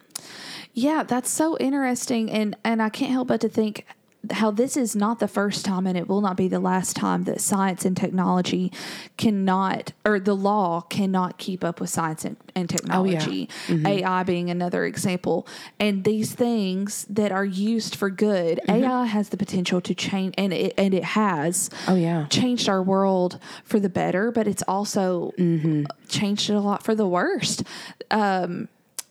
Yeah, 0.73 1.03
that's 1.03 1.31
so 1.31 1.57
interesting, 1.59 2.31
and 2.31 2.57
and 2.64 2.81
I 2.83 2.88
can't 2.88 3.12
help 3.12 3.29
but 3.29 3.40
to 3.40 3.49
think 3.49 3.87
how 4.30 4.50
this 4.50 4.76
is 4.76 4.94
not 4.94 5.18
the 5.18 5.28
first 5.28 5.64
time, 5.64 5.87
and 5.87 5.96
it 5.96 6.09
will 6.09 6.20
not 6.20 6.37
be 6.37 6.46
the 6.46 6.61
last 6.61 6.94
time 6.94 7.24
that 7.24 7.40
science 7.40 7.85
and 7.85 7.96
technology 7.96 8.70
cannot, 9.16 9.92
or 10.04 10.20
the 10.20 10.37
law 10.37 10.83
cannot 10.83 11.38
keep 11.38 11.64
up 11.64 11.80
with 11.80 11.88
science 11.88 12.24
and, 12.24 12.37
and 12.54 12.70
oh, 12.70 12.76
technology. 12.76 13.48
Mm-hmm. 13.66 13.87
AI 13.87 14.22
being 14.24 14.50
another 14.50 14.85
example, 14.85 15.46
and 15.78 16.04
these 16.04 16.35
things 16.35 17.06
that 17.09 17.33
are 17.33 17.44
used 17.44 17.94
for 17.96 18.11
good, 18.11 18.61
mm-hmm. 18.68 18.85
AI 18.85 19.06
has 19.06 19.30
the 19.30 19.37
potential 19.37 19.80
to 19.80 19.94
change, 19.94 20.35
and 20.37 20.52
it 20.52 20.74
and 20.76 20.92
it 20.92 21.04
has. 21.04 21.70
Oh, 21.88 21.94
yeah. 21.94 22.26
changed 22.28 22.68
our 22.68 22.83
world 22.83 23.38
for 23.64 23.80
the 23.80 23.88
better, 23.88 24.30
but 24.30 24.46
it's 24.46 24.62
also 24.68 25.33
mm-hmm. 25.38 25.85
changed 26.09 26.50
it 26.50 26.54
a 26.54 26.61
lot 26.61 26.83
for 26.83 26.94
the 26.94 27.06
worst. 27.06 27.62
Um, 28.11 28.68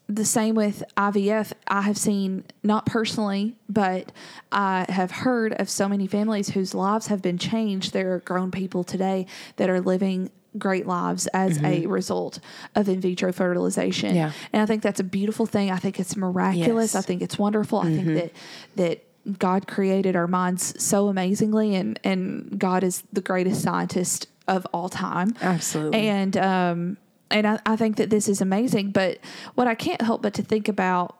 the 0.10 0.26
same 0.26 0.56
with 0.56 0.84
IVF. 0.98 1.54
I 1.67 1.82
have 1.84 1.98
seen, 1.98 2.43
not 2.63 2.88
personally, 2.88 3.56
but 3.69 4.12
I 4.52 4.88
have 4.89 5.12
heard 5.12 5.54
of 5.54 5.69
so 5.69 5.88
many 5.88 6.08
families 6.08 6.50
whose 6.50 6.74
lives 6.74 7.08
have 7.08 7.22
been 7.22 7.38
changed. 7.38 7.93
There 7.93 8.15
are 8.15 8.19
grown 8.19 8.50
people 8.50 8.84
today 8.84 9.28
that 9.58 9.69
are 9.69 9.80
living 9.80 10.32
great 10.58 10.88
lives 10.88 11.28
as 11.28 11.62
a 11.63 11.86
result 11.86 12.39
of 12.76 12.89
in 12.89 13.00
vitro 13.00 13.32
fertilization. 13.32 14.10
Mm-hmm. 14.10 14.17
Yeah. 14.17 14.32
And 14.52 14.63
I 14.63 14.65
think 14.65 14.82
that's 14.82 15.00
a 15.00 15.04
beautiful 15.04 15.45
thing. 15.45 15.69
I 15.69 15.78
think 15.78 16.00
it's 16.00 16.17
miraculous. 16.17 16.67
Yes. 16.67 16.89
Mm-hmm. 16.89 16.98
I 16.98 17.02
think 17.02 17.22
it's 17.22 17.38
wonderful. 17.38 17.80
I 17.80 17.95
think 17.95 18.08
that 18.08 18.32
that 18.76 19.38
God 19.38 19.67
created 19.67 20.15
our 20.15 20.28
minds 20.28 20.84
so 20.84 21.08
amazingly 21.08 21.76
and 21.76 22.00
and 22.04 22.58
God 22.58 22.84
is 22.84 23.04
the 23.13 23.22
greatest 23.22 23.62
scientist 23.62 24.28
of 24.48 24.65
all 24.74 24.89
time. 24.89 25.36
Absolutely. 25.39 26.08
And 26.08 26.36
um 26.36 26.98
and 27.32 27.48
I, 27.48 27.60
I 27.65 27.76
think 27.76 27.98
that 27.98 28.10
this 28.10 28.28
is 28.28 28.42
amazing. 28.42 28.92
But 28.92 29.20
what 29.56 29.68
I 29.68 29.76
can't 29.76 30.02
help 30.02 30.22
but 30.22 30.34
to 30.36 30.42
think 30.42 30.68
about 30.68 31.18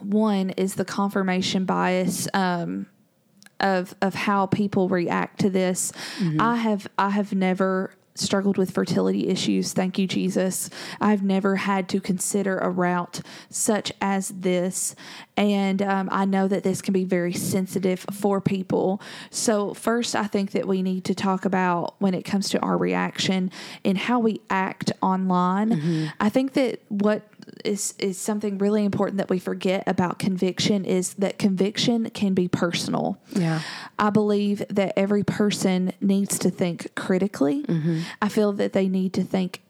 one 0.00 0.50
is 0.50 0.74
the 0.74 0.84
confirmation 0.84 1.64
bias 1.64 2.28
um, 2.34 2.86
of 3.60 3.94
of 4.00 4.14
how 4.14 4.46
people 4.46 4.88
react 4.88 5.40
to 5.40 5.50
this. 5.50 5.92
I 6.40 6.56
have 6.56 6.86
I 6.98 7.10
have 7.10 7.34
never 7.34 7.92
struggled 8.18 8.58
with 8.58 8.70
fertility 8.70 9.28
issues. 9.28 9.72
Thank 9.72 9.98
you, 9.98 10.06
Jesus. 10.06 10.70
I've 11.00 11.22
never 11.22 11.56
had 11.56 11.88
to 11.90 12.00
consider 12.00 12.58
a 12.58 12.70
route 12.70 13.20
such 13.50 13.92
as 14.00 14.28
this, 14.28 14.94
and 15.36 15.82
um, 15.82 16.08
I 16.12 16.24
know 16.24 16.48
that 16.48 16.62
this 16.64 16.82
can 16.82 16.92
be 16.92 17.04
very 17.04 17.32
sensitive 17.32 18.00
for 18.12 18.40
people. 18.40 19.00
So 19.30 19.74
first, 19.74 20.16
I 20.16 20.24
think 20.24 20.50
that 20.52 20.66
we 20.66 20.82
need 20.82 21.04
to 21.04 21.14
talk 21.14 21.44
about 21.44 21.94
when 22.00 22.14
it 22.14 22.22
comes 22.22 22.48
to 22.50 22.60
our 22.60 22.76
reaction 22.76 23.50
and 23.84 23.96
how 23.96 24.18
we 24.18 24.40
act 24.50 24.92
online. 25.02 25.72
I 26.20 26.28
think 26.28 26.54
that 26.54 26.80
what 26.88 27.22
is 27.64 27.94
is 27.98 28.18
something 28.18 28.58
really 28.58 28.84
important 28.84 29.18
that 29.18 29.30
we 29.30 29.38
forget 29.38 29.84
about 29.86 30.18
conviction 30.18 30.84
is 30.84 31.14
that 31.14 31.38
conviction 31.38 32.10
can 32.10 32.34
be 32.34 32.48
personal. 32.48 33.20
Yeah. 33.32 33.60
I 33.98 34.10
believe 34.10 34.62
that 34.70 34.92
every 34.96 35.24
person 35.24 35.92
needs 36.00 36.38
to 36.40 36.50
think 36.50 36.94
critically. 36.94 37.62
Mm-hmm. 37.62 38.00
I 38.22 38.28
feel 38.28 38.52
that 38.54 38.72
they 38.72 38.88
need 38.88 39.12
to 39.14 39.22
think 39.22 39.62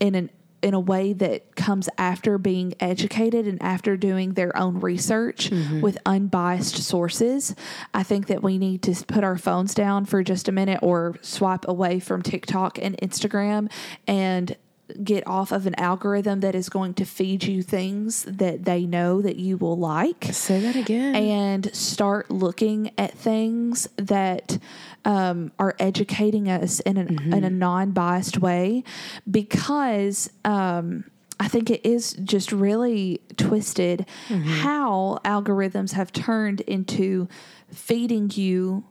in 0.00 0.14
an 0.14 0.30
in 0.62 0.74
a 0.74 0.80
way 0.80 1.12
that 1.12 1.56
comes 1.56 1.88
after 1.98 2.38
being 2.38 2.72
educated 2.78 3.46
and 3.46 3.60
after 3.60 3.96
doing 3.96 4.34
their 4.34 4.56
own 4.56 4.78
research 4.80 5.50
mm-hmm. 5.50 5.80
with 5.80 5.98
unbiased 6.06 6.76
sources. 6.76 7.54
I 7.92 8.04
think 8.04 8.28
that 8.28 8.42
we 8.42 8.58
need 8.58 8.82
to 8.84 8.94
put 9.04 9.24
our 9.24 9.36
phones 9.36 9.74
down 9.74 10.04
for 10.04 10.22
just 10.22 10.48
a 10.48 10.52
minute 10.52 10.78
or 10.80 11.16
swipe 11.20 11.66
away 11.66 11.98
from 11.98 12.22
TikTok 12.22 12.78
and 12.80 12.96
Instagram 12.98 13.70
and 14.06 14.56
get 15.02 15.26
off 15.26 15.52
of 15.52 15.66
an 15.66 15.74
algorithm 15.78 16.40
that 16.40 16.54
is 16.54 16.68
going 16.68 16.94
to 16.94 17.04
feed 17.04 17.44
you 17.44 17.62
things 17.62 18.24
that 18.24 18.64
they 18.64 18.86
know 18.86 19.20
that 19.22 19.36
you 19.36 19.56
will 19.56 19.76
like 19.78 20.26
Say 20.32 20.60
that 20.60 20.76
again. 20.76 21.14
and 21.14 21.74
start 21.74 22.30
looking 22.30 22.90
at 22.98 23.12
things 23.12 23.88
that 23.96 24.58
um, 25.04 25.52
are 25.58 25.74
educating 25.78 26.48
us 26.48 26.80
in, 26.80 26.96
an, 26.96 27.32
in 27.32 27.44
a 27.44 27.50
non 27.50 27.92
biased 27.92 28.38
way 28.38 28.84
because. 29.30 30.30
Um, 30.44 31.04
I 31.40 31.48
think 31.48 31.70
it 31.70 31.84
is 31.84 32.12
just 32.22 32.52
really 32.52 33.20
twisted 33.36 34.06
how 34.28 35.18
algorithms 35.24 35.90
have 35.94 36.12
turned 36.12 36.60
into 36.60 37.26
feeding 37.72 38.30
you 38.32 38.84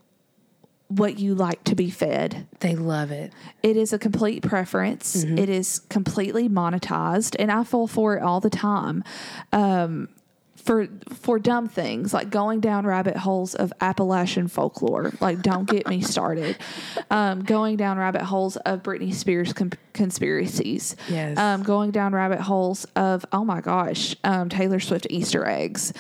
what 0.98 1.20
you 1.20 1.36
like 1.36 1.64
to 1.66 1.76
be 1.76 1.90
fed. 1.90 2.48
they 2.60 2.76
love 2.76 3.12
it. 3.12 3.34
It 3.64 3.78
is 3.78 3.94
a 3.94 4.00
complete 4.00 4.44
preference. 4.44 5.24
It 5.24 5.50
is 5.50 5.80
completely 5.90 6.50
monetized, 6.50 7.36
and 7.40 7.52
I 7.52 7.64
fall 7.64 7.88
for 7.88 8.18
it 8.18 8.22
all 8.24 8.40
the 8.40 8.50
time. 8.50 9.04
Um, 9.54 10.10
for 10.56 10.88
for 11.10 11.40
dumb 11.40 11.68
things 11.68 12.14
like 12.14 12.30
going 12.30 12.60
down 12.60 12.86
rabbit 12.86 13.18
holes 13.18 13.56
of 13.56 13.74
Appalachian 13.82 14.48
folklore, 14.48 15.12
like 15.20 15.42
don't 15.42 15.68
get 15.68 15.88
me 15.88 16.02
started. 16.02 16.56
Um, 17.10 17.44
going 17.44 17.76
down 17.76 17.98
rabbit 17.98 18.22
holes 18.22 18.56
of 18.58 18.84
Britney 18.84 19.14
Spears 19.14 19.52
con- 19.52 19.74
conspiracies. 19.92 20.96
Yes. 21.10 21.38
Um, 21.38 21.62
going 21.62 21.92
down 21.92 22.14
rabbit 22.14 22.40
holes 22.40 22.86
of 22.96 23.26
oh 23.34 23.44
my 23.44 23.60
gosh, 23.60 24.16
um, 24.24 24.48
Taylor 24.48 24.80
Swift 24.80 25.08
Easter 25.10 25.46
eggs. 25.46 25.92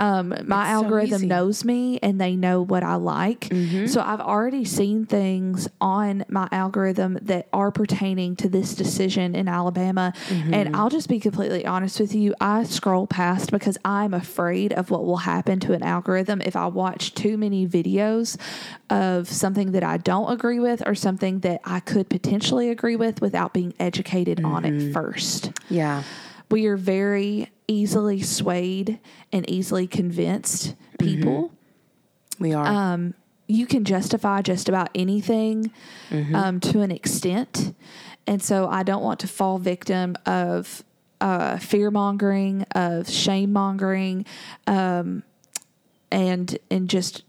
Um, 0.00 0.30
my 0.30 0.62
It's 0.62 0.70
algorithm 0.72 1.16
easy. 1.18 1.26
knows 1.26 1.64
me 1.64 1.98
and 2.02 2.20
they 2.20 2.34
know 2.34 2.62
what 2.62 2.82
I 2.82 2.94
like. 2.96 3.40
Mm-hmm. 3.50 3.86
So 3.86 4.00
I've 4.00 4.20
already 4.20 4.64
seen 4.64 5.04
things 5.06 5.68
on 5.80 6.24
my 6.28 6.48
algorithm 6.50 7.18
that 7.22 7.48
are 7.52 7.70
pertaining 7.70 8.34
to 8.36 8.48
this 8.48 8.74
decision 8.74 9.34
in 9.34 9.46
Alabama. 9.46 10.12
Mm-hmm. 10.28 10.54
And 10.54 10.74
I'll 10.76 10.88
just 10.88 11.08
be 11.08 11.20
completely 11.20 11.66
honest 11.66 12.00
with 12.00 12.14
you. 12.14 12.34
I 12.40 12.62
scroll 12.64 13.06
past 13.06 13.50
because 13.52 13.76
I'm 13.84 14.14
afraid 14.14 14.72
of 14.72 14.90
what 14.90 15.04
will 15.04 15.18
happen 15.18 15.60
to 15.60 15.74
an 15.74 15.82
algorithm 15.82 16.40
if 16.40 16.56
I 16.56 16.66
watch 16.66 17.14
too 17.14 17.36
many 17.36 17.66
videos 17.68 18.38
of 18.88 19.28
something 19.28 19.72
that 19.72 19.84
I 19.84 19.98
don't 19.98 20.32
agree 20.32 20.60
with 20.60 20.82
or 20.86 20.94
something 20.94 21.40
that 21.40 21.60
I 21.64 21.80
could 21.80 22.08
potentially 22.08 22.70
agree 22.70 22.96
with 22.96 23.20
without 23.20 23.52
being 23.52 23.74
educated 23.78 24.42
on 24.44 24.62
Mm-hmm. 24.62 24.88
it 24.88 24.92
first 24.92 25.52
Yeah. 25.68 26.02
we 26.50 26.66
are 26.66 26.76
very 26.76 27.50
easily 27.70 28.20
swayed 28.20 28.98
and 29.32 29.48
easily 29.48 29.86
convinced 29.86 30.74
people. 30.98 31.52
We 32.38 32.52
are. 32.52 32.66
Um, 32.66 33.14
you 33.46 33.66
can 33.66 33.84
justify 33.84 34.42
just 34.42 34.68
about 34.68 34.90
anything 34.94 35.70
um, 36.34 36.60
to 36.60 36.80
an 36.82 36.90
extent. 36.90 37.74
And 38.26 38.42
so 38.42 38.68
I 38.68 38.82
don't 38.82 39.02
want 39.02 39.20
to 39.20 39.28
fall 39.28 39.58
victim 39.58 40.16
of 40.26 40.84
uh, 41.20 41.58
fear 41.58 41.90
mongering, 41.90 42.62
of 42.74 43.08
shame 43.10 43.52
mongering, 43.52 44.24
um, 44.66 45.22
and 46.12 46.58
and 46.70 46.88
just 46.88 47.22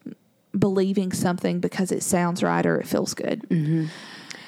believing 0.58 1.12
something 1.12 1.60
because 1.60 1.92
it 1.92 2.04
sounds 2.04 2.44
right 2.44 2.66
or 2.66 2.80
it 2.80 2.88
feels 2.88 3.14
good. 3.14 3.46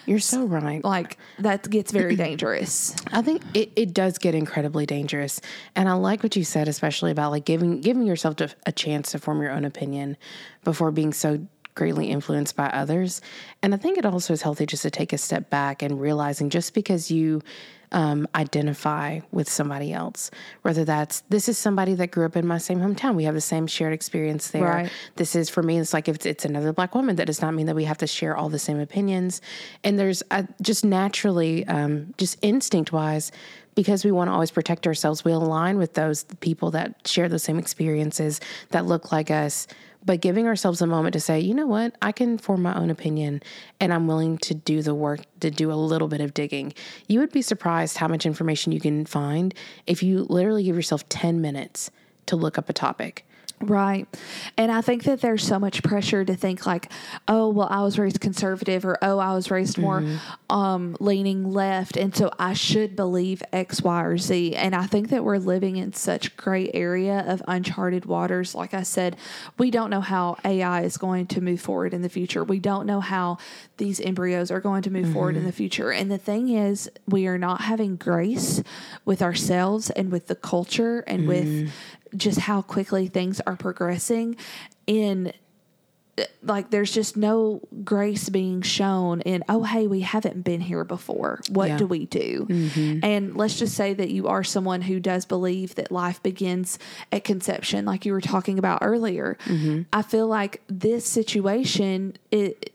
You're 0.05 0.19
so 0.19 0.45
right. 0.45 0.83
Like 0.83 1.17
that 1.39 1.69
gets 1.69 1.91
very 1.91 2.15
dangerous. 2.15 2.95
I 3.11 3.21
think 3.21 3.41
it, 3.53 3.71
it 3.75 3.93
does 3.93 4.17
get 4.17 4.35
incredibly 4.35 4.85
dangerous. 4.85 5.39
And 5.75 5.87
I 5.87 5.93
like 5.93 6.23
what 6.23 6.35
you 6.35 6.43
said, 6.43 6.67
especially 6.67 7.11
about 7.11 7.31
like 7.31 7.45
giving 7.45 7.81
giving 7.81 8.05
yourself 8.05 8.35
a 8.65 8.71
chance 8.71 9.11
to 9.11 9.19
form 9.19 9.41
your 9.41 9.51
own 9.51 9.65
opinion 9.65 10.17
before 10.63 10.91
being 10.91 11.13
so 11.13 11.45
greatly 11.75 12.09
influenced 12.09 12.55
by 12.55 12.67
others. 12.67 13.21
And 13.61 13.73
I 13.73 13.77
think 13.77 13.97
it 13.97 14.05
also 14.05 14.33
is 14.33 14.41
healthy 14.41 14.65
just 14.65 14.83
to 14.83 14.91
take 14.91 15.13
a 15.13 15.17
step 15.17 15.49
back 15.49 15.81
and 15.81 15.99
realizing 15.99 16.49
just 16.49 16.73
because 16.73 17.09
you 17.09 17.41
um, 17.93 18.27
identify 18.35 19.21
with 19.31 19.47
somebody 19.49 19.93
else, 19.93 20.31
whether 20.63 20.83
that's 20.83 21.21
this 21.29 21.47
is 21.47 21.57
somebody 21.57 21.93
that 21.95 22.11
grew 22.11 22.25
up 22.25 22.35
in 22.35 22.45
my 22.45 22.57
same 22.57 22.79
hometown, 22.79 23.15
we 23.15 23.23
have 23.23 23.35
the 23.35 23.41
same 23.41 23.67
shared 23.67 23.93
experience 23.93 24.49
there. 24.51 24.63
Right. 24.63 24.91
This 25.15 25.35
is 25.35 25.49
for 25.49 25.63
me. 25.63 25.79
It's 25.79 25.93
like 25.93 26.07
if 26.09 26.15
it's, 26.15 26.25
it's 26.25 26.45
another 26.45 26.73
black 26.73 26.95
woman, 26.95 27.15
that 27.15 27.27
does 27.27 27.41
not 27.41 27.53
mean 27.53 27.67
that 27.67 27.75
we 27.75 27.85
have 27.85 27.99
to 27.99 28.07
share 28.07 28.35
all 28.35 28.49
the 28.49 28.59
same 28.59 28.79
opinions. 28.79 29.41
And 29.83 29.97
there's 29.97 30.23
uh, 30.31 30.43
just 30.61 30.83
naturally, 30.83 31.65
um, 31.67 32.13
just 32.17 32.37
instinct 32.41 32.91
wise, 32.91 33.31
because 33.75 34.05
we 34.05 34.11
want 34.11 34.27
to 34.27 34.33
always 34.33 34.51
protect 34.51 34.85
ourselves, 34.85 35.25
we 35.25 35.31
align 35.31 35.77
with 35.77 35.93
those 35.93 36.25
people 36.41 36.71
that 36.71 37.07
share 37.07 37.27
those 37.29 37.43
same 37.43 37.57
experiences 37.57 38.39
that 38.69 38.85
look 38.85 39.11
like 39.11 39.31
us. 39.31 39.67
But 40.05 40.21
giving 40.21 40.47
ourselves 40.47 40.81
a 40.81 40.87
moment 40.87 41.13
to 41.13 41.19
say, 41.19 41.39
you 41.39 41.53
know 41.53 41.67
what, 41.67 41.95
I 42.01 42.11
can 42.11 42.37
form 42.37 42.61
my 42.61 42.75
own 42.75 42.89
opinion 42.89 43.41
and 43.79 43.93
I'm 43.93 44.07
willing 44.07 44.37
to 44.39 44.53
do 44.53 44.81
the 44.81 44.93
work 44.93 45.21
to 45.39 45.49
do 45.49 45.71
a 45.71 45.75
little 45.75 46.07
bit 46.07 46.21
of 46.21 46.33
digging. 46.33 46.73
You 47.07 47.19
would 47.19 47.31
be 47.31 47.41
surprised 47.41 47.97
how 47.97 48.07
much 48.07 48.25
information 48.25 48.71
you 48.71 48.81
can 48.81 49.05
find 49.05 49.53
if 49.87 50.03
you 50.03 50.23
literally 50.23 50.63
give 50.63 50.75
yourself 50.75 51.07
10 51.09 51.39
minutes 51.39 51.89
to 52.25 52.35
look 52.35 52.57
up 52.57 52.69
a 52.69 52.73
topic. 52.73 53.25
Right. 53.69 54.07
And 54.57 54.71
I 54.71 54.81
think 54.81 55.03
that 55.03 55.21
there's 55.21 55.45
so 55.45 55.57
much 55.57 55.83
pressure 55.83 56.25
to 56.25 56.35
think 56.35 56.65
like, 56.65 56.91
oh, 57.27 57.49
well, 57.49 57.67
I 57.69 57.81
was 57.81 57.97
raised 57.97 58.19
conservative 58.19 58.85
or 58.85 58.97
oh, 59.01 59.19
I 59.19 59.33
was 59.33 59.49
raised 59.49 59.77
more 59.77 60.01
mm-hmm. 60.01 60.55
um, 60.55 60.97
leaning 60.99 61.51
left. 61.53 61.95
And 61.95 62.15
so 62.15 62.29
I 62.37 62.53
should 62.53 62.95
believe 62.95 63.41
X, 63.53 63.81
Y, 63.81 64.03
or 64.03 64.17
Z. 64.17 64.55
And 64.55 64.75
I 64.75 64.85
think 64.85 65.09
that 65.09 65.23
we're 65.23 65.37
living 65.37 65.77
in 65.77 65.93
such 65.93 66.35
gray 66.35 66.69
area 66.73 67.23
of 67.25 67.41
uncharted 67.47 68.05
waters. 68.05 68.53
Like 68.53 68.73
I 68.73 68.83
said, 68.83 69.15
we 69.57 69.71
don't 69.71 69.89
know 69.89 70.01
how 70.01 70.37
AI 70.43 70.81
is 70.81 70.97
going 70.97 71.27
to 71.27 71.41
move 71.41 71.61
forward 71.61 71.93
in 71.93 72.01
the 72.01 72.09
future. 72.09 72.43
We 72.43 72.59
don't 72.59 72.85
know 72.85 72.99
how 72.99 73.37
these 73.77 74.01
embryos 74.01 74.51
are 74.51 74.59
going 74.59 74.81
to 74.83 74.91
move 74.91 75.13
forward 75.13 75.35
in 75.35 75.41
mm-hmm. 75.41 75.47
the 75.47 75.53
future. 75.53 75.91
And 75.91 76.11
the 76.11 76.17
thing 76.17 76.49
is, 76.49 76.91
we 77.07 77.27
are 77.27 77.37
not 77.37 77.61
having 77.61 77.95
grace 77.95 78.61
with 79.05 79.21
ourselves 79.21 79.89
and 79.89 80.11
with 80.11 80.27
the 80.27 80.35
culture 80.35 81.03
and 81.07 81.27
with 81.27 81.45
mm-hmm. 81.45 81.69
Just 82.15 82.39
how 82.39 82.61
quickly 82.61 83.07
things 83.07 83.41
are 83.47 83.55
progressing. 83.55 84.35
In 84.87 85.33
like 86.43 86.69
there's 86.69 86.91
just 86.91 87.17
no 87.17 87.59
grace 87.83 88.29
being 88.29 88.61
shown 88.61 89.21
in 89.21 89.43
oh 89.49 89.63
hey 89.63 89.87
we 89.87 90.01
haven't 90.01 90.43
been 90.43 90.61
here 90.61 90.83
before. 90.83 91.41
What 91.49 91.69
Yeah. 91.69 91.77
do 91.77 91.87
we 91.87 92.05
do? 92.05 92.45
Mm-hmm. 92.47 92.99
And 93.03 93.35
let's 93.35 93.57
just 93.57 93.73
say 93.75 93.95
that 93.95 94.11
you 94.11 94.27
are 94.27 94.43
someone 94.43 94.83
who 94.83 94.99
does 94.99 95.25
believe 95.25 95.73
that 95.73 95.91
life 95.91 96.21
begins 96.21 96.77
at 97.11 97.23
conception 97.23 97.85
like 97.85 98.05
you 98.05 98.11
were 98.13 98.21
talking 98.21 98.59
about 98.59 98.79
earlier. 98.83 99.39
Mm-hmm. 99.45 99.83
I 99.91 100.03
feel 100.03 100.27
like 100.27 100.61
this 100.67 101.03
situation 101.07 102.15
it 102.29 102.71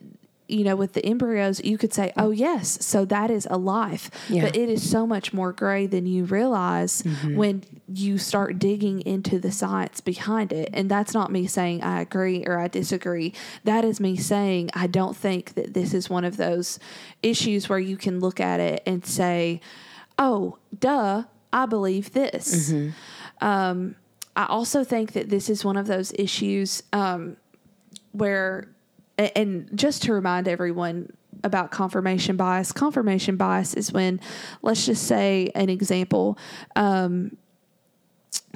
you 0.48 0.64
know, 0.64 0.74
with 0.74 0.94
the 0.94 1.04
embryos, 1.04 1.62
you 1.62 1.76
could 1.76 1.92
say, 1.92 2.12
oh, 2.16 2.30
yes, 2.30 2.84
so 2.84 3.04
that 3.04 3.30
is 3.30 3.46
a 3.50 3.58
life. 3.58 4.10
Yeah. 4.28 4.46
But 4.46 4.56
it 4.56 4.68
is 4.68 4.88
so 4.88 5.06
much 5.06 5.32
more 5.32 5.52
gray 5.52 5.86
than 5.86 6.06
you 6.06 6.24
realize 6.24 7.02
when 7.34 7.64
you 7.86 8.16
start 8.16 8.58
digging 8.58 9.02
into 9.02 9.38
the 9.38 9.52
science 9.52 10.00
behind 10.00 10.52
it. 10.52 10.70
And 10.72 10.90
that's 10.90 11.12
not 11.12 11.30
me 11.30 11.46
saying 11.46 11.82
I 11.82 12.00
agree 12.00 12.44
or 12.46 12.58
I 12.58 12.68
disagree. 12.68 13.34
That 13.64 13.84
is 13.84 14.00
me 14.00 14.16
saying 14.16 14.70
I 14.72 14.86
don't 14.86 15.16
think 15.16 15.54
that 15.54 15.74
this 15.74 15.92
is 15.92 16.08
one 16.08 16.24
of 16.24 16.38
those 16.38 16.78
issues 17.22 17.68
where 17.68 17.78
you 17.78 17.98
can 17.98 18.18
look 18.18 18.40
at 18.40 18.58
it 18.58 18.82
and 18.86 19.04
say, 19.04 19.60
oh, 20.18 20.56
duh, 20.78 21.24
I 21.52 21.66
believe 21.66 22.12
this. 22.12 22.70
Um, 23.40 23.96
I 24.34 24.46
also 24.46 24.82
think 24.84 25.12
that 25.12 25.28
this 25.28 25.50
is 25.50 25.64
one 25.64 25.76
of 25.76 25.86
those 25.86 26.12
issues 26.12 26.82
um, 26.92 27.36
where, 28.12 28.68
and 29.18 29.68
just 29.74 30.04
to 30.04 30.12
remind 30.12 30.48
everyone 30.48 31.12
about 31.44 31.70
confirmation 31.70 32.36
bias, 32.36 32.72
confirmation 32.72 33.36
bias 33.36 33.74
is 33.74 33.92
when, 33.92 34.20
let's 34.62 34.86
just 34.86 35.04
say, 35.04 35.50
an 35.54 35.68
example, 35.68 36.38
um, 36.76 37.36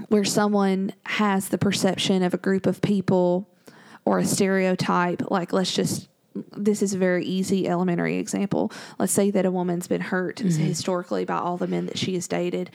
where 0.08 0.24
someone 0.24 0.92
has 1.04 1.48
the 1.48 1.58
perception 1.58 2.22
of 2.22 2.34
a 2.34 2.38
group 2.38 2.66
of 2.66 2.80
people 2.80 3.48
or 4.04 4.18
a 4.18 4.24
stereotype, 4.24 5.30
like 5.30 5.52
let's 5.52 5.74
just 5.74 6.08
this 6.34 6.82
is 6.82 6.94
a 6.94 6.98
very 6.98 7.24
easy 7.24 7.68
elementary 7.68 8.18
example. 8.18 8.72
Let's 8.98 9.12
say 9.12 9.30
that 9.30 9.44
a 9.44 9.50
woman's 9.50 9.86
been 9.86 10.00
hurt 10.00 10.36
mm-hmm. 10.36 10.62
historically 10.62 11.24
by 11.24 11.36
all 11.36 11.56
the 11.56 11.66
men 11.66 11.86
that 11.86 11.98
she 11.98 12.14
has 12.14 12.26
dated, 12.28 12.70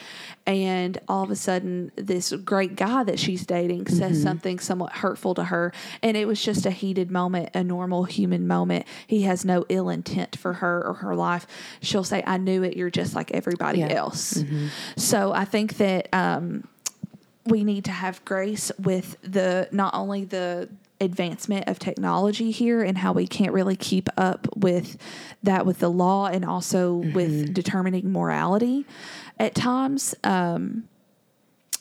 and 0.46 0.98
all 1.08 1.24
of 1.24 1.32
a 1.32 1.36
sudden, 1.36 1.92
this 1.96 2.32
great 2.32 2.76
guy 2.76 3.04
that 3.04 3.20
she's 3.20 3.46
dating 3.46 3.88
says 3.88 4.18
mm-hmm. 4.18 4.24
something 4.24 4.60
somewhat 4.60 4.94
hurtful 4.94 5.34
to 5.36 5.46
her, 5.46 5.74
and 6.02 6.16
it 6.18 6.28
was 6.28 6.42
just 6.42 6.66
a 6.66 6.72
heated 6.72 7.12
moment, 7.12 7.50
a 7.54 7.64
normal 7.64 8.04
human 8.04 8.48
moment. 8.48 8.86
He 9.06 9.24
has 9.24 9.44
no 9.44 9.66
ill 9.70 9.90
intent 9.90 10.38
for 10.38 10.54
her 10.54 10.86
or 10.86 10.94
her 10.96 11.16
life. 11.16 11.48
She'll 11.82 12.04
say, 12.04 12.24
I 12.26 12.38
knew 12.38 12.64
it, 12.64 12.78
you're 12.78 12.90
just 12.90 13.16
like 13.16 13.32
everybody 13.32 13.80
Yeah. 13.80 13.94
else. 13.94 14.36
Mm-hmm. 14.36 14.68
So 14.98 15.32
I 15.32 15.46
think 15.46 15.78
that. 15.78 16.10
Um, 16.14 16.68
we 17.48 17.64
need 17.64 17.86
to 17.86 17.92
have 17.92 18.24
grace 18.26 18.74
with 18.78 19.16
the 19.22 19.70
not 19.72 19.94
only 19.94 20.26
the 20.26 20.68
advancement 21.00 21.68
of 21.68 21.78
technology 21.80 22.50
here 22.52 22.82
and 22.82 22.98
how 22.98 23.14
we 23.14 23.28
can't 23.28 23.54
really 23.54 23.76
keep 23.76 24.10
up 24.18 24.48
with 24.56 24.98
that 25.44 25.66
with 25.66 25.80
the 25.80 25.90
law 25.90 26.26
and 26.28 26.44
also 26.44 26.94
with 26.96 27.54
determining 27.54 28.12
morality 28.12 28.86
at 29.40 29.54
times 29.54 30.16
um, 30.24 30.88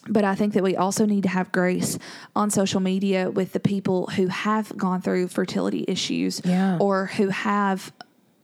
but 0.08 0.22
I 0.22 0.34
think 0.36 0.52
that 0.54 0.62
we 0.62 0.76
also 0.76 1.04
need 1.04 1.24
to 1.24 1.28
have 1.30 1.50
grace 1.50 1.98
on 2.36 2.50
social 2.50 2.78
media 2.80 3.28
with 3.30 3.52
the 3.52 3.58
people 3.58 4.06
who 4.08 4.28
have 4.28 4.76
gone 4.76 5.00
through 5.02 5.26
fertility 5.28 5.84
issues 5.88 6.40
Yeah. 6.44 6.78
or 6.80 7.06
who 7.06 7.28
have 7.30 7.92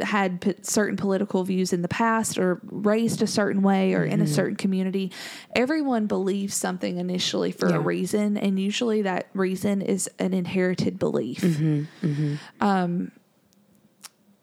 had 0.03 0.41
p- 0.41 0.55
certain 0.63 0.97
political 0.97 1.45
views 1.45 1.73
in 1.73 1.83
the 1.83 1.89
past 1.89 2.39
or 2.39 2.61
raised 2.65 3.23
a 3.23 3.27
certain 3.27 3.63
way 3.63 3.95
or 3.95 4.05
in 4.05 4.21
a 4.21 4.25
mm-hmm. 4.25 4.33
certain 4.33 4.57
community. 4.57 5.13
Everyone 5.57 6.07
believes 6.07 6.55
something 6.55 6.99
initially 6.99 7.53
for 7.53 7.69
Yeah. 7.69 7.77
a 7.77 7.81
reason, 7.81 8.37
and 8.37 8.59
usually 8.59 9.03
that 9.03 9.29
reason 9.35 9.83
is 9.83 10.09
an 10.19 10.35
inherited 10.35 10.99
belief. 10.99 11.41
Mm-hmm, 11.41 12.07
mm-hmm. 12.07 12.35
Um, 12.61 13.13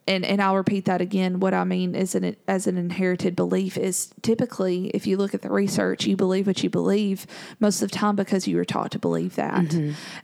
and 0.10 0.26
and 0.26 0.41
I'll 0.41 0.56
repeat 0.56 0.86
that 0.86 1.02
again. 1.02 1.39
What 1.39 1.54
I 1.54 1.63
mean 1.63 1.93
is 1.93 2.15
an 2.15 2.36
as 2.48 2.65
an 2.65 2.78
inherited 2.78 3.36
belief 3.36 3.78
is 3.78 4.12
typically, 4.24 4.88
if 4.89 5.06
you 5.06 5.17
look 5.17 5.36
at 5.36 5.43
the 5.43 5.52
research, 5.52 6.06
you 6.06 6.17
believe 6.17 6.48
what 6.48 6.63
you 6.63 6.69
believe 6.69 7.28
most 7.60 7.82
of 7.82 7.91
the 7.91 7.95
time 7.95 8.15
because 8.15 8.48
you 8.48 8.58
were 8.58 8.65
taught 8.65 8.91
to 8.91 9.00
believe 9.00 9.36
that. 9.36 9.72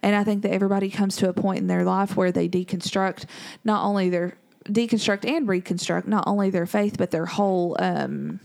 And 0.01 0.15
I 0.15 0.23
think 0.23 0.41
that 0.41 0.51
everybody 0.51 0.89
comes 0.89 1.15
to 1.17 1.29
a 1.29 1.33
point 1.33 1.59
in 1.59 1.67
their 1.67 1.85
life 1.85 2.17
where 2.17 2.31
they 2.31 2.49
deconstruct 2.49 3.25
not 3.63 3.85
only 3.85 4.09
their 4.09 4.37
deconstruct 4.65 5.27
and 5.29 5.47
reconstruct 5.47 6.07
not 6.07 6.23
only 6.27 6.49
their 6.49 6.65
faith 6.65 6.95
but 6.97 7.11
their 7.11 7.25
whole 7.25 7.75
um, 7.79 8.39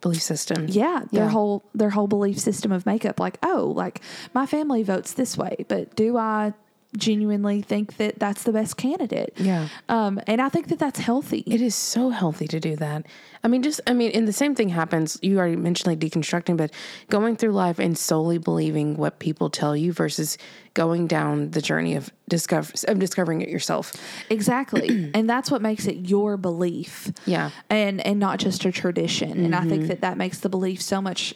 Belief 0.00 0.22
system. 0.22 0.66
yeah 0.68 1.04
their 1.12 1.24
Yeah. 1.24 1.30
whole 1.30 1.64
their 1.74 1.90
whole 1.90 2.06
belief 2.06 2.38
system 2.38 2.70
of 2.72 2.86
makeup 2.86 3.18
like 3.20 3.38
oh 3.42 3.72
like 3.74 4.00
my 4.34 4.46
family 4.46 4.82
votes 4.82 5.14
this 5.14 5.36
way 5.36 5.64
but 5.68 5.94
do 5.96 6.16
i 6.16 6.52
genuinely 6.96 7.62
think 7.62 7.96
that 7.96 8.18
that's 8.18 8.42
the 8.44 8.52
best 8.52 8.76
candidate 8.76 9.32
Yeah. 9.36 9.68
um 9.88 10.20
and 10.26 10.40
i 10.40 10.48
think 10.48 10.68
that 10.68 10.78
that's 10.78 10.98
healthy 11.00 11.42
It 11.46 11.60
is 11.60 11.74
so 11.74 12.10
healthy 12.10 12.46
to 12.48 12.60
do 12.60 12.76
that. 12.76 13.06
I 13.44 13.48
mean, 13.48 13.62
just, 13.62 13.80
I 13.86 13.92
mean, 13.92 14.10
and 14.12 14.26
the 14.26 14.32
same 14.32 14.56
thing 14.56 14.70
happens. 14.70 15.18
You 15.22 15.38
already 15.38 15.54
mentioned 15.54 15.86
like 15.86 16.00
deconstructing, 16.00 16.56
but 16.56 16.72
going 17.10 17.36
through 17.36 17.52
life 17.52 17.78
and 17.78 17.96
solely 17.96 18.38
believing 18.38 18.96
what 18.96 19.20
people 19.20 19.50
tell 19.50 19.76
you 19.76 19.92
versus 19.92 20.36
going 20.74 21.06
down 21.06 21.52
the 21.52 21.62
journey 21.62 21.94
of 21.94 22.10
discover 22.28 22.72
of 22.88 22.98
discovering 22.98 23.42
it 23.42 23.48
yourself. 23.48 23.92
Exactly. 24.30 25.10
and 25.14 25.30
that's 25.30 25.48
what 25.48 25.62
makes 25.62 25.86
it 25.86 26.08
your 26.08 26.36
belief. 26.36 27.12
Yeah. 27.24 27.50
And 27.70 28.04
and 28.04 28.18
not 28.18 28.40
just 28.40 28.64
a 28.64 28.72
tradition. 28.72 29.44
And 29.44 29.54
I 29.54 29.64
think 29.64 29.86
that 29.88 30.00
that 30.00 30.16
makes 30.18 30.40
the 30.40 30.48
belief 30.48 30.82
so 30.82 31.00
much 31.00 31.32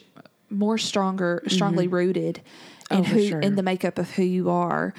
more 0.49 0.77
stronger, 0.77 1.41
strongly 1.47 1.87
rooted 1.87 2.41
in 2.91 2.99
Oh, 2.99 3.03
who 3.03 3.27
sure. 3.27 3.39
in 3.39 3.55
the 3.55 3.63
makeup 3.63 3.97
of 3.97 4.11
who 4.11 4.23
you 4.23 4.49
are. 4.49 4.93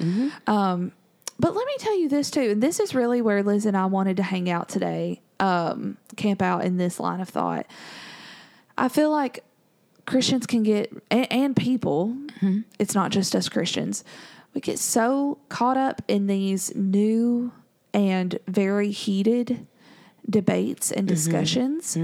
Um 0.47 0.91
but 1.39 1.55
let 1.55 1.65
me 1.65 1.73
tell 1.79 1.97
you 1.99 2.07
this 2.09 2.29
too, 2.29 2.51
and 2.51 2.61
this 2.61 2.79
is 2.79 2.93
really 2.93 3.21
where 3.21 3.41
Liz 3.41 3.65
and 3.65 3.75
I 3.75 3.85
wanted 3.87 4.17
to 4.17 4.23
hang 4.23 4.49
out 4.51 4.69
today, 4.69 5.19
um, 5.39 5.97
camp 6.15 6.43
out 6.43 6.63
in 6.63 6.77
this 6.77 6.99
line 6.99 7.21
of 7.21 7.27
thought. 7.27 7.65
I 8.77 8.87
feel 8.87 9.09
like 9.11 9.43
Christians 10.05 10.45
can 10.45 10.61
get, 10.61 10.93
and, 11.09 11.27
and 11.33 11.55
people, 11.55 12.15
it's 12.77 12.93
not 12.93 13.11
just 13.11 13.35
us 13.35 13.49
Christians, 13.49 14.03
we 14.53 14.61
get 14.61 14.77
so 14.77 15.39
caught 15.49 15.75
up 15.75 16.03
in 16.07 16.27
these 16.27 16.73
new 16.75 17.51
and 17.95 18.37
very 18.47 18.91
heated 18.91 19.65
debates 20.29 20.91
and 20.91 21.05
discussions 21.07 21.97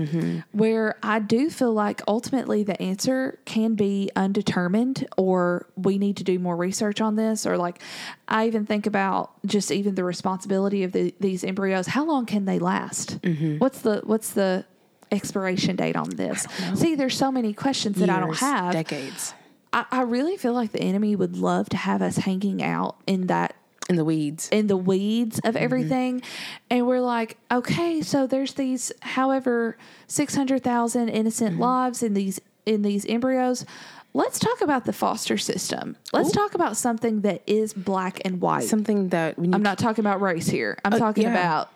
where 0.51 0.97
I 1.01 1.19
do 1.19 1.49
feel 1.49 1.71
like 1.73 2.01
ultimately 2.08 2.63
the 2.63 2.79
answer 2.82 3.39
can 3.45 3.75
be 3.75 4.10
undetermined 4.15 5.08
or 5.17 5.67
we 5.77 5.97
need 5.97 6.17
to 6.17 6.23
do 6.25 6.38
more 6.38 6.55
research 6.58 6.99
on 6.99 7.15
this 7.15 7.45
or 7.45 7.58
like 7.58 7.82
I 8.27 8.45
even 8.47 8.65
think 8.65 8.86
about 8.86 9.32
just 9.45 9.71
even 9.71 9.95
the 9.95 10.03
responsibility 10.03 10.84
of 10.84 10.91
the, 10.91 11.15
these 11.19 11.43
embryos. 11.45 11.88
How 11.88 12.05
long 12.05 12.25
can 12.25 12.43
they 12.45 12.60
last? 12.60 13.19
What's 13.58 13.79
the 13.82 14.01
what's 14.03 14.32
the 14.32 14.65
expiration 15.12 15.75
date 15.77 15.95
on 15.95 16.10
this? 16.10 16.45
See 16.75 16.95
there's 16.95 17.17
so 17.17 17.32
many 17.32 17.53
questions 17.53 17.97
that 17.99 18.10
I 18.10 18.19
don't 18.19 18.36
have. 18.38 18.73
decades. 18.73 19.34
I, 19.71 19.86
I 19.91 20.01
really 20.01 20.36
feel 20.36 20.53
like 20.53 20.71
the 20.71 20.82
enemy 20.82 21.15
would 21.15 21.38
love 21.38 21.69
to 21.69 21.77
have 21.77 22.01
us 22.01 22.17
hanging 22.17 22.62
out 22.63 22.97
in 23.08 23.27
that 23.27 23.55
in 23.89 23.95
the 23.95 24.06
weeds. 24.06 24.47
in 24.49 24.67
the 24.67 24.78
weeds 24.78 25.39
of 25.39 25.56
mm-hmm. 25.56 25.63
everything. 25.63 26.21
And 26.69 26.88
we're 26.88 27.02
like, 27.02 27.38
okay, 27.52 28.02
so 28.02 28.28
there's 28.28 28.54
these 28.54 28.91
however 29.02 29.78
600,000 30.08 31.10
innocent 31.10 31.54
mm-hmm. 31.54 31.62
lives 31.62 32.04
in 32.04 32.13
these 32.13 32.39
in 32.65 32.84
these 32.84 33.06
embryos. 33.08 33.65
Let's 34.13 34.39
talk 34.39 34.62
about 34.62 34.86
the 34.86 34.93
foster 34.93 35.38
system. 35.38 35.95
Let's 36.13 36.32
talk 36.32 36.56
about 36.56 36.78
something 36.78 37.21
that 37.21 37.43
is 37.45 37.73
black 37.73 38.21
and 38.25 38.41
white. 38.41 38.63
Something 38.63 39.10
that 39.10 39.38
when 39.38 39.52
you 39.52 39.56
I'm 39.56 39.63
not 39.63 39.78
talking 39.78 40.04
about 40.04 40.21
race 40.21 40.47
here. 40.47 40.78
I'm 40.84 40.95
oh, 40.95 40.99
talking 40.99 41.23
yeah. 41.23 41.32
about 41.32 41.71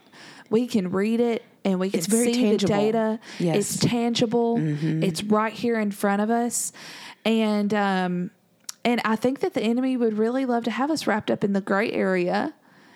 we 0.49 0.67
can 0.67 0.91
read 0.91 1.19
it 1.19 1.43
and 1.63 1.80
we 1.80 1.89
can 1.89 1.99
It's 1.99 2.08
see 2.08 2.34
tangible. 2.34 2.58
the 2.58 2.82
data. 2.82 3.19
Yes. 3.39 3.56
It's 3.56 3.78
tangible. 3.86 4.58
It's 4.60 5.23
right 5.23 5.54
here 5.54 5.80
in 5.80 5.91
front 5.91 6.21
of 6.21 6.30
us. 6.30 6.71
And 7.23 7.73
um 7.73 8.32
and 8.86 9.02
I 9.06 9.15
think 9.15 9.39
that 9.39 9.54
the 9.54 9.62
enemy 9.62 9.98
would 9.98 10.17
really 10.17 10.46
love 10.46 10.63
to 10.65 10.72
have 10.72 10.91
us 10.91 11.08
wrapped 11.08 11.32
up 11.32 11.43
in 11.43 11.54
the 11.54 11.62
gray 11.62 11.91
area 11.91 12.54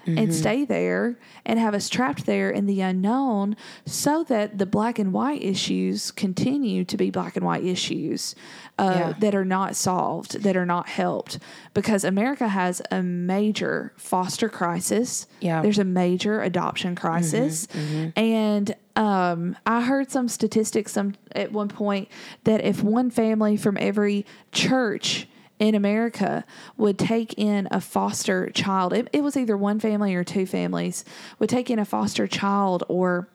and 0.10 0.34
stay 0.34 0.64
there 0.64 1.18
and 1.46 1.60
have 1.60 1.74
us 1.74 1.90
trapped 1.90 2.26
there 2.26 2.50
in 2.50 2.66
the 2.66 2.80
unknown 2.80 3.58
so 3.86 4.24
that 4.24 4.58
the 4.58 4.66
black 4.66 4.98
and 5.00 5.12
white 5.12 5.44
issues 5.44 6.12
continue 6.12 6.86
to 6.86 6.96
be 6.96 7.10
black 7.12 7.36
and 7.36 7.46
white 7.46 7.66
issues 7.66 8.34
uh, 8.80 8.96
Yeah. 8.98 9.14
that 9.20 9.36
are 9.36 9.44
not 9.44 9.76
solved, 9.76 10.44
that 10.44 10.56
are 10.56 10.66
not 10.66 10.88
helped. 10.88 11.40
Because 11.74 12.06
America 12.06 12.48
has 12.48 12.82
a 12.90 13.04
major 13.04 13.92
foster 13.98 14.48
crisis. 14.48 15.28
Yeah. 15.42 15.62
There's 15.62 15.78
a 15.80 15.84
major 15.84 16.42
adoption 16.42 16.96
crisis. 16.96 17.68
And 18.16 18.74
um, 18.96 19.58
I 19.66 19.82
heard 19.82 20.10
some 20.10 20.30
statistics 20.30 20.94
some 20.94 21.16
at 21.34 21.52
one 21.52 21.68
point 21.68 22.08
that 22.46 22.64
if 22.64 22.82
one 22.82 23.10
family 23.10 23.58
from 23.58 23.76
every 23.78 24.26
church 24.54 25.28
in 25.60 25.76
America 25.76 26.46
would 26.78 27.00
take 27.00 27.34
in 27.38 27.68
a 27.72 27.82
foster 27.82 28.50
child, 28.52 28.94
it, 28.94 29.08
it 29.12 29.24
was 29.24 29.36
either 29.36 29.58
one 29.58 29.80
family 29.80 30.14
or 30.16 30.24
two 30.24 30.46
families, 30.46 31.04
would 31.40 31.50
take 31.50 31.70
in 31.70 31.80
a 31.80 31.86
foster 31.86 32.28
child 32.28 32.84
or 32.88 33.28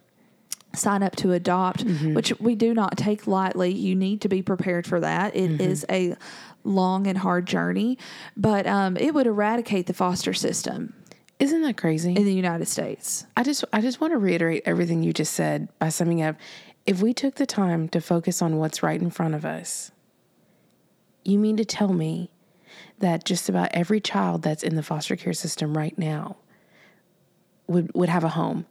sign 0.74 1.02
up 1.02 1.14
to 1.16 1.32
adopt, 1.32 1.84
which 2.14 2.38
we 2.40 2.54
do 2.54 2.72
not 2.72 2.96
take 2.96 3.26
lightly. 3.26 3.72
You 3.72 3.94
need 3.94 4.20
to 4.22 4.28
be 4.28 4.40
prepared 4.40 4.86
for 4.86 5.00
that. 5.00 5.36
It 5.36 5.60
is 5.60 5.84
a 5.90 6.16
long 6.64 7.06
and 7.06 7.18
hard 7.18 7.46
journey, 7.46 7.98
but 8.36 8.66
um, 8.66 8.96
it 8.96 9.12
would 9.12 9.26
eradicate 9.26 9.86
the 9.86 9.92
foster 9.92 10.32
system 10.32 10.94
Isn't 11.38 11.60
that 11.62 11.76
crazy? 11.76 12.14
in 12.14 12.24
the 12.24 12.32
United 12.32 12.68
States. 12.68 13.26
I 13.36 13.42
just 13.42 13.64
I 13.72 13.80
just 13.80 14.00
want 14.00 14.12
to 14.12 14.18
reiterate 14.18 14.62
everything 14.64 15.02
you 15.02 15.12
just 15.12 15.34
said 15.34 15.68
by 15.78 15.88
summing 15.90 16.22
up. 16.22 16.36
If 16.86 17.02
we 17.02 17.12
took 17.12 17.34
the 17.34 17.46
time 17.46 17.88
to 17.90 18.00
focus 18.00 18.40
on 18.40 18.56
what's 18.56 18.82
right 18.82 19.00
in 19.00 19.10
front 19.10 19.34
of 19.34 19.44
us, 19.44 19.90
you 21.24 21.38
mean 21.38 21.56
to 21.56 21.64
tell 21.64 21.92
me 21.92 22.30
that 22.98 23.24
just 23.24 23.48
about 23.48 23.70
every 23.72 24.00
child 24.00 24.42
that's 24.42 24.62
in 24.62 24.76
the 24.76 24.82
foster 24.82 25.16
care 25.16 25.32
system 25.32 25.76
right 25.76 25.96
now 25.98 26.36
would 27.66 27.90
would 27.94 28.08
have 28.08 28.24
a 28.24 28.30
home, 28.30 28.66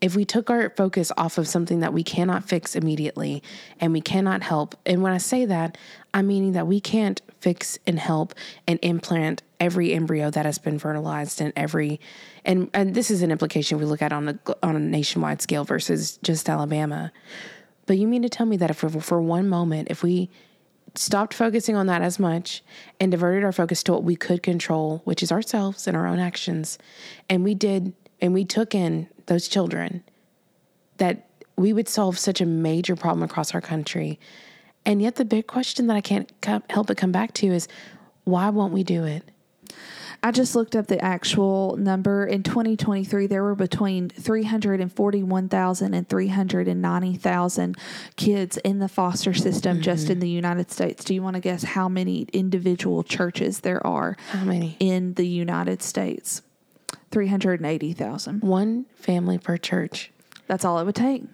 if 0.00 0.14
we 0.14 0.24
took 0.24 0.48
our 0.50 0.70
focus 0.70 1.10
off 1.16 1.38
of 1.38 1.48
something 1.48 1.80
that 1.80 1.92
we 1.92 2.04
cannot 2.04 2.48
fix 2.48 2.76
immediately 2.76 3.42
and 3.80 3.92
we 3.92 4.00
cannot 4.00 4.42
help, 4.42 4.76
and 4.86 5.02
when 5.02 5.12
I 5.12 5.18
say 5.18 5.44
that, 5.46 5.76
I'm 6.14 6.28
meaning 6.28 6.52
that 6.52 6.66
we 6.66 6.80
can't 6.80 7.20
fix 7.40 7.78
and 7.86 7.98
help 7.98 8.34
and 8.66 8.78
implant 8.82 9.42
every 9.60 9.92
embryo 9.92 10.30
that 10.30 10.46
has 10.46 10.58
been 10.58 10.78
fertilized 10.78 11.40
and 11.40 11.52
every 11.56 12.00
and 12.44 12.70
and 12.74 12.94
this 12.94 13.10
is 13.10 13.22
an 13.22 13.30
implication 13.30 13.78
we 13.78 13.84
look 13.84 14.02
at 14.02 14.12
on 14.12 14.28
a 14.28 14.38
on 14.62 14.76
a 14.76 14.80
nationwide 14.80 15.42
scale 15.42 15.64
versus 15.64 16.18
just 16.22 16.48
Alabama. 16.48 17.12
But 17.86 17.98
you 17.98 18.06
mean 18.06 18.22
to 18.22 18.28
tell 18.28 18.46
me 18.46 18.56
that 18.58 18.70
if 18.70 18.76
for, 18.76 18.90
for 19.00 19.20
one 19.20 19.48
moment, 19.48 19.88
if 19.90 20.02
we 20.02 20.30
stopped 20.94 21.34
focusing 21.34 21.76
on 21.76 21.86
that 21.86 22.02
as 22.02 22.18
much 22.18 22.62
and 23.00 23.10
diverted 23.10 23.44
our 23.44 23.52
focus 23.52 23.82
to 23.84 23.92
what 23.92 24.04
we 24.04 24.16
could 24.16 24.42
control, 24.42 25.02
which 25.04 25.22
is 25.22 25.32
ourselves 25.32 25.86
and 25.86 25.96
our 25.96 26.06
own 26.06 26.18
actions, 26.18 26.78
and 27.28 27.44
we 27.44 27.54
did, 27.54 27.92
and 28.20 28.32
we 28.32 28.44
took 28.44 28.74
in 28.74 29.08
those 29.26 29.48
children, 29.48 30.02
that 30.96 31.28
we 31.56 31.72
would 31.72 31.88
solve 31.88 32.18
such 32.18 32.40
a 32.40 32.46
major 32.46 32.96
problem 32.96 33.22
across 33.22 33.54
our 33.54 33.60
country. 33.60 34.18
And 34.84 35.02
yet, 35.02 35.16
the 35.16 35.24
big 35.24 35.46
question 35.46 35.86
that 35.88 35.96
I 35.96 36.00
can't 36.00 36.32
help 36.70 36.86
but 36.86 36.96
come 36.96 37.12
back 37.12 37.34
to 37.34 37.46
is 37.48 37.68
why 38.24 38.48
won't 38.50 38.72
we 38.72 38.82
do 38.82 39.04
it? 39.04 39.24
I 40.22 40.32
just 40.32 40.56
looked 40.56 40.74
up 40.74 40.88
the 40.88 41.02
actual 41.02 41.76
number. 41.76 42.26
In 42.26 42.42
2023, 42.42 43.26
there 43.28 43.42
were 43.42 43.54
between 43.54 44.08
341,000 44.08 45.94
and 45.94 46.08
390,000 46.08 47.76
kids 48.16 48.56
in 48.58 48.78
the 48.80 48.88
foster 48.88 49.32
system 49.32 49.76
mm-hmm. 49.76 49.82
just 49.82 50.10
in 50.10 50.18
the 50.18 50.28
United 50.28 50.70
States. 50.70 51.04
Do 51.04 51.14
you 51.14 51.22
want 51.22 51.34
to 51.34 51.40
guess 51.40 51.62
how 51.62 51.88
many 51.88 52.22
individual 52.32 53.04
churches 53.04 53.60
there 53.60 53.84
are? 53.86 54.16
How 54.30 54.44
many? 54.44 54.76
In 54.80 55.14
the 55.14 55.26
United 55.26 55.82
States? 55.82 56.42
380,000. 57.10 58.42
One 58.42 58.86
family 58.96 59.38
per 59.38 59.56
church. 59.56 60.10
That's 60.46 60.64
all 60.64 60.78
it 60.78 60.84
would 60.84 60.94
take. 60.94 61.24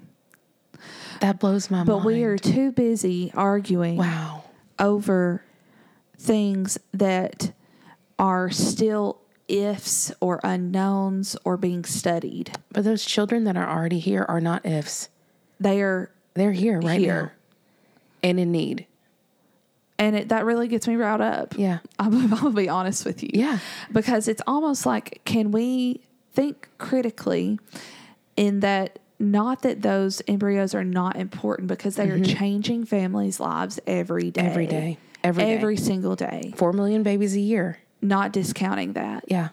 That 1.21 1.39
blows 1.39 1.71
my 1.71 1.85
but 1.85 1.93
mind. 1.93 2.03
But 2.03 2.07
we 2.07 2.25
are 2.25 2.37
too 2.37 2.73
busy 2.73 3.33
arguing 3.35 3.97
wow. 3.97 4.45
over 4.79 5.43
things 6.19 6.79
that 6.93 7.53
are 8.19 8.51
still 8.51 9.21
ifs 9.49 10.13
or 10.21 10.41
unknowns 10.43 11.37
or 11.45 11.57
being 11.57 11.85
studied. 11.85 12.53
But 12.73 12.85
those 12.85 13.05
children 13.05 13.45
that 13.45 13.57
are 13.57 13.69
already 13.69 13.99
here 13.99 14.25
are 14.29 14.41
not 14.41 14.65
ifs. 14.65 15.09
They 15.61 15.83
are 15.83 16.11
they're 16.35 16.53
here 16.53 16.81
right 16.81 16.99
here. 16.99 17.23
now 17.23 17.31
and 18.25 18.41
in 18.41 18.51
need. 18.51 18.87
And 19.99 20.17
it, 20.17 20.31
that 20.31 20.45
really 20.45 20.67
gets 20.67 20.89
me 20.89 20.97
riled 20.97 21.21
up. 21.21 21.55
Yeah. 21.57 21.79
I'm, 22.01 22.37
to 22.37 22.51
be 22.51 22.69
honest 22.69 23.05
with 23.05 23.23
you. 23.23 23.31
Yeah. 23.33 23.59
Because 23.93 24.27
it's 24.27 24.43
almost 24.47 24.87
like, 24.87 25.21
can 25.25 25.53
we 25.53 26.01
think 26.33 26.69
critically 26.79 27.61
in 28.37 28.61
that 28.61 28.99
not 29.21 29.63
that 29.63 29.83
those 29.83 30.21
embryos 30.27 30.75
are 30.75 30.83
not 30.83 31.15
important 31.15 31.69
because 31.69 31.95
they 31.95 32.09
mm-hmm. 32.09 32.23
are 32.23 32.35
changing 32.35 32.85
families' 32.85 33.39
lives 33.39 33.79
every 33.87 34.33
day. 34.33 34.41
Every 34.41 34.67
day. 34.67 34.99
Every, 35.23 35.45
every 35.45 35.77
day. 35.77 35.83
single 35.83 36.17
day. 36.17 36.53
Four 36.57 36.73
million 36.73 37.05
babies 37.05 37.37
a 37.37 37.41
year 37.41 37.79
not 38.05 38.33
discounting 38.33 38.93
that. 38.93 39.25
Yeah. 39.29 39.49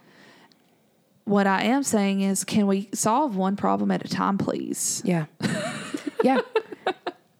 What 1.25 1.47
I 1.47 1.63
am 1.63 1.83
saying 1.83 2.21
is, 2.21 2.43
can 2.43 2.67
we 2.67 2.89
solve 2.93 3.35
one 3.35 3.55
problem 3.55 3.89
at 3.91 4.03
a 4.03 4.07
time, 4.07 4.37
please? 4.37 5.01
Yeah. 5.05 5.25
yeah. 6.23 6.41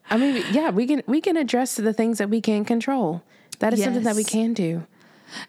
I 0.08 0.16
mean, 0.16 0.42
yeah, 0.52 0.70
we 0.70 0.86
can 0.86 1.02
we 1.06 1.20
can 1.20 1.36
address 1.36 1.76
the 1.76 1.92
things 1.92 2.18
that 2.18 2.28
we 2.28 2.40
can 2.40 2.64
control. 2.64 3.22
That 3.60 3.72
is 3.72 3.78
yes. 3.78 3.86
something 3.86 4.04
that 4.04 4.16
we 4.16 4.24
can 4.24 4.52
do. 4.52 4.86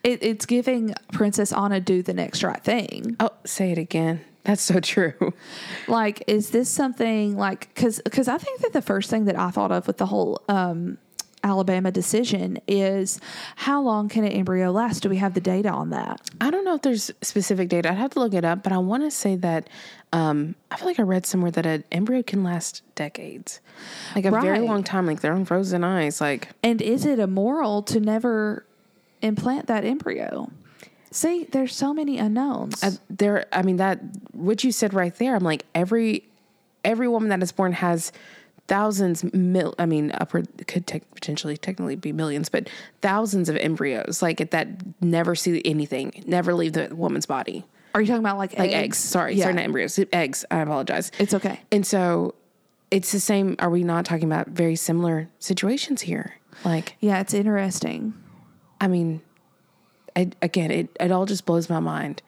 It, 0.03 0.23
it's 0.23 0.45
giving 0.45 0.93
Princess 1.11 1.51
Anna 1.51 1.81
do 1.81 2.01
the 2.01 2.13
next 2.13 2.43
right 2.43 2.63
thing. 2.63 3.17
Oh, 3.19 3.31
say 3.45 3.71
it 3.71 3.77
again. 3.77 4.21
That's 4.43 4.61
so 4.61 4.79
true. 4.79 5.13
Like, 5.87 6.23
is 6.27 6.51
this 6.51 6.69
something 6.69 7.37
like 7.37 7.73
because 7.73 7.99
because 8.03 8.29
I 8.29 8.37
think 8.37 8.61
that 8.61 8.71
the 8.71 8.81
first 8.81 9.09
thing 9.09 9.25
that 9.25 9.37
I 9.37 9.51
thought 9.51 9.71
of 9.71 9.85
with 9.85 9.97
the 9.97 10.05
whole 10.05 10.41
um, 10.47 10.97
Alabama 11.43 11.91
decision 11.91 12.57
is 12.67 13.19
how 13.55 13.81
long 13.81 14.07
can 14.07 14.23
an 14.23 14.31
embryo 14.31 14.71
last? 14.71 15.03
Do 15.03 15.09
we 15.09 15.17
have 15.17 15.33
the 15.33 15.41
data 15.41 15.69
on 15.69 15.89
that? 15.89 16.21
I 16.39 16.49
don't 16.49 16.63
know 16.63 16.75
if 16.75 16.81
there's 16.81 17.11
specific 17.21 17.69
data. 17.69 17.89
I'd 17.89 17.97
have 17.97 18.11
to 18.11 18.19
look 18.19 18.33
it 18.33 18.45
up, 18.45 18.63
but 18.63 18.71
I 18.71 18.77
want 18.77 19.03
to 19.03 19.11
say 19.11 19.35
that 19.37 19.69
um, 20.13 20.55
I 20.71 20.77
feel 20.77 20.87
like 20.87 20.99
I 20.99 21.03
read 21.03 21.25
somewhere 21.25 21.51
that 21.51 21.65
an 21.65 21.83
embryo 21.91 22.23
can 22.23 22.43
last 22.43 22.81
decades, 22.95 23.59
like 24.15 24.25
a 24.25 24.31
right. 24.31 24.41
very 24.41 24.59
long 24.59 24.83
time, 24.83 25.05
like 25.05 25.21
their 25.21 25.33
own 25.33 25.43
frozen 25.43 25.83
eyes. 25.83 26.21
Like, 26.21 26.49
and 26.63 26.81
is 26.81 27.05
it 27.05 27.19
immoral 27.19 27.83
to 27.83 27.99
never 27.99 28.65
implant 29.21 29.67
that 29.67 29.83
embryo? 29.83 30.49
See, 31.11 31.43
there's 31.43 31.75
so 31.75 31.93
many 31.93 32.17
unknowns. 32.17 32.81
Uh, 32.81 32.91
there, 33.09 33.45
I 33.51 33.63
mean 33.63 33.77
that 33.77 33.99
what 34.31 34.63
you 34.63 34.71
said 34.71 34.93
right 34.93 35.13
there. 35.15 35.35
I'm 35.35 35.43
like 35.43 35.65
every 35.75 36.23
every 36.83 37.07
woman 37.07 37.29
that 37.29 37.41
is 37.41 37.51
born 37.51 37.73
has 37.73 38.11
thousands 38.67 39.23
mil 39.33 39.75
i 39.77 39.85
mean 39.85 40.11
upward 40.15 40.47
could 40.67 40.87
te- 40.87 41.01
potentially 41.13 41.57
technically 41.57 41.95
be 41.95 42.13
millions 42.13 42.47
but 42.47 42.69
thousands 43.01 43.49
of 43.49 43.57
embryos 43.57 44.21
like 44.21 44.49
that 44.51 44.67
never 45.01 45.35
see 45.35 45.61
anything 45.65 46.23
never 46.25 46.53
leave 46.53 46.73
the 46.73 46.93
woman's 46.95 47.25
body. 47.25 47.65
Are 47.95 48.01
you 48.01 48.07
talking 48.07 48.21
about 48.21 48.37
like 48.37 48.57
like 48.57 48.71
eggs, 48.71 48.83
eggs. 48.83 48.97
Sorry 48.97 49.35
yeah. 49.35 49.43
sorry 49.43 49.55
not 49.55 49.65
embryos. 49.65 49.99
Eggs. 50.11 50.45
I 50.49 50.59
apologize. 50.59 51.11
It's 51.19 51.33
okay. 51.33 51.61
And 51.71 51.85
so 51.85 52.35
it's 52.89 53.11
the 53.11 53.19
same 53.19 53.55
are 53.59 53.69
we 53.69 53.83
not 53.83 54.05
talking 54.05 54.25
about 54.25 54.47
very 54.47 54.75
similar 54.75 55.29
situations 55.39 56.01
here? 56.01 56.37
Like 56.63 56.95
yeah 56.99 57.19
it's 57.19 57.33
interesting. 57.33 58.13
I 58.79 58.87
mean 58.87 59.21
I, 60.15 60.31
again 60.41 60.71
it, 60.71 60.95
it 60.99 61.11
all 61.11 61.25
just 61.25 61.45
blows 61.45 61.69
my 61.69 61.79
mind 61.79 62.21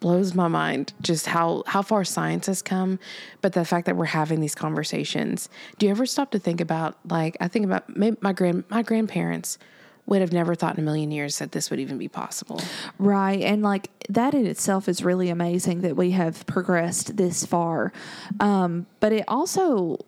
blows 0.00 0.34
my 0.34 0.48
mind 0.48 0.92
just 1.00 1.26
how 1.26 1.62
how 1.66 1.82
far 1.82 2.04
science 2.04 2.46
has 2.46 2.62
come 2.62 2.98
but 3.40 3.52
the 3.52 3.64
fact 3.64 3.86
that 3.86 3.96
we're 3.96 4.04
having 4.04 4.40
these 4.40 4.54
conversations. 4.54 5.48
Do 5.78 5.86
you 5.86 5.90
ever 5.90 6.06
stop 6.06 6.30
to 6.32 6.38
think 6.38 6.60
about 6.60 6.96
like 7.08 7.36
i 7.40 7.48
think 7.48 7.64
about 7.64 7.84
my 7.96 8.32
grand 8.32 8.64
my 8.68 8.82
grandparents 8.82 9.58
would 10.06 10.22
have 10.22 10.32
never 10.32 10.54
thought 10.54 10.74
in 10.74 10.80
a 10.80 10.84
million 10.84 11.10
years 11.10 11.38
that 11.38 11.52
this 11.52 11.70
would 11.70 11.78
even 11.78 11.98
be 11.98 12.08
possible. 12.08 12.60
Right 12.98 13.42
and 13.42 13.62
like 13.62 13.90
that 14.08 14.34
in 14.34 14.46
itself 14.46 14.88
is 14.88 15.04
really 15.04 15.28
amazing 15.28 15.82
that 15.82 15.96
we 15.96 16.12
have 16.12 16.46
progressed 16.46 17.16
this 17.16 17.44
far. 17.44 17.92
Um, 18.40 18.86
but 19.00 19.12
it 19.12 19.24
also 19.28 19.98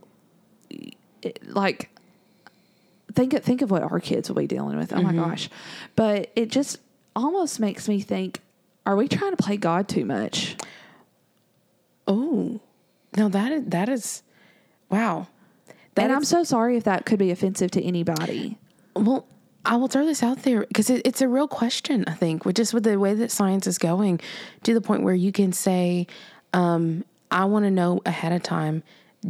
it, 1.23 1.47
like 1.47 1.91
think 3.13 3.35
of, 3.35 3.45
think 3.45 3.61
of 3.63 3.71
what 3.71 3.83
our 3.83 4.01
kids 4.01 4.29
will 4.29 4.37
be 4.37 4.47
dealing 4.47 4.79
with. 4.79 4.93
Oh 4.93 4.97
mm-hmm. 4.97 5.17
my 5.17 5.29
gosh. 5.29 5.51
But 5.97 6.31
it 6.35 6.49
just 6.49 6.79
almost 7.15 7.61
makes 7.61 7.89
me 7.89 8.01
think 8.01 8.41
are 8.87 8.97
we 8.97 9.09
trying 9.09 9.37
to 9.37 9.43
play 9.43 9.57
God 9.57 9.89
too 9.89 10.05
much? 10.05 10.57
Oh, 12.07 12.61
no, 13.17 13.29
that 13.29 13.53
is, 13.53 13.65
that 13.67 13.89
is, 13.89 14.23
wow. 14.89 15.29
That 15.95 16.05
and 16.05 16.13
is, 16.13 16.17
I'm 16.17 16.25
so 16.25 16.45
sorry 16.45 16.77
if 16.77 16.85
that 16.85 17.05
could 17.07 17.19
be 17.19 17.31
offensive 17.31 17.71
to 17.73 17.83
anybody. 17.83 18.59
Well, 18.97 19.27
I 19.65 19.77
will 19.77 19.89
throw 19.89 20.07
this 20.07 20.23
out 20.23 20.43
there 20.43 20.61
because 20.67 20.91
it, 20.91 21.03
it's 21.05 21.21
a 21.21 21.29
real 21.29 21.49
question, 21.49 22.05
I 22.07 22.15
think, 22.15 22.45
with 22.45 22.57
just 22.57 22.73
with 22.73 22.85
the 22.85 22.99
way 22.99 23.15
that 23.15 23.31
science 23.31 23.67
is 23.67 23.79
going 23.79 24.21
to 24.63 24.75
the 24.75 24.81
point 24.81 25.03
where 25.03 25.15
you 25.15 25.33
can 25.33 25.53
say, 25.53 26.07
um, 26.53 27.05
I 27.31 27.45
want 27.45 27.65
to 27.65 27.71
know 27.71 28.01
ahead 28.07 28.33
of 28.33 28.43
time, 28.43 28.83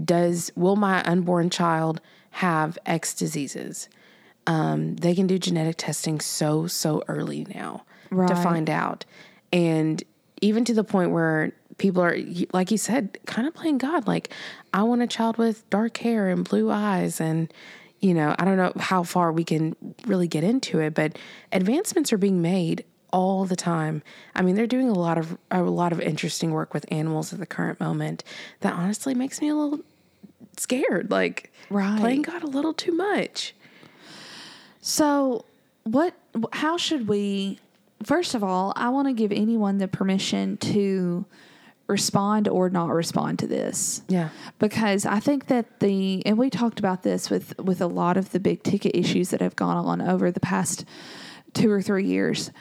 does, 0.04 0.52
will 0.54 0.76
my 0.76 1.02
unborn 1.02 1.50
child 1.50 2.00
have 2.30 2.78
X 2.86 3.12
diseases? 3.12 3.88
Um, 4.46 4.96
they 4.96 5.14
can 5.14 5.26
do 5.26 5.38
genetic 5.38 5.76
testing 5.76 6.20
so, 6.20 6.66
so 6.66 7.02
early 7.08 7.46
now 7.54 7.84
right. 8.10 8.28
to 8.28 8.36
find 8.36 8.70
out. 8.70 9.04
And 9.52 10.02
even 10.40 10.64
to 10.66 10.74
the 10.74 10.84
point 10.84 11.10
where 11.10 11.52
people 11.80 12.02
are, 12.02 12.16
like 12.52 12.70
you 12.70 12.78
said, 12.78 13.18
kind 13.26 13.48
of 13.48 13.54
playing 13.54 13.78
God. 13.78 14.06
Like, 14.06 14.30
I 14.72 14.82
want 14.82 15.02
a 15.02 15.06
child 15.06 15.38
with 15.38 15.68
dark 15.70 15.96
hair 15.96 16.28
and 16.28 16.48
blue 16.48 16.70
eyes. 16.70 17.20
And, 17.20 17.52
you 18.00 18.14
know, 18.14 18.34
I 18.38 18.44
don't 18.44 18.56
know 18.56 18.72
how 18.76 19.02
far 19.02 19.32
we 19.32 19.44
can 19.44 19.74
really 20.06 20.28
get 20.28 20.44
into 20.44 20.78
it, 20.78 20.94
but 20.94 21.18
advancements 21.52 22.12
are 22.12 22.18
being 22.18 22.42
made 22.42 22.84
all 23.12 23.44
the 23.44 23.56
time. 23.56 24.02
I 24.34 24.42
mean, 24.42 24.54
they're 24.54 24.66
doing 24.66 24.88
a 24.88 24.94
lot 24.94 25.18
of 25.18 25.36
a 25.50 25.62
lot 25.62 25.92
of 25.92 26.00
interesting 26.00 26.52
work 26.52 26.72
with 26.72 26.84
animals 26.92 27.32
at 27.32 27.40
the 27.40 27.46
current 27.46 27.80
moment 27.80 28.22
that 28.60 28.74
honestly 28.74 29.14
makes 29.14 29.40
me 29.40 29.48
a 29.48 29.54
little 29.54 29.80
scared. 30.56 31.10
Like 31.10 31.52
right. 31.70 31.98
playing 31.98 32.22
God 32.22 32.42
a 32.42 32.46
little 32.46 32.74
too 32.74 32.92
much. 32.92 33.54
So, 34.80 35.44
what 35.84 36.14
how 36.52 36.76
should 36.76 37.08
we 37.08 37.58
first 38.02 38.34
of 38.34 38.42
all, 38.42 38.72
I 38.76 38.88
want 38.90 39.08
to 39.08 39.14
give 39.14 39.32
anyone 39.32 39.78
the 39.78 39.88
permission 39.88 40.56
to 40.58 41.24
respond 41.86 42.46
or 42.48 42.70
not 42.70 42.88
respond 42.90 43.38
to 43.40 43.46
this. 43.46 44.02
Yeah. 44.08 44.28
Because 44.58 45.04
I 45.04 45.20
think 45.20 45.48
that 45.48 45.80
the 45.80 46.24
and 46.24 46.38
we 46.38 46.48
talked 46.48 46.78
about 46.78 47.02
this 47.02 47.28
with 47.28 47.58
with 47.58 47.80
a 47.80 47.86
lot 47.86 48.16
of 48.16 48.30
the 48.30 48.40
big 48.40 48.62
ticket 48.62 48.94
issues 48.94 49.30
that 49.30 49.40
have 49.40 49.56
gone 49.56 49.76
on 49.76 50.00
over 50.00 50.30
the 50.30 50.40
past 50.40 50.84
2 51.54 51.70
or 51.70 51.82
3 51.82 52.06
years. 52.06 52.52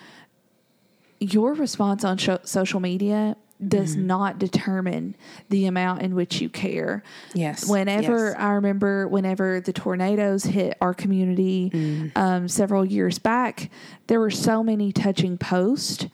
Your 1.20 1.54
response 1.54 2.04
on 2.04 2.18
sh- 2.18 2.30
social 2.44 2.80
media 2.80 3.36
does 3.68 3.96
not 3.96 4.40
determine 4.40 5.16
the 5.50 5.66
amount 5.66 6.02
in 6.02 6.16
which 6.16 6.40
you 6.40 6.48
care. 6.48 7.04
Yes. 7.34 7.68
Whenever 7.68 8.28
Yes. 8.28 8.36
I 8.40 8.52
remember, 8.52 9.06
whenever 9.08 9.60
the 9.60 9.74
tornadoes 9.74 10.46
hit 10.46 10.78
our 10.80 10.94
community 10.94 11.70
Mm. 11.74 12.12
um, 12.16 12.48
several 12.48 12.86
years 12.86 13.20
back, 13.20 13.70
there 14.08 14.20
were 14.20 14.30
so 14.32 14.64
many 14.64 14.94
touching 14.94 15.38
posts, 15.38 16.08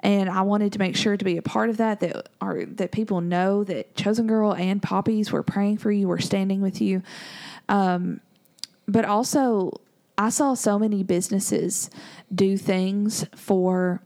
and 0.00 0.30
I 0.30 0.42
wanted 0.42 0.72
to 0.74 0.78
make 0.78 0.94
sure 0.94 1.16
to 1.16 1.24
be 1.24 1.36
a 1.36 1.42
part 1.42 1.70
of 1.70 1.78
that. 1.78 1.98
That 2.00 2.28
are 2.40 2.64
that 2.64 2.92
people 2.92 3.20
know 3.20 3.64
that 3.64 3.96
Chosen 3.96 4.28
Girl 4.28 4.54
and 4.54 4.80
Poppies 4.80 5.32
were 5.32 5.42
praying 5.42 5.78
for 5.78 5.90
you, 5.90 6.06
were 6.06 6.20
standing 6.20 6.60
with 6.60 6.80
you. 6.80 7.02
Um, 7.68 8.20
but 8.86 9.04
also, 9.04 9.72
I 10.16 10.28
saw 10.28 10.54
so 10.54 10.78
many 10.78 11.02
businesses 11.02 11.90
do 12.32 12.56
things 12.56 13.26
for 13.34 14.02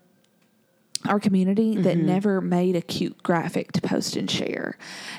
our 1.07 1.21
community 1.21 1.77
that 1.77 1.97
mm-hmm. 1.97 2.07
never 2.07 2.41
made 2.41 2.77
a 2.77 2.81
cute 2.81 3.23
graphic 3.23 3.73
to 3.73 3.81
post 3.81 4.17
and 4.17 4.31
share. 4.31 4.77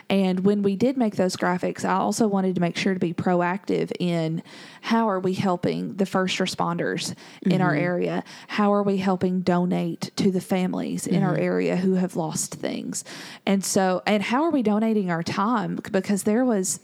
And 0.09 0.41
when 0.41 0.63
we 0.63 0.75
did 0.75 0.97
make 0.97 1.15
those 1.15 1.35
graphics, 1.35 1.85
I 1.85 1.93
also 1.93 2.27
wanted 2.27 2.55
to 2.55 2.61
make 2.61 2.77
sure 2.77 2.93
to 2.93 2.99
be 2.99 3.13
proactive 3.13 3.91
in 3.99 4.43
how 4.81 5.09
are 5.09 5.19
we 5.19 5.33
helping 5.33 5.95
the 5.95 6.05
first 6.05 6.39
responders 6.39 7.13
in 7.43 7.61
our 7.61 7.73
mm-hmm. 7.73 7.83
area? 7.83 8.23
How 8.47 8.73
are 8.73 8.83
we 8.83 8.97
helping 8.97 9.41
donate 9.41 10.11
to 10.17 10.31
the 10.31 10.41
families 10.41 11.07
in 11.07 11.23
our 11.23 11.33
mm-hmm. 11.33 11.43
area 11.43 11.75
who 11.75 11.95
have 11.95 12.15
lost 12.15 12.55
things? 12.55 13.03
And 13.45 13.63
so, 13.63 14.01
and 14.05 14.23
how 14.23 14.43
are 14.43 14.51
we 14.51 14.63
donating 14.63 15.11
our 15.11 15.23
time? 15.23 15.79
Because 15.91 16.23
there 16.23 16.45
was 16.45 16.79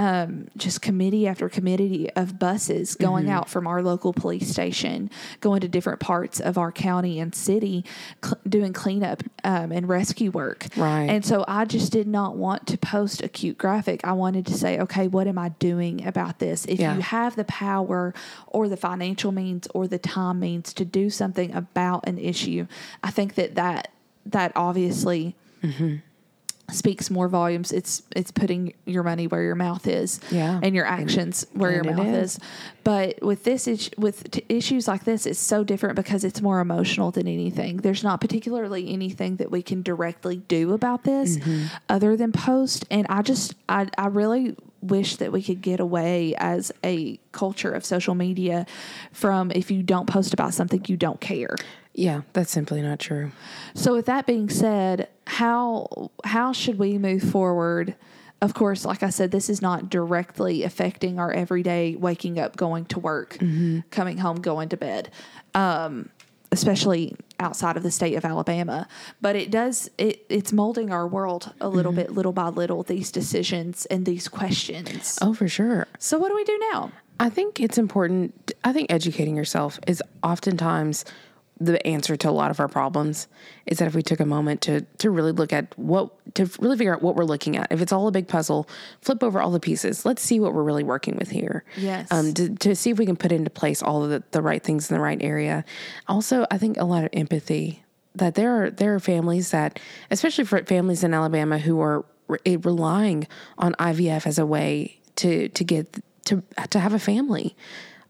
um, 0.00 0.48
just 0.56 0.80
committee 0.80 1.28
after 1.28 1.46
committee 1.50 2.08
of 2.16 2.38
buses 2.38 2.94
going 2.94 3.24
Mm-hmm. 3.26 3.32
out 3.34 3.50
from 3.50 3.66
our 3.66 3.82
local 3.82 4.14
police 4.14 4.48
station, 4.48 5.10
going 5.40 5.60
to 5.60 5.68
different 5.68 6.00
parts 6.00 6.40
of 6.40 6.56
our 6.56 6.72
county 6.72 7.20
and 7.20 7.34
city, 7.34 7.84
cl- 8.24 8.40
doing 8.48 8.72
cleanup 8.72 9.22
um, 9.44 9.70
and 9.72 9.86
rescue 9.90 10.30
work. 10.30 10.66
Right. 10.74 11.04
And 11.10 11.22
so 11.22 11.44
I 11.46 11.66
just 11.66 11.92
did 11.92 12.06
not 12.08 12.34
want 12.36 12.66
to 12.68 12.78
post 12.78 13.22
a 13.22 13.28
cute 13.28 13.58
graphic. 13.58 14.00
I 14.02 14.12
wanted 14.12 14.46
to 14.46 14.54
say, 14.54 14.78
okay, 14.80 15.06
what 15.06 15.26
am 15.26 15.36
I 15.38 15.50
doing 15.58 16.06
about 16.06 16.38
this? 16.38 16.64
If 16.64 16.80
Yeah. 16.80 16.94
you 16.96 17.02
have 17.02 17.36
the 17.36 17.44
power 17.44 18.14
or 18.46 18.68
the 18.70 18.78
financial 18.78 19.32
means 19.32 19.68
or 19.74 19.86
the 19.86 19.98
time 19.98 20.40
means 20.40 20.72
to 20.74 20.84
do 20.86 21.10
something 21.10 21.54
about 21.54 22.08
an 22.08 22.16
issue, 22.16 22.66
I 23.04 23.10
think 23.10 23.34
that 23.34 23.54
that, 23.56 23.92
that 24.24 24.52
obviously 24.56 25.34
speaks 26.72 27.10
more 27.10 27.28
volumes. 27.28 27.72
It's 27.72 28.02
it's 28.14 28.30
putting 28.30 28.74
your 28.86 29.02
money 29.02 29.26
where 29.26 29.42
your 29.42 29.54
mouth 29.54 29.86
is, 29.86 30.20
Yeah. 30.30 30.60
and 30.62 30.74
your 30.74 30.86
actions 30.86 31.46
where 31.52 31.70
and 31.70 31.84
your 31.84 31.94
mouth 31.94 32.06
is. 32.14 32.34
is. 32.36 32.40
But 32.84 33.22
with 33.22 33.44
this 33.44 33.68
is 33.68 33.90
with 33.98 34.30
t- 34.30 34.44
issues 34.48 34.88
like 34.88 35.04
this, 35.04 35.26
it's 35.26 35.38
so 35.38 35.64
different 35.64 35.96
because 35.96 36.24
it's 36.24 36.40
more 36.40 36.60
emotional 36.60 37.10
than 37.10 37.28
anything. 37.28 37.78
There's 37.78 38.02
not 38.02 38.20
particularly 38.20 38.90
anything 38.92 39.36
that 39.36 39.50
we 39.50 39.62
can 39.62 39.82
directly 39.82 40.36
do 40.38 40.72
about 40.72 41.04
this 41.04 41.36
Mm-hmm. 41.36 41.66
other 41.88 42.16
than 42.16 42.32
post. 42.32 42.84
And 42.90 43.06
I 43.08 43.22
just 43.22 43.54
I 43.68 43.88
I 43.98 44.06
really 44.06 44.56
wish 44.82 45.16
that 45.16 45.30
we 45.30 45.42
could 45.42 45.60
get 45.60 45.78
away 45.78 46.34
as 46.38 46.72
a 46.82 47.18
culture 47.32 47.70
of 47.70 47.84
social 47.84 48.14
media 48.14 48.64
from 49.12 49.50
if 49.50 49.70
you 49.70 49.82
don't 49.82 50.06
post 50.06 50.32
about 50.32 50.54
something 50.54 50.82
you 50.88 50.96
don't 50.96 51.20
care. 51.20 51.54
Yeah, 51.94 52.22
that's 52.32 52.50
simply 52.50 52.82
not 52.82 52.98
true. 53.00 53.32
So 53.74 53.94
with 53.94 54.06
that 54.06 54.26
being 54.26 54.48
said, 54.48 55.08
how 55.26 56.10
how 56.24 56.52
should 56.52 56.78
we 56.78 56.98
move 56.98 57.22
forward? 57.22 57.94
Of 58.42 58.54
course, 58.54 58.84
like 58.84 59.02
I 59.02 59.10
said, 59.10 59.32
this 59.32 59.50
is 59.50 59.60
not 59.60 59.90
directly 59.90 60.62
affecting 60.62 61.18
our 61.18 61.30
everyday 61.30 61.96
waking 61.96 62.38
up, 62.38 62.56
going 62.56 62.86
to 62.86 62.98
work, 62.98 63.38
coming 63.90 64.16
home, 64.18 64.40
going 64.40 64.70
to 64.70 64.78
bed, 64.78 65.10
um, 65.54 66.08
especially 66.50 67.16
outside 67.38 67.76
of 67.76 67.82
the 67.82 67.90
state 67.90 68.14
of 68.14 68.24
Alabama. 68.24 68.88
But 69.20 69.36
it 69.36 69.50
does 69.50 69.90
it 69.98 70.24
it's 70.28 70.52
molding 70.52 70.90
our 70.90 71.06
world 71.06 71.52
a 71.60 71.68
little 71.68 71.92
bit, 71.92 72.12
little 72.12 72.32
by 72.32 72.48
little. 72.48 72.82
These 72.82 73.10
decisions 73.10 73.84
and 73.86 74.06
these 74.06 74.28
questions. 74.28 75.18
Oh, 75.20 75.34
for 75.34 75.48
sure. 75.48 75.86
So 75.98 76.18
what 76.18 76.28
do 76.28 76.36
we 76.36 76.44
do 76.44 76.58
now? 76.72 76.92
I 77.18 77.28
think 77.28 77.60
it's 77.60 77.76
important. 77.76 78.52
I 78.64 78.72
think 78.72 78.90
educating 78.90 79.36
yourself 79.36 79.78
is 79.86 80.02
oftentimes 80.22 81.04
the 81.60 81.86
answer 81.86 82.16
to 82.16 82.28
a 82.28 82.32
lot 82.32 82.50
of 82.50 82.58
our 82.58 82.68
problems. 82.68 83.28
Is 83.66 83.78
that 83.78 83.86
if 83.86 83.94
we 83.94 84.02
took 84.02 84.18
a 84.18 84.26
moment 84.26 84.62
to 84.62 84.80
to 84.98 85.10
really 85.10 85.32
look 85.32 85.52
at 85.52 85.78
what 85.78 86.10
to 86.34 86.50
really 86.58 86.76
figure 86.76 86.94
out 86.94 87.02
what 87.02 87.16
we're 87.16 87.24
looking 87.24 87.56
at. 87.56 87.70
If 87.70 87.80
it's 87.80 87.92
all 87.92 88.08
a 88.08 88.12
big 88.12 88.28
puzzle, 88.28 88.68
flip 89.02 89.22
over 89.22 89.40
all 89.40 89.50
the 89.50 89.60
pieces. 89.60 90.04
Let's 90.04 90.22
see 90.22 90.40
what 90.40 90.54
we're 90.54 90.62
really 90.62 90.84
working 90.84 91.16
with 91.16 91.30
here. 91.30 91.64
Yes. 91.76 92.10
Um, 92.10 92.32
to, 92.34 92.54
to 92.56 92.74
see 92.74 92.90
if 92.90 92.98
we 92.98 93.06
can 93.06 93.16
put 93.16 93.30
into 93.30 93.50
place 93.50 93.82
all 93.82 94.02
of 94.02 94.10
the, 94.10 94.22
the 94.30 94.42
right 94.42 94.62
things 94.62 94.90
in 94.90 94.96
the 94.96 95.02
right 95.02 95.22
area. 95.22 95.64
Also, 96.08 96.46
I 96.50 96.58
think 96.58 96.78
a 96.78 96.84
lot 96.84 97.04
of 97.04 97.10
empathy. 97.12 97.84
That 98.16 98.34
there 98.34 98.64
are 98.64 98.70
there 98.70 98.94
are 98.94 99.00
families 99.00 99.52
that, 99.52 99.78
especially 100.10 100.44
for 100.44 100.60
families 100.64 101.04
in 101.04 101.14
Alabama, 101.14 101.58
who 101.58 101.80
are 101.80 102.04
re- 102.26 102.56
relying 102.56 103.28
on 103.56 103.74
IVF 103.74 104.26
as 104.26 104.38
a 104.38 104.46
way 104.46 104.98
to 105.16 105.48
to 105.48 105.64
get 105.64 106.02
to 106.24 106.42
to 106.70 106.80
have 106.80 106.92
a 106.92 106.98
family. 106.98 107.54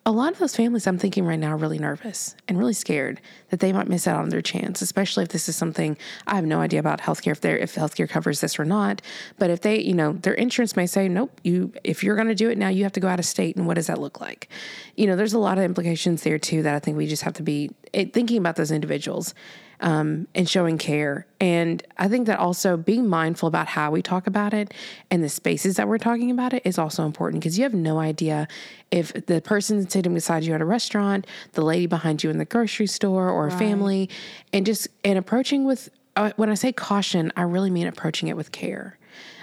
A 0.06 0.12
lot 0.12 0.32
of 0.32 0.38
those 0.38 0.56
families, 0.56 0.86
I'm 0.86 0.96
thinking 0.96 1.26
right 1.26 1.38
now, 1.38 1.52
are 1.52 1.56
really 1.58 1.78
nervous 1.78 2.34
and 2.48 2.58
really 2.58 2.72
scared 2.72 3.20
that 3.50 3.60
they 3.60 3.70
might 3.70 3.86
miss 3.86 4.06
out 4.08 4.18
on 4.18 4.30
their 4.30 4.40
chance, 4.40 4.80
especially 4.80 5.24
if 5.24 5.28
this 5.28 5.46
is 5.46 5.56
something 5.56 5.98
I 6.26 6.36
have 6.36 6.46
no 6.46 6.60
idea 6.60 6.80
about 6.80 7.02
healthcare 7.02 7.32
if 7.32 7.42
they 7.42 7.60
if 7.60 7.74
healthcare 7.74 8.08
covers 8.08 8.40
this 8.40 8.58
or 8.58 8.64
not. 8.64 9.02
But 9.38 9.50
if 9.50 9.60
they, 9.60 9.78
you 9.78 9.92
know, 9.92 10.14
their 10.14 10.32
insurance 10.32 10.74
may 10.74 10.86
say, 10.86 11.06
nope, 11.06 11.38
you 11.44 11.74
if 11.84 12.02
you're 12.02 12.16
going 12.16 12.28
to 12.28 12.34
do 12.34 12.48
it 12.48 12.56
now, 12.56 12.68
you 12.68 12.82
have 12.84 12.92
to 12.92 13.00
go 13.00 13.08
out 13.08 13.18
of 13.18 13.26
state, 13.26 13.56
and 13.56 13.66
what 13.66 13.74
does 13.74 13.88
that 13.88 14.00
look 14.00 14.22
like? 14.22 14.48
You 14.96 15.06
know, 15.06 15.16
there's 15.16 15.34
a 15.34 15.38
lot 15.38 15.58
of 15.58 15.64
implications 15.64 16.22
there 16.22 16.38
too 16.38 16.62
that 16.62 16.74
I 16.74 16.78
think 16.78 16.96
we 16.96 17.06
just 17.06 17.22
have 17.24 17.34
to 17.34 17.42
be 17.42 17.70
eh, 17.92 18.06
thinking 18.10 18.38
about 18.38 18.56
those 18.56 18.70
individuals 18.70 19.34
um, 19.80 20.28
and 20.34 20.48
showing 20.48 20.78
care. 20.78 21.26
And 21.40 21.82
I 21.96 22.08
think 22.08 22.26
that 22.26 22.38
also 22.38 22.76
being 22.76 23.08
mindful 23.08 23.48
about 23.48 23.66
how 23.66 23.90
we 23.90 24.02
talk 24.02 24.26
about 24.26 24.52
it 24.52 24.72
and 25.10 25.24
the 25.24 25.28
spaces 25.28 25.76
that 25.76 25.88
we're 25.88 25.98
talking 25.98 26.30
about 26.30 26.52
it 26.52 26.62
is 26.64 26.78
also 26.78 27.06
important 27.06 27.42
because 27.42 27.58
you 27.58 27.64
have 27.64 27.74
no 27.74 27.98
idea 27.98 28.46
if 28.90 29.12
the 29.26 29.40
person 29.40 29.88
sitting 29.88 30.12
beside 30.14 30.44
you 30.44 30.54
at 30.54 30.60
a 30.60 30.64
restaurant, 30.64 31.26
the 31.52 31.62
lady 31.62 31.86
behind 31.86 32.22
you 32.22 32.30
in 32.30 32.38
the 32.38 32.44
grocery 32.44 32.86
store, 32.86 33.30
or 33.30 33.46
a 33.46 33.50
family, 33.50 34.08
and 34.52 34.66
just 34.66 34.88
and 35.04 35.18
approaching 35.18 35.64
with 35.64 35.88
uh, 36.16 36.32
when 36.36 36.50
I 36.50 36.54
say 36.54 36.72
caution, 36.72 37.32
I 37.36 37.42
really 37.42 37.70
mean 37.70 37.86
approaching 37.86 38.28
it 38.28 38.36
with 38.36 38.52
care. 38.52 38.98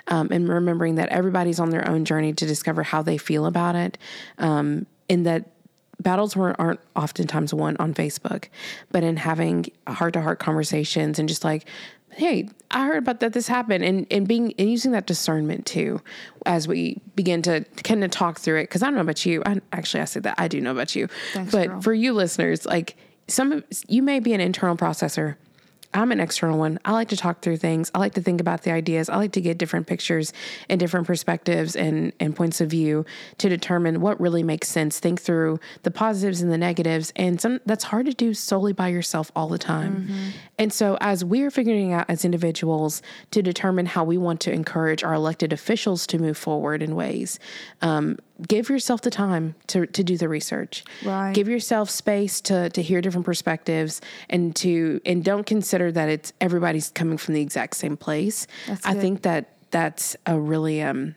Um, 0.10 0.30
and 0.32 0.48
remembering 0.48 0.96
that 0.96 1.10
everybody's 1.10 1.60
on 1.60 1.70
their 1.70 1.86
own 1.86 2.06
journey 2.06 2.32
to 2.32 2.46
discover 2.46 2.82
how 2.82 3.02
they 3.02 3.18
feel 3.18 3.46
about 3.46 3.76
it, 3.76 3.98
um, 4.38 4.86
and 5.10 5.26
that 5.26 5.50
battles 6.00 6.36
were, 6.36 6.60
aren't 6.60 6.80
oftentimes 6.96 7.54
won 7.54 7.76
on 7.80 7.94
Facebook, 7.94 8.46
but 8.92 9.04
in 9.04 9.18
having 9.18 9.66
heart 9.88 10.14
to 10.14 10.22
heart 10.22 10.40
conversations 10.40 11.20
and 11.20 11.28
just 11.28 11.44
like, 11.44 11.66
hey, 12.12 12.50
I 12.72 12.86
heard 12.86 12.98
about 12.98 13.20
that 13.20 13.34
this 13.34 13.48
happened, 13.48 13.84
and 13.84 14.08
and 14.12 14.28
being 14.28 14.54
and 14.58 14.70
using 14.70 14.92
that 14.92 15.06
discernment 15.06 15.66
too 15.66 16.02
as 16.46 16.68
we 16.68 17.00
begin 17.16 17.42
to 17.44 17.64
kind 17.84 18.04
of 18.04 18.12
talk 18.12 18.40
through 18.40 18.60
it. 18.60 18.64
Because 18.64 18.84
I 18.84 18.88
don't 18.88 18.96
know 18.96 19.02
about 19.02 19.26
you, 19.26 19.44
I, 19.46 19.62
actually 19.72 20.02
I 20.02 20.06
said 20.06 20.24
that 20.24 20.36
I 20.38 20.48
do 20.48 20.60
know 20.60 20.72
about 20.72 20.96
you, 20.96 21.08
Thanks, 21.34 21.52
but 21.52 21.68
girl. 21.68 21.82
for 21.82 21.94
you 21.94 22.14
listeners, 22.14 22.66
like 22.66 22.98
some 23.28 23.52
of 23.52 23.64
you 23.88 24.02
may 24.04 24.20
be 24.20 24.34
an 24.34 24.42
internal 24.42 24.76
processor. 24.76 25.36
I'm 25.94 26.12
an 26.12 26.20
external 26.20 26.60
one. 26.60 26.80
I 26.86 26.92
like 26.92 27.10
to 27.10 27.18
talk 27.18 27.42
through 27.42 27.58
things. 27.58 27.90
I 27.96 28.00
like 28.00 28.14
to 28.16 28.22
think 28.22 28.42
about 28.42 28.64
the 28.64 28.72
ideas. 28.72 29.10
I 29.10 29.16
like 29.16 29.32
to 29.34 29.42
get 29.42 29.58
different 29.58 29.88
pictures 29.88 30.34
and 30.70 30.80
different 30.80 31.08
perspectives 31.08 31.76
and, 31.76 32.14
and 32.20 32.36
points 32.36 32.62
of 32.62 32.70
view 32.70 33.06
to 33.38 33.50
determine 33.50 34.02
what 34.02 34.20
really 34.20 34.44
makes 34.44 34.68
sense. 34.68 35.00
Think 35.00 35.22
through 35.22 35.60
the 35.84 35.92
positives 35.92 36.42
and 36.42 36.52
the 36.52 36.58
negatives. 36.58 37.14
And 37.16 37.40
some 37.40 37.62
that's 37.66 37.86
hard 37.86 38.06
to 38.06 38.14
do 38.14 38.34
solely 38.34 38.74
by 38.74 38.90
yourself 38.90 39.32
all 39.36 39.48
the 39.48 39.58
time. 39.58 40.08
And 40.60 40.74
so 40.74 40.98
as 41.02 41.24
we're 41.24 41.52
figuring 41.52 41.94
out 41.94 42.06
as 42.10 42.26
individuals 42.26 43.02
to 43.32 43.42
determine 43.42 43.86
how 43.86 44.04
we 44.04 44.18
want 44.18 44.42
to 44.42 44.52
encourage 44.52 45.04
our 45.04 45.14
elected 45.14 45.54
officials 45.54 46.06
to 46.08 46.20
move 46.20 46.38
forward 46.38 46.84
in 46.84 46.96
ways, 46.96 47.40
um, 47.82 48.18
give 48.46 48.70
yourself 48.70 49.02
the 49.02 49.10
time 49.10 49.56
to, 49.68 49.86
to 49.88 50.04
do 50.04 50.18
the 50.18 50.30
research. 50.30 50.84
Right. 51.04 51.34
Give 51.34 51.48
yourself 51.48 51.90
space 51.90 52.42
to 52.42 52.70
to 52.70 52.82
hear 52.82 53.02
different 53.02 53.26
perspectives 53.26 54.02
and 54.30 54.56
to 54.58 55.02
and 55.06 55.24
don't 55.24 55.46
consider 55.46 55.92
that 55.92 56.10
it's 56.10 56.34
everybody's 56.42 56.90
coming 56.90 57.18
from 57.18 57.34
the 57.34 57.42
exact 57.42 57.76
same 57.76 57.98
place. 57.98 58.48
That's 58.68 58.86
I 58.86 58.94
good. 58.94 59.02
think 59.02 59.22
that 59.24 59.54
that's 59.72 60.16
a 60.26 60.40
really 60.40 60.82
um 60.82 61.16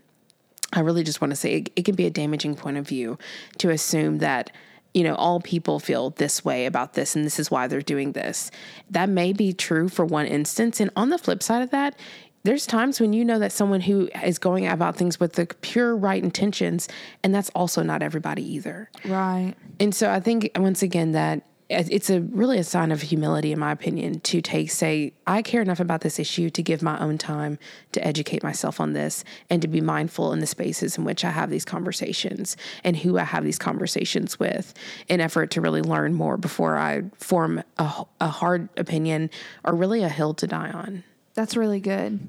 I 0.73 0.81
really 0.81 1.03
just 1.03 1.21
want 1.21 1.33
to 1.33 1.37
say 1.37 1.57
it, 1.57 1.71
it 1.77 1.85
can 1.85 1.97
be 1.97 2.07
a 2.07 2.11
damaging 2.11 2.55
point 2.55 2.77
of 2.77 2.87
view 2.87 3.19
to 3.59 3.71
assume 3.71 4.19
that 4.19 4.51
you 4.95 5.05
know 5.05 5.15
all 5.15 5.41
people 5.41 5.79
feel 5.79 6.11
this 6.11 6.45
way 6.45 6.67
about 6.67 6.95
this 6.95 7.15
and 7.15 7.25
this 7.25 7.39
is 7.39 7.51
why 7.51 7.67
they're 7.67 7.83
doing 7.83 8.13
this. 8.13 8.51
That 8.91 9.09
may 9.09 9.33
be 9.33 9.53
true 9.53 9.89
for 9.89 10.05
one 10.05 10.27
instance 10.27 10.81
and 10.81 10.91
on 10.97 11.11
the 11.11 11.19
flip 11.19 11.43
side 11.43 11.63
of 11.63 11.71
that 11.71 11.97
there's 12.43 12.67
times 12.67 13.01
when 13.01 13.13
you 13.13 13.25
know 13.25 13.39
that 13.39 13.53
someone 13.53 13.81
who 13.81 14.09
is 14.25 14.39
going 14.39 14.67
about 14.67 14.97
things 14.97 15.21
with 15.21 15.35
the 15.35 15.47
pure 15.61 15.95
right 15.97 16.23
intentions 16.23 16.89
and 17.23 17.35
that's 17.35 17.51
also 17.51 17.83
not 17.83 18.03
everybody 18.03 18.43
either. 18.55 18.91
Right. 19.05 19.55
And 19.79 19.95
so 19.95 20.11
I 20.11 20.21
think 20.21 20.51
once 20.57 20.83
again 20.83 21.13
that 21.13 21.43
it's 21.71 22.11
a 22.11 22.21
really 22.21 22.59
a 22.59 22.65
sign 22.65 22.91
of 22.91 23.01
humility, 23.01 23.53
in 23.53 23.61
my 23.61 23.71
opinion, 23.71 24.19
to 24.21 24.43
take 24.43 24.73
say 24.73 25.13
I 25.25 25.41
care 25.41 25.63
enough 25.63 25.79
about 25.79 26.01
this 26.01 26.19
issue 26.19 26.51
to 26.51 26.63
give 26.65 26.83
my 26.83 26.99
own 26.99 27.17
time 27.17 27.61
to 27.93 28.05
educate 28.05 28.43
myself 28.43 28.81
on 28.81 28.93
this 28.93 29.23
and 29.49 29.63
to 29.63 29.69
be 29.69 29.81
mindful 29.81 30.33
in 30.33 30.41
the 30.41 30.47
spaces 30.47 30.99
in 30.99 31.05
which 31.05 31.25
I 31.25 31.31
have 31.31 31.49
these 31.49 31.65
conversations 31.65 32.57
and 32.83 32.97
who 32.97 33.19
I 33.19 33.23
have 33.23 33.45
these 33.45 33.59
conversations 33.59 34.41
with, 34.41 34.75
in 35.07 35.21
effort 35.21 35.53
to 35.53 35.61
really 35.61 35.83
learn 35.83 36.13
more 36.13 36.37
before 36.37 36.77
I 36.77 37.03
form 37.19 37.63
a, 37.79 38.05
a 38.21 38.29
hard 38.29 38.69
opinion 38.77 39.31
or 39.65 39.77
really 39.77 40.03
a 40.03 40.09
hill 40.09 40.35
to 40.35 40.49
die 40.49 40.73
on. 40.73 41.05
That's 41.41 41.57
really 41.57 41.81
good. 41.81 42.21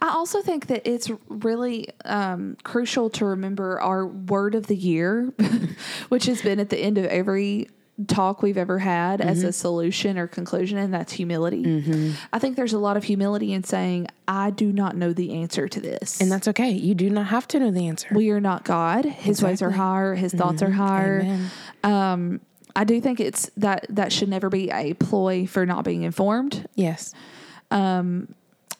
I 0.00 0.08
also 0.08 0.42
think 0.42 0.66
that 0.66 0.82
it's 0.84 1.08
really 1.28 1.88
um, 2.04 2.56
crucial 2.64 3.08
to 3.10 3.24
remember 3.24 3.80
our 3.80 4.04
word 4.04 4.56
of 4.56 4.66
the 4.66 4.74
year, 4.74 5.32
which 6.08 6.26
has 6.26 6.42
been 6.42 6.58
at 6.58 6.68
the 6.70 6.76
end 6.78 6.98
of 6.98 7.04
every 7.04 7.68
talk 8.08 8.42
we've 8.42 8.56
ever 8.58 8.80
had 8.80 9.20
as 9.20 9.38
Mm-hmm. 9.40 9.48
a 9.48 9.52
solution 9.52 10.18
or 10.18 10.26
conclusion, 10.26 10.78
and 10.78 10.92
that's 10.92 11.12
humility. 11.12 12.16
I 12.32 12.40
think 12.40 12.56
there's 12.56 12.72
a 12.72 12.78
lot 12.80 12.96
of 12.96 13.04
humility 13.04 13.52
in 13.52 13.62
saying, 13.62 14.08
I 14.26 14.50
do 14.50 14.72
not 14.72 14.96
know 14.96 15.12
the 15.12 15.34
answer 15.34 15.68
to 15.68 15.80
this. 15.80 16.20
And 16.20 16.32
that's 16.32 16.48
okay. 16.48 16.70
You 16.72 16.96
do 16.96 17.08
not 17.08 17.26
have 17.26 17.46
to 17.48 17.60
know 17.60 17.70
the 17.70 17.86
answer. 17.86 18.08
we 18.12 18.30
are 18.30 18.40
not 18.40 18.64
God. 18.64 19.04
His 19.04 19.40
ways 19.44 19.62
are 19.62 19.66
Exactly. 19.68 19.68
Mm-hmm. 19.68 19.80
higher, 19.80 20.14
his 20.16 20.32
thoughts 20.34 20.62
are 20.62 20.70
higher. 20.72 21.38
Um, 21.84 22.40
I 22.74 22.82
do 22.82 23.00
think 23.00 23.20
it's 23.20 23.48
that 23.58 23.86
that 23.90 24.12
should 24.12 24.28
never 24.30 24.48
be 24.48 24.70
a 24.70 24.94
ploy 24.94 25.46
for 25.46 25.64
not 25.66 25.84
being 25.84 26.02
informed 26.02 26.66
yes. 26.74 27.14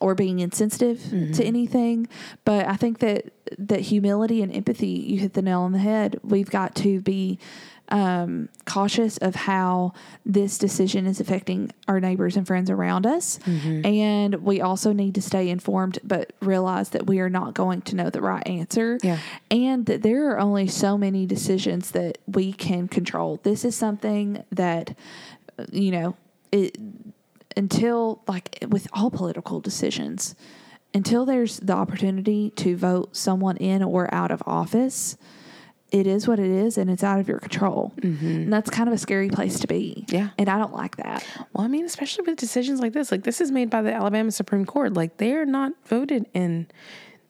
Or 0.01 0.15
being 0.15 0.41
insensitive 0.41 0.99
Mm-hmm. 0.99 1.33
to 1.33 1.45
anything. 1.45 2.09
But 2.45 2.67
I 2.67 2.77
think 2.77 2.99
that 3.01 3.33
that 3.59 3.81
humility 3.81 4.43
and 4.43 4.53
empathy, 4.55 4.89
you 4.89 5.19
hit 5.21 5.35
the 5.35 5.43
nail 5.43 5.61
on 5.61 5.73
the 5.73 5.79
head. 5.79 6.19
We've 6.25 6.51
got 6.51 6.75
to 6.77 7.01
be 7.01 7.39
um, 7.89 8.49
cautious 8.65 9.19
of 9.19 9.35
how 9.35 9.93
this 10.25 10.57
decision 10.57 11.07
is 11.07 11.21
affecting 11.21 11.71
our 11.87 12.01
neighbors 12.01 12.37
and 12.39 12.47
friends 12.47 12.71
around 12.71 13.07
us, 13.07 13.39
Mm-hmm. 13.45 13.85
and 13.87 14.35
we 14.43 14.63
also 14.63 14.93
need 14.95 15.15
to 15.17 15.21
stay 15.23 15.51
informed, 15.51 15.99
but 16.03 16.33
realize 16.41 16.89
that 16.91 17.07
we 17.07 17.21
are 17.21 17.29
not 17.29 17.53
going 17.53 17.83
to 17.83 17.97
know 17.97 18.09
the 18.09 18.23
right 18.23 18.47
answer, 18.47 18.99
Yeah. 19.03 19.19
and 19.51 19.85
that 19.87 20.03
there 20.03 20.31
are 20.31 20.39
only 20.41 20.69
so 20.69 20.97
many 20.97 21.27
decisions 21.27 21.91
that 21.91 22.17
we 22.27 22.55
can 22.55 22.89
control. 22.89 23.41
This 23.43 23.63
is 23.65 23.77
something 23.77 24.43
that 24.51 24.97
uh, 25.59 25.67
you 25.71 25.91
know 25.91 26.17
it 26.51 26.79
until 27.57 28.23
like 28.29 28.59
with 28.69 28.87
all 28.93 29.11
political 29.11 29.61
decisions 29.61 30.35
until 30.95 31.25
there's 31.25 31.59
the 31.61 31.73
opportunity 31.73 32.51
to 32.57 32.77
vote 32.77 33.17
someone 33.17 33.57
in 33.57 33.83
or 33.83 34.13
out 34.15 34.31
of 34.31 34.43
office 34.47 35.17
it 35.91 36.07
is 36.07 36.27
what 36.27 36.39
it 36.39 36.51
is 36.51 36.79
and 36.79 36.89
it's 36.91 37.05
out 37.05 37.21
of 37.21 37.29
your 37.29 37.39
control 37.39 37.93
mm-hmm. 38.01 38.27
and 38.27 38.53
that's 38.53 38.71
kind 38.71 38.89
of 38.89 38.95
a 38.95 38.99
scary 38.99 39.29
place 39.29 39.61
to 39.61 39.67
be 39.67 40.05
Yeah. 40.09 40.31
and 40.39 40.49
i 40.49 40.57
don't 40.59 40.73
like 40.75 40.97
that 40.97 41.25
Well, 41.53 41.65
I 41.65 41.69
mean, 41.69 41.85
especially 41.85 42.25
with 42.27 42.39
decisions 42.39 42.81
like 42.81 42.93
this, 42.95 43.11
like 43.13 43.25
this 43.25 43.41
is 43.41 43.51
made 43.51 43.69
by 43.69 43.83
the 43.83 43.93
Alabama 43.93 44.31
Supreme 44.31 44.65
Court. 44.65 44.95
Like 44.95 45.19
they're 45.19 45.45
not 45.45 45.73
voted 45.85 46.27
in 46.33 46.67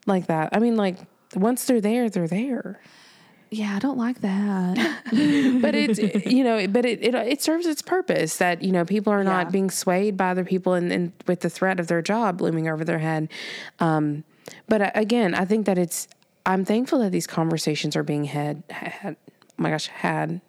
like 0.06 0.26
that. 0.28 0.50
I 0.52 0.58
mean, 0.60 0.76
like 0.76 0.96
once 1.34 1.64
they're 1.64 1.80
there, 1.80 2.08
they're 2.08 2.28
there. 2.28 2.80
Yeah 3.52 3.76
i 3.76 3.78
don't 3.78 3.98
like 3.98 4.20
that 4.22 4.76
But 5.62 5.74
it's 5.74 5.98
you 6.26 6.42
know, 6.42 6.66
but 6.66 6.84
it, 6.86 7.04
it 7.04 7.14
it 7.14 7.42
serves 7.42 7.66
its 7.66 7.82
purpose 7.82 8.38
that 8.38 8.62
you 8.62 8.72
know 8.72 8.84
people 8.84 9.12
are 9.12 9.22
not 9.22 9.46
Yeah. 9.46 9.50
being 9.50 9.70
swayed 9.70 10.16
by 10.16 10.30
other 10.30 10.44
people 10.44 10.72
and, 10.72 10.90
and 10.90 11.12
with 11.26 11.40
the 11.40 11.50
threat 11.50 11.78
of 11.78 11.86
their 11.86 12.00
job 12.02 12.40
looming 12.40 12.66
over 12.68 12.82
their 12.84 12.98
head. 12.98 13.28
Um, 13.78 14.24
but 14.68 14.90
again, 14.96 15.34
I 15.34 15.44
think 15.44 15.66
that 15.66 15.76
it's. 15.78 16.08
I'm 16.46 16.64
thankful 16.64 16.98
that 17.00 17.10
these 17.12 17.26
conversations 17.26 17.94
are 17.94 18.02
being 18.02 18.24
had. 18.24 18.62
had 18.70 19.16
oh 19.30 19.34
my 19.58 19.70
gosh, 19.70 19.86
had 19.88 20.40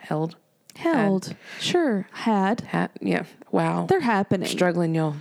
held. 0.00 0.34
held 0.74 1.34
sure 1.60 2.08
had 2.12 2.60
Had, 2.62 2.90
yeah. 3.00 3.22
Wow. 3.50 3.86
they're 3.88 4.00
happening 4.00 4.48
struggling, 4.48 4.94
y'all. 4.94 5.16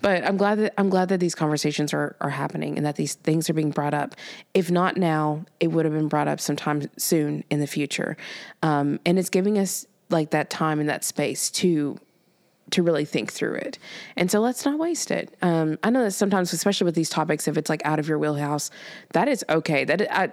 But 0.00 0.24
I'm 0.24 0.36
glad 0.36 0.56
that 0.56 0.74
I'm 0.78 0.88
glad 0.88 1.08
that 1.08 1.20
these 1.20 1.34
conversations 1.34 1.92
are 1.92 2.16
are 2.20 2.30
happening 2.30 2.76
and 2.76 2.86
that 2.86 2.96
these 2.96 3.14
things 3.14 3.48
are 3.50 3.54
being 3.54 3.70
brought 3.70 3.94
up. 3.94 4.14
If 4.54 4.70
not 4.70 4.96
now, 4.96 5.44
it 5.60 5.68
would 5.68 5.84
have 5.84 5.94
been 5.94 6.08
brought 6.08 6.28
up 6.28 6.40
sometime 6.40 6.88
soon 6.96 7.44
in 7.50 7.60
the 7.60 7.66
future. 7.66 8.16
Um, 8.62 9.00
and 9.04 9.18
it's 9.18 9.30
giving 9.30 9.58
us 9.58 9.86
like 10.10 10.30
that 10.30 10.50
time 10.50 10.80
and 10.80 10.88
that 10.88 11.04
space 11.04 11.50
to 11.50 11.98
to 12.70 12.82
really 12.82 13.04
think 13.04 13.32
through 13.32 13.54
it. 13.54 13.78
And 14.16 14.30
so 14.30 14.40
let's 14.40 14.64
not 14.64 14.78
waste 14.78 15.10
it. 15.10 15.36
Um, 15.42 15.78
I 15.82 15.90
know 15.90 16.02
that 16.04 16.12
sometimes, 16.12 16.52
especially 16.52 16.86
with 16.86 16.94
these 16.94 17.10
topics, 17.10 17.46
if 17.46 17.56
it's 17.56 17.68
like 17.68 17.82
out 17.84 17.98
of 17.98 18.08
your 18.08 18.18
wheelhouse, 18.18 18.70
that 19.12 19.28
is 19.28 19.44
okay. 19.48 19.84
That 19.84 20.10
I 20.10 20.32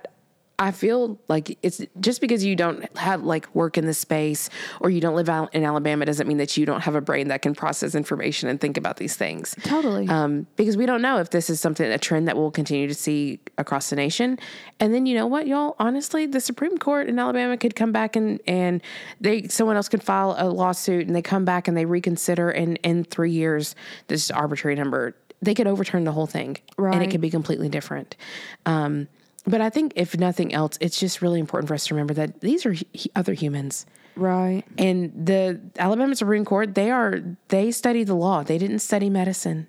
I 0.59 0.71
feel 0.71 1.17
like 1.29 1.57
it's 1.63 1.81
just 2.01 2.19
because 2.19 2.43
you 2.43 2.53
don't 2.55 2.85
have 2.97 3.23
like 3.23 3.53
work 3.55 3.77
in 3.77 3.85
the 3.85 3.93
space 3.93 4.49
or 4.81 4.89
you 4.89 4.99
don't 4.99 5.15
live 5.15 5.29
out 5.29 5.55
in 5.55 5.63
Alabama 5.63 6.05
doesn't 6.05 6.27
mean 6.27 6.37
that 6.37 6.57
you 6.57 6.65
don't 6.65 6.81
have 6.81 6.95
a 6.95 7.01
brain 7.01 7.29
that 7.29 7.41
can 7.41 7.55
process 7.55 7.95
information 7.95 8.49
and 8.49 8.59
think 8.59 8.75
about 8.75 8.97
these 8.97 9.15
things. 9.15 9.55
Totally. 9.63 10.07
Um, 10.09 10.47
because 10.57 10.75
we 10.75 10.85
don't 10.85 11.01
know 11.01 11.17
if 11.17 11.29
this 11.29 11.49
is 11.49 11.61
something, 11.61 11.85
a 11.89 11.97
trend 11.97 12.27
that 12.27 12.35
we'll 12.35 12.51
continue 12.51 12.87
to 12.89 12.93
see 12.93 13.39
across 13.57 13.89
the 13.89 13.95
nation. 13.95 14.37
And 14.81 14.93
then 14.93 15.05
you 15.05 15.15
know 15.15 15.27
what, 15.27 15.47
y'all? 15.47 15.77
Honestly, 15.79 16.25
the 16.25 16.41
Supreme 16.41 16.77
Court 16.77 17.07
in 17.07 17.17
Alabama 17.17 17.55
could 17.55 17.75
come 17.75 17.93
back 17.93 18.17
and 18.17 18.41
and 18.45 18.81
they 19.21 19.47
someone 19.47 19.77
else 19.77 19.87
could 19.87 20.03
file 20.03 20.35
a 20.37 20.49
lawsuit 20.49 21.07
and 21.07 21.15
they 21.15 21.21
come 21.21 21.45
back 21.45 21.69
and 21.69 21.77
they 21.77 21.85
reconsider 21.85 22.49
and 22.49 22.77
in 22.83 23.05
three 23.05 23.31
years 23.31 23.75
this 24.07 24.29
arbitrary 24.29 24.75
number. 24.75 25.15
They 25.41 25.53
could 25.53 25.67
overturn 25.67 26.03
the 26.03 26.11
whole 26.11 26.27
thing, 26.27 26.57
Right. 26.77 26.93
and 26.93 27.01
it 27.01 27.11
could 27.11 27.21
be 27.21 27.29
completely 27.29 27.69
different. 27.69 28.17
Um, 28.65 29.07
but 29.45 29.61
I 29.61 29.69
think 29.69 29.93
if 29.95 30.17
nothing 30.17 30.53
else, 30.53 30.77
it's 30.81 30.99
just 30.99 31.21
really 31.21 31.39
important 31.39 31.67
for 31.67 31.73
us 31.73 31.87
to 31.87 31.93
remember 31.93 32.13
that 32.15 32.41
these 32.41 32.65
are 32.65 32.75
other 33.15 33.33
humans. 33.33 33.85
right 34.15 34.63
And 34.77 35.13
the 35.25 35.59
Alabama 35.77 36.15
Supreme 36.15 36.45
Court, 36.45 36.75
they 36.75 36.91
are 36.91 37.21
they 37.49 37.71
study 37.71 38.03
the 38.03 38.15
law. 38.15 38.43
They 38.43 38.57
didn't 38.57 38.79
study 38.79 39.09
medicine. 39.09 39.67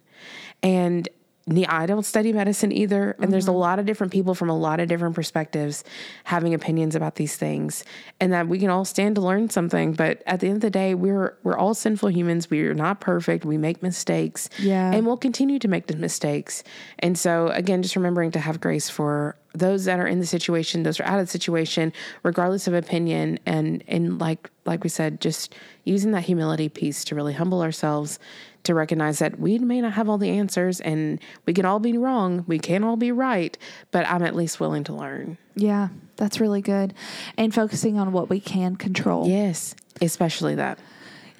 And 0.62 1.09
I 1.68 1.87
don't 1.87 2.05
study 2.05 2.33
medicine 2.33 2.71
either. 2.71 3.16
And 3.18 3.33
there's 3.33 3.49
a 3.49 3.51
mm-hmm. 3.51 3.59
lot 3.59 3.79
of 3.79 3.87
different 3.87 4.12
people 4.12 4.35
from 4.35 4.51
a 4.51 4.57
lot 4.57 4.79
of 4.79 4.89
different 4.89 5.14
perspectives 5.14 5.83
having 6.25 6.55
opinions 6.55 6.95
about 6.95 7.16
these 7.16 7.37
things. 7.37 7.85
And 8.21 8.33
that 8.33 8.47
we 8.47 8.59
can 8.59 8.71
all 8.71 8.85
stand 8.85 9.16
to 9.16 9.21
learn 9.21 9.51
something. 9.51 9.95
But 9.95 10.23
at 10.27 10.41
the 10.41 10.47
end 10.47 10.57
of 10.57 10.62
the 10.62 10.71
day, 10.71 10.95
we're 10.95 11.37
we're 11.43 11.57
all 11.57 11.75
sinful 11.75 12.11
humans. 12.11 12.51
We 12.51 12.62
are 12.66 12.75
not 12.75 13.01
perfect. 13.01 13.45
We 13.45 13.59
make 13.59 13.83
mistakes. 13.83 14.49
Yeah. 14.59 14.93
And 14.93 15.07
we'll 15.07 15.16
continue 15.16 15.59
to 15.59 15.68
make 15.68 15.87
the 15.87 15.97
mistakes. 15.97 16.62
And 16.99 17.18
so 17.18 17.49
again, 17.49 17.83
just 17.83 17.97
remembering 17.97 18.31
to 18.33 18.39
have 18.39 18.61
grace 18.61 18.89
for 18.89 19.37
those 19.55 19.84
that 19.86 19.98
are 19.98 20.07
in 20.07 20.20
the 20.20 20.26
situation, 20.26 20.82
those 20.84 21.01
are 21.01 21.05
out 21.05 21.18
of 21.18 21.26
the 21.26 21.30
situation, 21.30 21.92
regardless 22.22 22.66
of 22.66 22.74
opinion, 22.74 23.38
and 23.46 23.82
and 23.88 24.18
like 24.20 24.51
like 24.64 24.84
we 24.84 24.88
said, 24.90 25.20
just 25.20 25.55
using 25.84 26.12
that 26.12 26.22
humility 26.22 26.68
piece 26.68 27.05
to 27.05 27.14
really 27.14 27.32
humble 27.32 27.61
ourselves, 27.62 28.18
to 28.62 28.74
recognize 28.74 29.18
that 29.18 29.40
we 29.40 29.59
may 29.59 29.80
not 29.80 29.94
have 29.94 30.09
all 30.09 30.18
the 30.18 30.30
answers, 30.30 30.80
and 30.80 31.18
we 31.46 31.53
can 31.53 31.64
all 31.64 31.80
be 31.80 31.98
wrong, 31.98 32.44
we 32.46 32.59
can't 32.59 32.84
all 32.84 32.96
be 32.96 33.11
right, 33.11 33.57
but 33.90 34.07
I'm 34.07 34.22
at 34.22 34.36
least 34.36 34.61
willing 34.61 34.84
to 34.84 34.92
learn. 34.94 35.36
yeah 35.57 35.88
that's 36.16 36.38
really 36.38 36.61
good 36.61 36.92
and 37.38 37.55
focusing 37.55 37.98
on 37.98 38.12
what 38.12 38.28
we 38.28 38.38
can 38.40 38.76
control 38.76 39.26
Yes, 39.26 39.74
especially 40.03 40.55
that. 40.57 40.78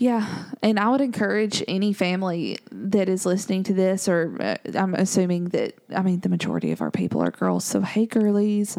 Yeah, 0.01 0.27
and 0.63 0.81
I 0.81 0.89
would 0.89 1.03
encourage 1.03 1.63
any 1.69 1.93
family 1.93 2.59
that 2.73 3.11
is 3.11 3.27
listening 3.27 3.65
to 3.65 3.75
this, 3.75 4.09
or 4.09 4.35
uh, 4.41 4.57
I'm 4.75 4.95
assuming 4.95 5.51
that 5.51 5.75
I 5.95 6.01
mean 6.01 6.21
the 6.21 6.31
majority 6.31 6.73
of 6.73 6.81
our 6.81 6.91
people 6.91 7.23
are 7.23 7.31
girls. 7.31 7.67
So 7.67 7.83
hey, 7.83 8.07
girlies, 8.07 8.79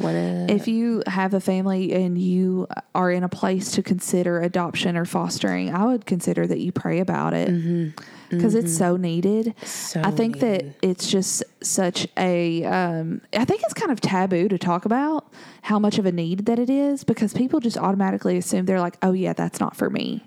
if 0.50 0.68
you 0.68 1.04
have 1.06 1.36
a 1.36 1.40
family 1.40 1.94
and 1.94 2.18
you 2.18 2.68
are 2.96 3.12
in 3.12 3.24
a 3.24 3.30
place 3.30 3.72
to 3.74 3.84
consider 3.84 4.42
adoption 4.42 4.98
or 4.98 5.06
fostering, 5.06 5.72
I 5.72 5.86
would 5.86 6.08
consider 6.08 6.48
that 6.48 6.58
you 6.58 6.72
pray 6.72 7.00
about 7.00 7.36
it 7.36 7.94
because 8.32 8.56
it's 8.56 8.76
so 8.76 8.98
needed. 8.98 9.54
So 9.64 10.02
I 10.04 10.10
think 10.10 10.40
that 10.40 10.66
it's 10.82 11.06
just 11.06 11.44
such 11.62 12.08
a. 12.18 12.64
Um, 12.64 13.22
I 13.32 13.46
think 13.46 13.62
it's 13.62 13.76
kind 13.76 13.92
of 13.92 14.02
taboo 14.02 14.48
to 14.48 14.58
talk 14.58 14.86
about 14.86 15.32
how 15.62 15.78
much 15.78 16.00
of 16.00 16.08
a 16.08 16.12
need 16.12 16.48
that 16.48 16.58
it 16.58 16.72
is 16.72 17.04
because 17.04 17.32
people 17.32 17.60
just 17.60 17.78
automatically 17.78 18.38
assume 18.38 18.66
they're 18.66 18.80
like, 18.80 18.98
oh 19.04 19.12
yeah, 19.12 19.34
that's 19.34 19.60
not 19.60 19.76
for 19.76 19.92
me. 19.92 20.26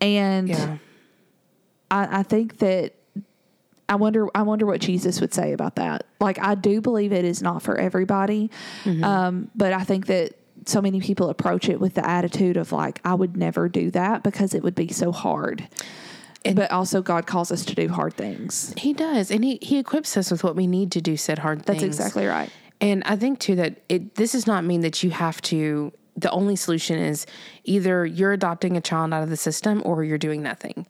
And 0.00 0.48
Yeah. 0.48 0.76
I, 1.90 2.20
I 2.20 2.22
think 2.22 2.58
that 2.58 2.94
I 3.88 3.96
wonder 3.96 4.26
I 4.34 4.42
wonder 4.42 4.64
what 4.66 4.80
Jesus 4.80 5.20
would 5.20 5.34
say 5.34 5.52
about 5.52 5.76
that. 5.76 6.06
Like 6.20 6.38
I 6.38 6.54
do 6.54 6.80
believe 6.80 7.12
it 7.12 7.24
is 7.24 7.42
not 7.42 7.62
for 7.62 7.76
everybody, 7.76 8.50
um, 9.02 9.50
but 9.54 9.72
I 9.72 9.84
think 9.84 10.06
that 10.06 10.34
so 10.66 10.80
many 10.80 11.00
people 11.00 11.28
approach 11.28 11.68
it 11.68 11.78
with 11.78 11.94
the 11.94 12.08
attitude 12.08 12.56
of 12.56 12.72
like 12.72 13.00
I 13.04 13.14
would 13.14 13.36
never 13.36 13.68
do 13.68 13.90
that 13.90 14.22
because 14.22 14.54
it 14.54 14.62
would 14.62 14.74
be 14.74 14.88
so 14.88 15.12
hard. 15.12 15.68
but 16.54 16.70
also 16.70 17.02
God 17.02 17.26
calls 17.26 17.52
us 17.52 17.64
to 17.66 17.74
do 17.74 17.88
hard 17.88 18.14
things. 18.14 18.72
He 18.78 18.94
does, 18.94 19.30
and 19.30 19.44
he 19.44 19.58
he 19.60 19.78
equips 19.78 20.16
us 20.16 20.30
with 20.30 20.42
what 20.42 20.56
we 20.56 20.66
need 20.66 20.90
to 20.92 21.02
do 21.02 21.16
said 21.18 21.38
hard 21.40 21.60
That's 21.64 21.80
things. 21.80 21.98
exactly 21.98 22.24
right. 22.26 22.50
And 22.80 23.02
I 23.04 23.16
think 23.16 23.38
too 23.38 23.56
that 23.56 23.82
it 23.90 24.14
this 24.14 24.32
does 24.32 24.46
not 24.46 24.64
mean 24.64 24.80
that 24.80 25.02
you 25.02 25.10
have 25.10 25.40
to. 25.42 25.92
The 26.16 26.30
only 26.30 26.56
solution 26.56 26.98
is 26.98 27.26
either 27.64 28.06
you're 28.06 28.32
adopting 28.32 28.76
a 28.76 28.80
child 28.80 29.12
out 29.12 29.22
of 29.22 29.30
the 29.30 29.36
system 29.36 29.82
or 29.84 30.04
you're 30.04 30.18
doing 30.18 30.42
nothing. 30.42 30.86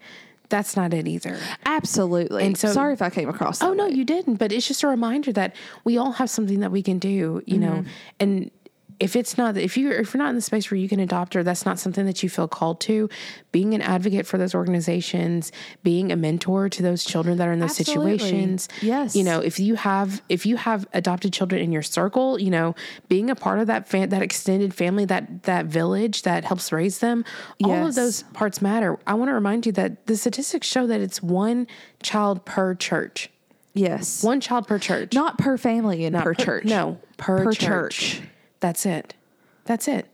That's 0.50 0.76
not 0.76 0.92
it 0.92 1.08
either. 1.08 1.38
Absolutely. 1.64 2.44
And 2.44 2.56
so- 2.56 2.72
sorry 2.72 2.92
if 2.92 3.02
I 3.02 3.10
came 3.10 3.28
across. 3.28 3.62
Oh 3.62 3.72
no, 3.72 3.86
way. 3.86 3.94
you 3.94 4.04
didn't. 4.04 4.36
But 4.36 4.52
it's 4.52 4.68
just 4.68 4.82
a 4.82 4.88
reminder 4.88 5.32
that 5.32 5.56
we 5.84 5.96
all 5.96 6.12
have 6.12 6.28
something 6.28 6.60
that 6.60 6.70
we 6.70 6.82
can 6.82 6.98
do, 6.98 7.42
you 7.46 7.58
know, 7.58 7.72
mm-hmm. 7.72 7.88
and 8.20 8.50
if 9.01 9.16
it's 9.16 9.36
not 9.36 9.57
if 9.57 9.76
you 9.76 9.90
if 9.90 10.14
you're 10.14 10.22
not 10.22 10.28
in 10.30 10.36
the 10.36 10.40
space 10.40 10.70
where 10.70 10.78
you 10.78 10.88
can 10.88 11.01
adopt 11.01 11.34
or 11.34 11.42
that's 11.42 11.66
not 11.66 11.78
something 11.78 12.07
that 12.07 12.22
you 12.22 12.28
feel 12.30 12.47
called 12.47 12.80
to 12.80 13.09
being 13.51 13.74
an 13.74 13.82
advocate 13.82 14.26
for 14.26 14.38
those 14.38 14.55
organizations 14.55 15.51
being 15.82 16.12
a 16.12 16.16
mentor 16.16 16.68
to 16.68 16.82
those 16.82 17.05
children 17.05 17.36
that 17.38 17.49
are 17.49 17.53
in 17.53 17.59
those 17.59 17.78
Absolutely. 17.80 18.18
situations 18.18 18.68
Yes. 18.82 19.16
you 19.16 19.24
know 19.24 19.40
if 19.40 19.59
you 19.59 19.74
have 19.74 20.22
if 20.28 20.47
you 20.47 20.57
have 20.57 20.86
adopted 20.92 21.32
children 21.32 21.61
in 21.61 21.72
your 21.72 21.82
circle 21.82 22.38
you 22.40 22.51
know 22.51 22.74
being 23.09 23.30
a 23.30 23.34
part 23.34 23.59
of 23.59 23.66
that 23.66 23.88
fan, 23.88 24.11
that 24.11 24.22
extended 24.22 24.72
family 24.72 25.05
that 25.07 25.42
that 25.45 25.66
village 25.66 26.22
that 26.22 26.45
helps 26.45 26.70
raise 26.72 26.99
them 26.99 27.24
all 27.64 27.86
of 27.86 27.95
those 27.97 28.22
parts 28.32 28.62
matter 28.62 28.99
i 29.07 29.14
want 29.14 29.28
to 29.28 29.34
remind 29.34 29.66
you 29.66 29.72
that 29.72 30.07
the 30.07 30.16
statistics 30.16 30.66
show 30.66 30.86
that 30.86 31.01
it's 31.01 31.22
one 31.22 31.66
child 32.03 32.45
per 32.45 32.74
church 32.74 33.28
Yes. 33.76 34.22
one 34.22 34.40
child 34.40 34.68
per 34.68 34.78
church 34.78 35.14
Not 35.14 35.36
per 35.36 35.59
family 35.59 36.05
and 36.05 36.12
Not 36.12 36.22
per, 36.22 36.34
church. 36.34 36.64
No, 36.64 37.01
per, 37.16 37.42
Per 37.42 37.53
church. 37.53 37.99
church. 37.99 38.22
That's 38.64 38.86
it. 38.86 39.12
That's 39.66 39.88
it. 39.88 40.06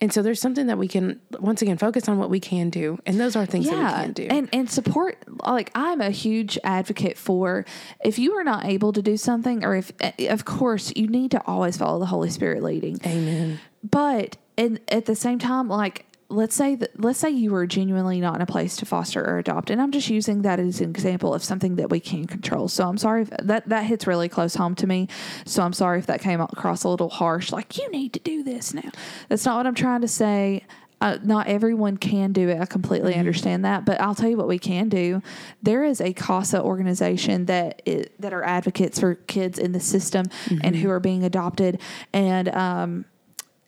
And 0.00 0.10
so 0.10 0.22
there's 0.22 0.40
something 0.40 0.68
that 0.68 0.78
we 0.78 0.88
can 0.88 1.20
once 1.38 1.60
again 1.60 1.76
focus 1.76 2.08
on 2.08 2.16
what 2.16 2.30
we 2.30 2.40
can 2.40 2.70
do, 2.70 2.98
and 3.04 3.20
those 3.20 3.36
are 3.36 3.44
things 3.44 3.68
that 3.68 3.76
we 3.76 4.04
can 4.04 4.12
do. 4.12 4.26
And 4.30 4.48
and 4.54 4.70
support 4.70 5.22
like 5.44 5.70
I'm 5.74 6.00
a 6.00 6.08
huge 6.08 6.58
advocate 6.64 7.18
for 7.18 7.66
if 8.02 8.18
you 8.18 8.32
are 8.38 8.44
not 8.44 8.64
able 8.64 8.94
to 8.94 9.02
do 9.02 9.18
something 9.18 9.66
or 9.66 9.76
if 9.76 9.92
eh, 10.00 10.32
of 10.32 10.46
course 10.46 10.94
you 10.96 11.08
need 11.08 11.30
to 11.32 11.46
always 11.46 11.76
follow 11.76 11.98
the 11.98 12.06
Holy 12.06 12.30
Spirit 12.30 12.62
leading. 12.62 13.00
Amen. 13.04 13.60
But 13.84 14.38
and 14.56 14.80
at 14.88 15.04
the 15.04 15.14
same 15.14 15.38
time 15.38 15.68
like 15.68 16.06
let's 16.30 16.54
say 16.54 16.74
that 16.74 17.00
let's 17.00 17.18
say 17.18 17.30
you 17.30 17.50
were 17.50 17.66
genuinely 17.66 18.20
not 18.20 18.34
in 18.34 18.42
a 18.42 18.46
place 18.46 18.76
to 18.76 18.84
foster 18.84 19.24
or 19.24 19.38
adopt 19.38 19.70
and 19.70 19.80
i'm 19.80 19.90
just 19.90 20.10
using 20.10 20.42
that 20.42 20.60
as 20.60 20.80
an 20.80 20.90
example 20.90 21.32
of 21.32 21.42
something 21.42 21.76
that 21.76 21.88
we 21.88 22.00
can 22.00 22.26
control. 22.26 22.68
So 22.68 22.86
i'm 22.86 22.98
sorry 22.98 23.22
if 23.22 23.30
that 23.30 23.68
that 23.68 23.84
hits 23.84 24.06
really 24.06 24.28
close 24.28 24.54
home 24.54 24.74
to 24.76 24.86
me. 24.86 25.08
So 25.46 25.62
i'm 25.62 25.72
sorry 25.72 25.98
if 25.98 26.06
that 26.06 26.20
came 26.20 26.40
across 26.40 26.84
a 26.84 26.88
little 26.88 27.08
harsh 27.08 27.50
like 27.50 27.78
you 27.78 27.90
need 27.90 28.12
to 28.12 28.20
do 28.20 28.42
this 28.42 28.74
now. 28.74 28.90
That's 29.28 29.44
not 29.44 29.56
what 29.56 29.66
i'm 29.66 29.74
trying 29.74 30.02
to 30.02 30.08
say. 30.08 30.64
Uh, 31.00 31.16
not 31.22 31.46
everyone 31.46 31.96
can 31.96 32.32
do 32.32 32.48
it. 32.48 32.60
I 32.60 32.66
completely 32.66 33.14
understand 33.14 33.64
that, 33.64 33.84
but 33.84 34.00
I'll 34.00 34.16
tell 34.16 34.28
you 34.28 34.36
what 34.36 34.48
we 34.48 34.58
can 34.58 34.88
do. 34.88 35.22
There 35.62 35.84
is 35.84 36.00
a 36.00 36.12
CASA 36.12 36.60
organization 36.60 37.46
that 37.46 37.82
that 38.18 38.32
are 38.32 38.42
advocates 38.42 38.98
for 38.98 39.14
kids 39.14 39.60
in 39.60 39.70
the 39.70 39.78
system 39.78 40.26
and 40.64 40.74
who 40.74 40.90
are 40.90 40.98
being 40.98 41.22
adopted, 41.22 41.80
and 42.12 42.48
um, 42.48 43.04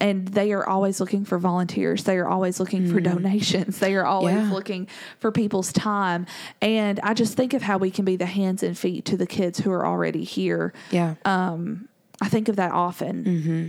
and 0.01 0.27
they 0.27 0.51
are 0.51 0.67
always 0.67 0.99
looking 0.99 1.23
for 1.23 1.37
volunteers. 1.37 2.03
They 2.03 2.17
are 2.17 2.27
always 2.27 2.59
looking 2.59 2.91
for 2.91 2.99
donations. 2.99 3.79
They 3.79 3.95
are 3.95 4.05
always 4.05 4.35
Yeah. 4.35 4.51
looking 4.51 4.87
for 5.19 5.31
people's 5.31 5.71
time. 5.71 6.25
And 6.61 6.99
I 7.03 7.13
just 7.13 7.37
think 7.37 7.53
of 7.53 7.61
how 7.61 7.77
we 7.77 7.91
can 7.91 8.03
be 8.03 8.15
the 8.17 8.25
hands 8.25 8.63
and 8.63 8.77
feet 8.77 9.05
to 9.05 9.15
the 9.15 9.27
kids 9.27 9.59
who 9.59 9.71
are 9.71 9.85
already 9.85 10.23
here. 10.23 10.73
Yeah. 10.89 11.15
Um, 11.23 11.87
I 12.19 12.27
think 12.29 12.49
of 12.49 12.55
that 12.57 12.71
often. 12.71 13.23
Mm-hmm. 13.23 13.67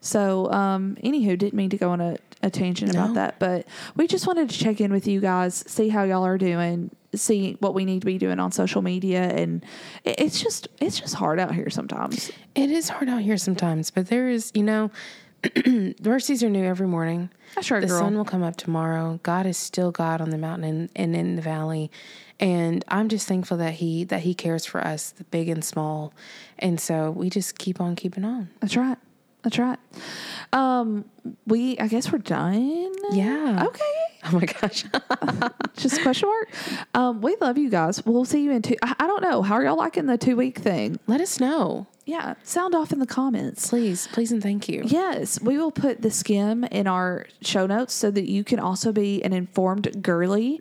So, 0.00 0.50
um, 0.52 0.96
anywho, 1.04 1.36
didn't 1.36 1.54
mean 1.54 1.70
to 1.70 1.76
go 1.76 1.90
on 1.90 2.00
a, 2.00 2.16
a 2.42 2.50
tangent 2.50 2.90
about 2.92 3.14
that, 3.14 3.38
but 3.38 3.66
we 3.96 4.06
just 4.06 4.26
wanted 4.26 4.48
to 4.50 4.56
check 4.58 4.80
in 4.80 4.92
with 4.92 5.06
you 5.08 5.20
guys, 5.20 5.64
see 5.66 5.88
how 5.88 6.04
y'all 6.04 6.24
are 6.24 6.38
doing, 6.38 6.90
see 7.14 7.56
what 7.60 7.74
we 7.74 7.84
need 7.84 8.00
to 8.00 8.06
be 8.06 8.16
doing 8.16 8.38
on 8.38 8.52
social 8.52 8.80
media, 8.80 9.22
and 9.22 9.64
it, 10.04 10.20
it's 10.20 10.40
just 10.40 10.68
it's 10.80 11.00
just 11.00 11.14
hard 11.14 11.40
out 11.40 11.52
here 11.54 11.68
sometimes. 11.68 12.30
it 12.54 12.70
is 12.70 12.88
hard 12.90 13.08
out 13.08 13.22
here 13.22 13.36
sometimes, 13.36 13.90
but 13.90 14.06
there 14.06 14.28
is, 14.28 14.52
you 14.54 14.62
know, 14.62 14.90
mercies 16.02 16.42
are 16.42 16.48
new 16.50 16.64
every 16.64 16.86
morning. 16.86 17.30
That's 17.54 17.70
right, 17.70 17.80
the 17.80 17.86
girl. 17.86 17.98
sun 18.00 18.16
will 18.16 18.24
come 18.24 18.42
up 18.42 18.56
tomorrow. 18.56 19.20
God 19.22 19.46
is 19.46 19.56
still 19.56 19.90
God 19.90 20.20
on 20.20 20.30
the 20.30 20.38
mountain 20.38 20.64
and, 20.64 20.90
and 20.96 21.16
in 21.16 21.36
the 21.36 21.42
valley. 21.42 21.90
And 22.40 22.84
I'm 22.88 23.08
just 23.08 23.26
thankful 23.26 23.56
that 23.56 23.74
he 23.74 24.04
that 24.04 24.20
he 24.20 24.34
cares 24.34 24.64
for 24.64 24.80
us, 24.80 25.10
the 25.10 25.24
big 25.24 25.48
and 25.48 25.64
small. 25.64 26.12
And 26.58 26.80
so 26.80 27.10
we 27.10 27.30
just 27.30 27.58
keep 27.58 27.80
on 27.80 27.96
keeping 27.96 28.24
on. 28.24 28.50
That's 28.60 28.76
right. 28.76 28.98
That's 29.42 29.58
right. 29.58 29.78
Um, 30.52 31.04
we 31.46 31.78
I 31.78 31.88
guess 31.88 32.12
we're 32.12 32.18
done. 32.18 32.92
Yeah. 33.10 33.64
Okay. 33.66 33.84
Oh 34.24 34.32
my 34.32 34.46
gosh. 34.46 34.84
Just 35.76 36.02
question 36.02 36.28
mark. 36.28 36.50
Um, 36.92 37.20
we 37.20 37.36
love 37.40 37.56
you 37.56 37.70
guys. 37.70 38.04
We'll 38.04 38.24
see 38.24 38.42
you 38.42 38.50
in 38.50 38.62
two. 38.62 38.74
I, 38.82 38.96
I 38.98 39.06
don't 39.06 39.22
know. 39.22 39.42
How 39.42 39.54
are 39.54 39.64
y'all 39.64 39.76
liking 39.76 40.06
the 40.06 40.18
two 40.18 40.34
week 40.36 40.58
thing? 40.58 40.98
Let 41.06 41.20
us 41.20 41.38
know. 41.38 41.86
Yeah, 42.08 42.34
sound 42.42 42.74
off 42.74 42.90
in 42.90 43.00
the 43.00 43.06
comments. 43.06 43.68
Please, 43.68 44.08
please 44.12 44.32
and 44.32 44.42
thank 44.42 44.66
you. 44.66 44.82
Yes, 44.86 45.38
we 45.42 45.58
will 45.58 45.70
put 45.70 46.00
the 46.00 46.08
Skimm 46.08 46.66
in 46.70 46.86
our 46.86 47.26
show 47.42 47.66
notes 47.66 47.92
so 47.92 48.10
that 48.10 48.26
you 48.26 48.44
can 48.44 48.58
also 48.58 48.92
be 48.92 49.22
an 49.22 49.34
informed 49.34 50.02
girly. 50.02 50.58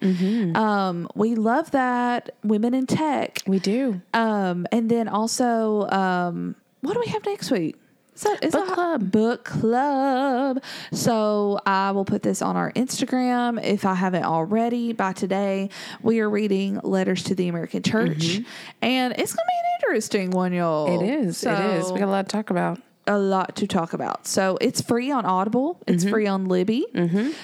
Um, 0.56 1.08
we 1.16 1.36
love 1.36 1.72
that 1.72 2.36
women 2.44 2.74
in 2.74 2.86
tech. 2.86 3.44
We 3.48 3.60
do. 3.60 4.02
Um, 4.14 4.68
and 4.74 4.92
then 4.92 5.08
also, 5.08 5.88
um, 5.90 6.56
what 6.82 6.96
do 6.96 7.00
we 7.00 7.08
have 7.08 7.26
next 7.26 7.50
week? 7.50 7.78
That, 8.22 8.44
is 8.44 8.52
Book 8.54 8.68
that- 8.68 8.74
club. 8.74 9.12
Book 9.12 9.44
club. 9.44 10.64
So 10.92 11.60
I 11.66 11.92
will 11.92 12.06
put 12.06 12.24
this 12.24 12.42
on 12.42 12.56
our 12.56 12.72
Instagram 12.74 13.64
if 13.64 13.86
I 13.86 13.94
haven't 13.94 14.24
already 14.24 14.94
by 14.94 15.14
today. 15.14 15.70
We 16.02 16.20
are 16.20 16.30
reading 16.30 16.80
Letters 16.84 17.24
to 17.26 17.36
the 17.36 17.48
American 17.48 17.84
Church, 17.84 18.40
and 18.82 19.14
it's 19.18 19.34
going 19.34 19.46
to 19.46 19.52
be 19.52 19.58
an 19.60 19.80
interesting 19.90 20.32
one, 20.32 20.54
y'all. 20.54 20.88
Mm-hmm. 20.90 21.06
It 21.06 21.20
is. 21.26 21.44
it 21.44 21.52
is. 21.60 21.92
We 21.92 22.00
got 22.00 22.08
a 22.08 22.12
lot 22.12 22.28
to 22.30 22.32
talk 22.36 22.50
about. 22.50 22.80
a 23.08 23.18
lot 23.18 23.56
to 23.58 23.68
talk 23.68 23.94
about. 23.94 24.28
So 24.28 24.58
it's 24.60 24.82
free 24.82 25.12
on 25.12 25.26
Audible. 25.26 25.80
It's 25.88 26.04
Mm-hmm. 26.04 26.12
free 26.12 26.28
on 26.28 26.46
Libby. 26.46 26.86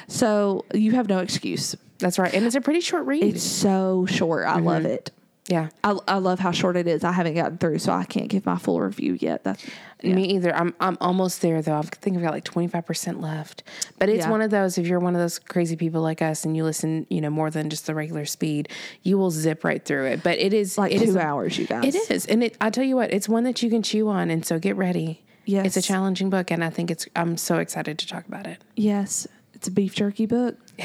So 0.07 0.65
you 0.73 0.91
have 0.93 1.07
no 1.07 1.19
excuse. 1.19 1.75
That's 1.99 2.19
right. 2.19 2.33
And 2.33 2.45
it's 2.45 2.55
a 2.55 2.61
pretty 2.61 2.81
short 2.81 3.05
read. 3.05 3.23
It's 3.23 3.43
so 3.43 4.05
short. 4.07 4.45
I 4.45 4.55
Mm-hmm. 4.57 4.65
love 4.67 4.85
it. 4.85 5.11
Yeah. 5.53 5.69
I, 5.83 5.97
I 6.07 6.17
love 6.17 6.39
how 6.39 6.51
short 6.51 6.75
it 6.77 6.87
is. 6.87 7.03
I 7.03 7.11
haven't 7.11 7.35
gotten 7.35 7.57
through, 7.59 7.79
so 7.79 7.91
I 7.93 8.05
can't 8.05 8.27
give 8.27 8.45
my 8.45 8.57
full 8.57 8.81
review 8.81 9.17
yet. 9.19 9.43
That's 9.43 9.63
yeah. 10.01 10.15
Me 10.15 10.25
either. 10.35 10.53
I'm 10.53 10.73
I'm 10.79 10.97
almost 10.99 11.41
there 11.41 11.61
though. 11.61 11.77
I 11.77 11.81
think 11.83 12.17
I've 12.17 12.23
got 12.23 12.33
like 12.33 12.43
25% 12.43 13.21
left. 13.21 13.63
But 13.99 14.09
it's 14.09 14.25
Yeah. 14.25 14.31
one 14.31 14.41
of 14.41 14.49
those 14.51 14.77
if 14.77 14.85
you're 14.87 14.99
one 14.99 15.15
of 15.15 15.21
those 15.21 15.39
crazy 15.39 15.75
people 15.75 16.01
like 16.01 16.21
us 16.21 16.43
and 16.43 16.57
you 16.57 16.63
listen, 16.63 17.05
you 17.09 17.21
know, 17.21 17.29
more 17.29 17.49
than 17.49 17.69
just 17.69 17.85
the 17.85 17.95
regular 17.95 18.25
speed, 18.25 18.67
you 19.03 19.17
will 19.17 19.31
zip 19.31 19.63
right 19.63 19.83
through 19.85 20.05
it. 20.07 20.23
But 20.23 20.39
it 20.39 20.53
is 20.53 20.77
like 20.77 20.91
it 20.91 20.99
two 20.99 21.09
is 21.09 21.15
hours, 21.15 21.57
you 21.57 21.67
guys. 21.67 21.85
It 21.95 22.11
is. 22.11 22.25
And 22.25 22.43
it 22.43 22.57
I 22.59 22.69
tell 22.69 22.83
you 22.83 22.95
what, 22.95 23.13
it's 23.13 23.29
one 23.29 23.43
that 23.45 23.61
you 23.63 23.69
can 23.69 23.83
chew 23.83 24.09
on 24.09 24.29
and 24.29 24.45
so 24.45 24.59
get 24.59 24.75
ready. 24.75 25.23
Yes. 25.45 25.65
It's 25.67 25.77
a 25.77 25.81
challenging 25.81 26.29
book 26.29 26.51
and 26.51 26.63
I 26.63 26.69
think 26.69 26.89
it's 26.91 27.05
I'm 27.15 27.37
so 27.37 27.59
excited 27.59 27.99
to 27.99 28.07
talk 28.07 28.27
about 28.27 28.47
it. 28.47 28.57
Yes, 28.75 29.27
it's 29.63 29.69
a 29.69 29.71
beef 29.71 29.95
jerky 29.95 30.25
book. 30.25 30.57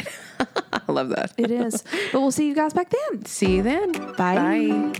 I 0.72 0.92
love 0.92 1.08
that. 1.08 1.32
It 1.36 1.50
is. 1.50 1.82
but 2.12 2.20
we'll 2.20 2.30
see 2.30 2.46
you 2.46 2.54
guys 2.54 2.72
back 2.72 2.90
then. 2.90 3.24
See 3.24 3.56
you 3.56 3.62
then. 3.64 3.90
Bye. 3.90 4.36
Bye. 4.36 4.92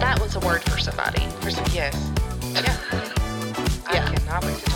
That 0.00 0.18
was 0.22 0.36
a 0.36 0.40
word 0.40 0.62
for 0.62 0.78
somebody. 0.78 1.20
For 1.42 1.50
some, 1.50 1.66
yes. 1.74 1.94
Yeah. 3.92 4.71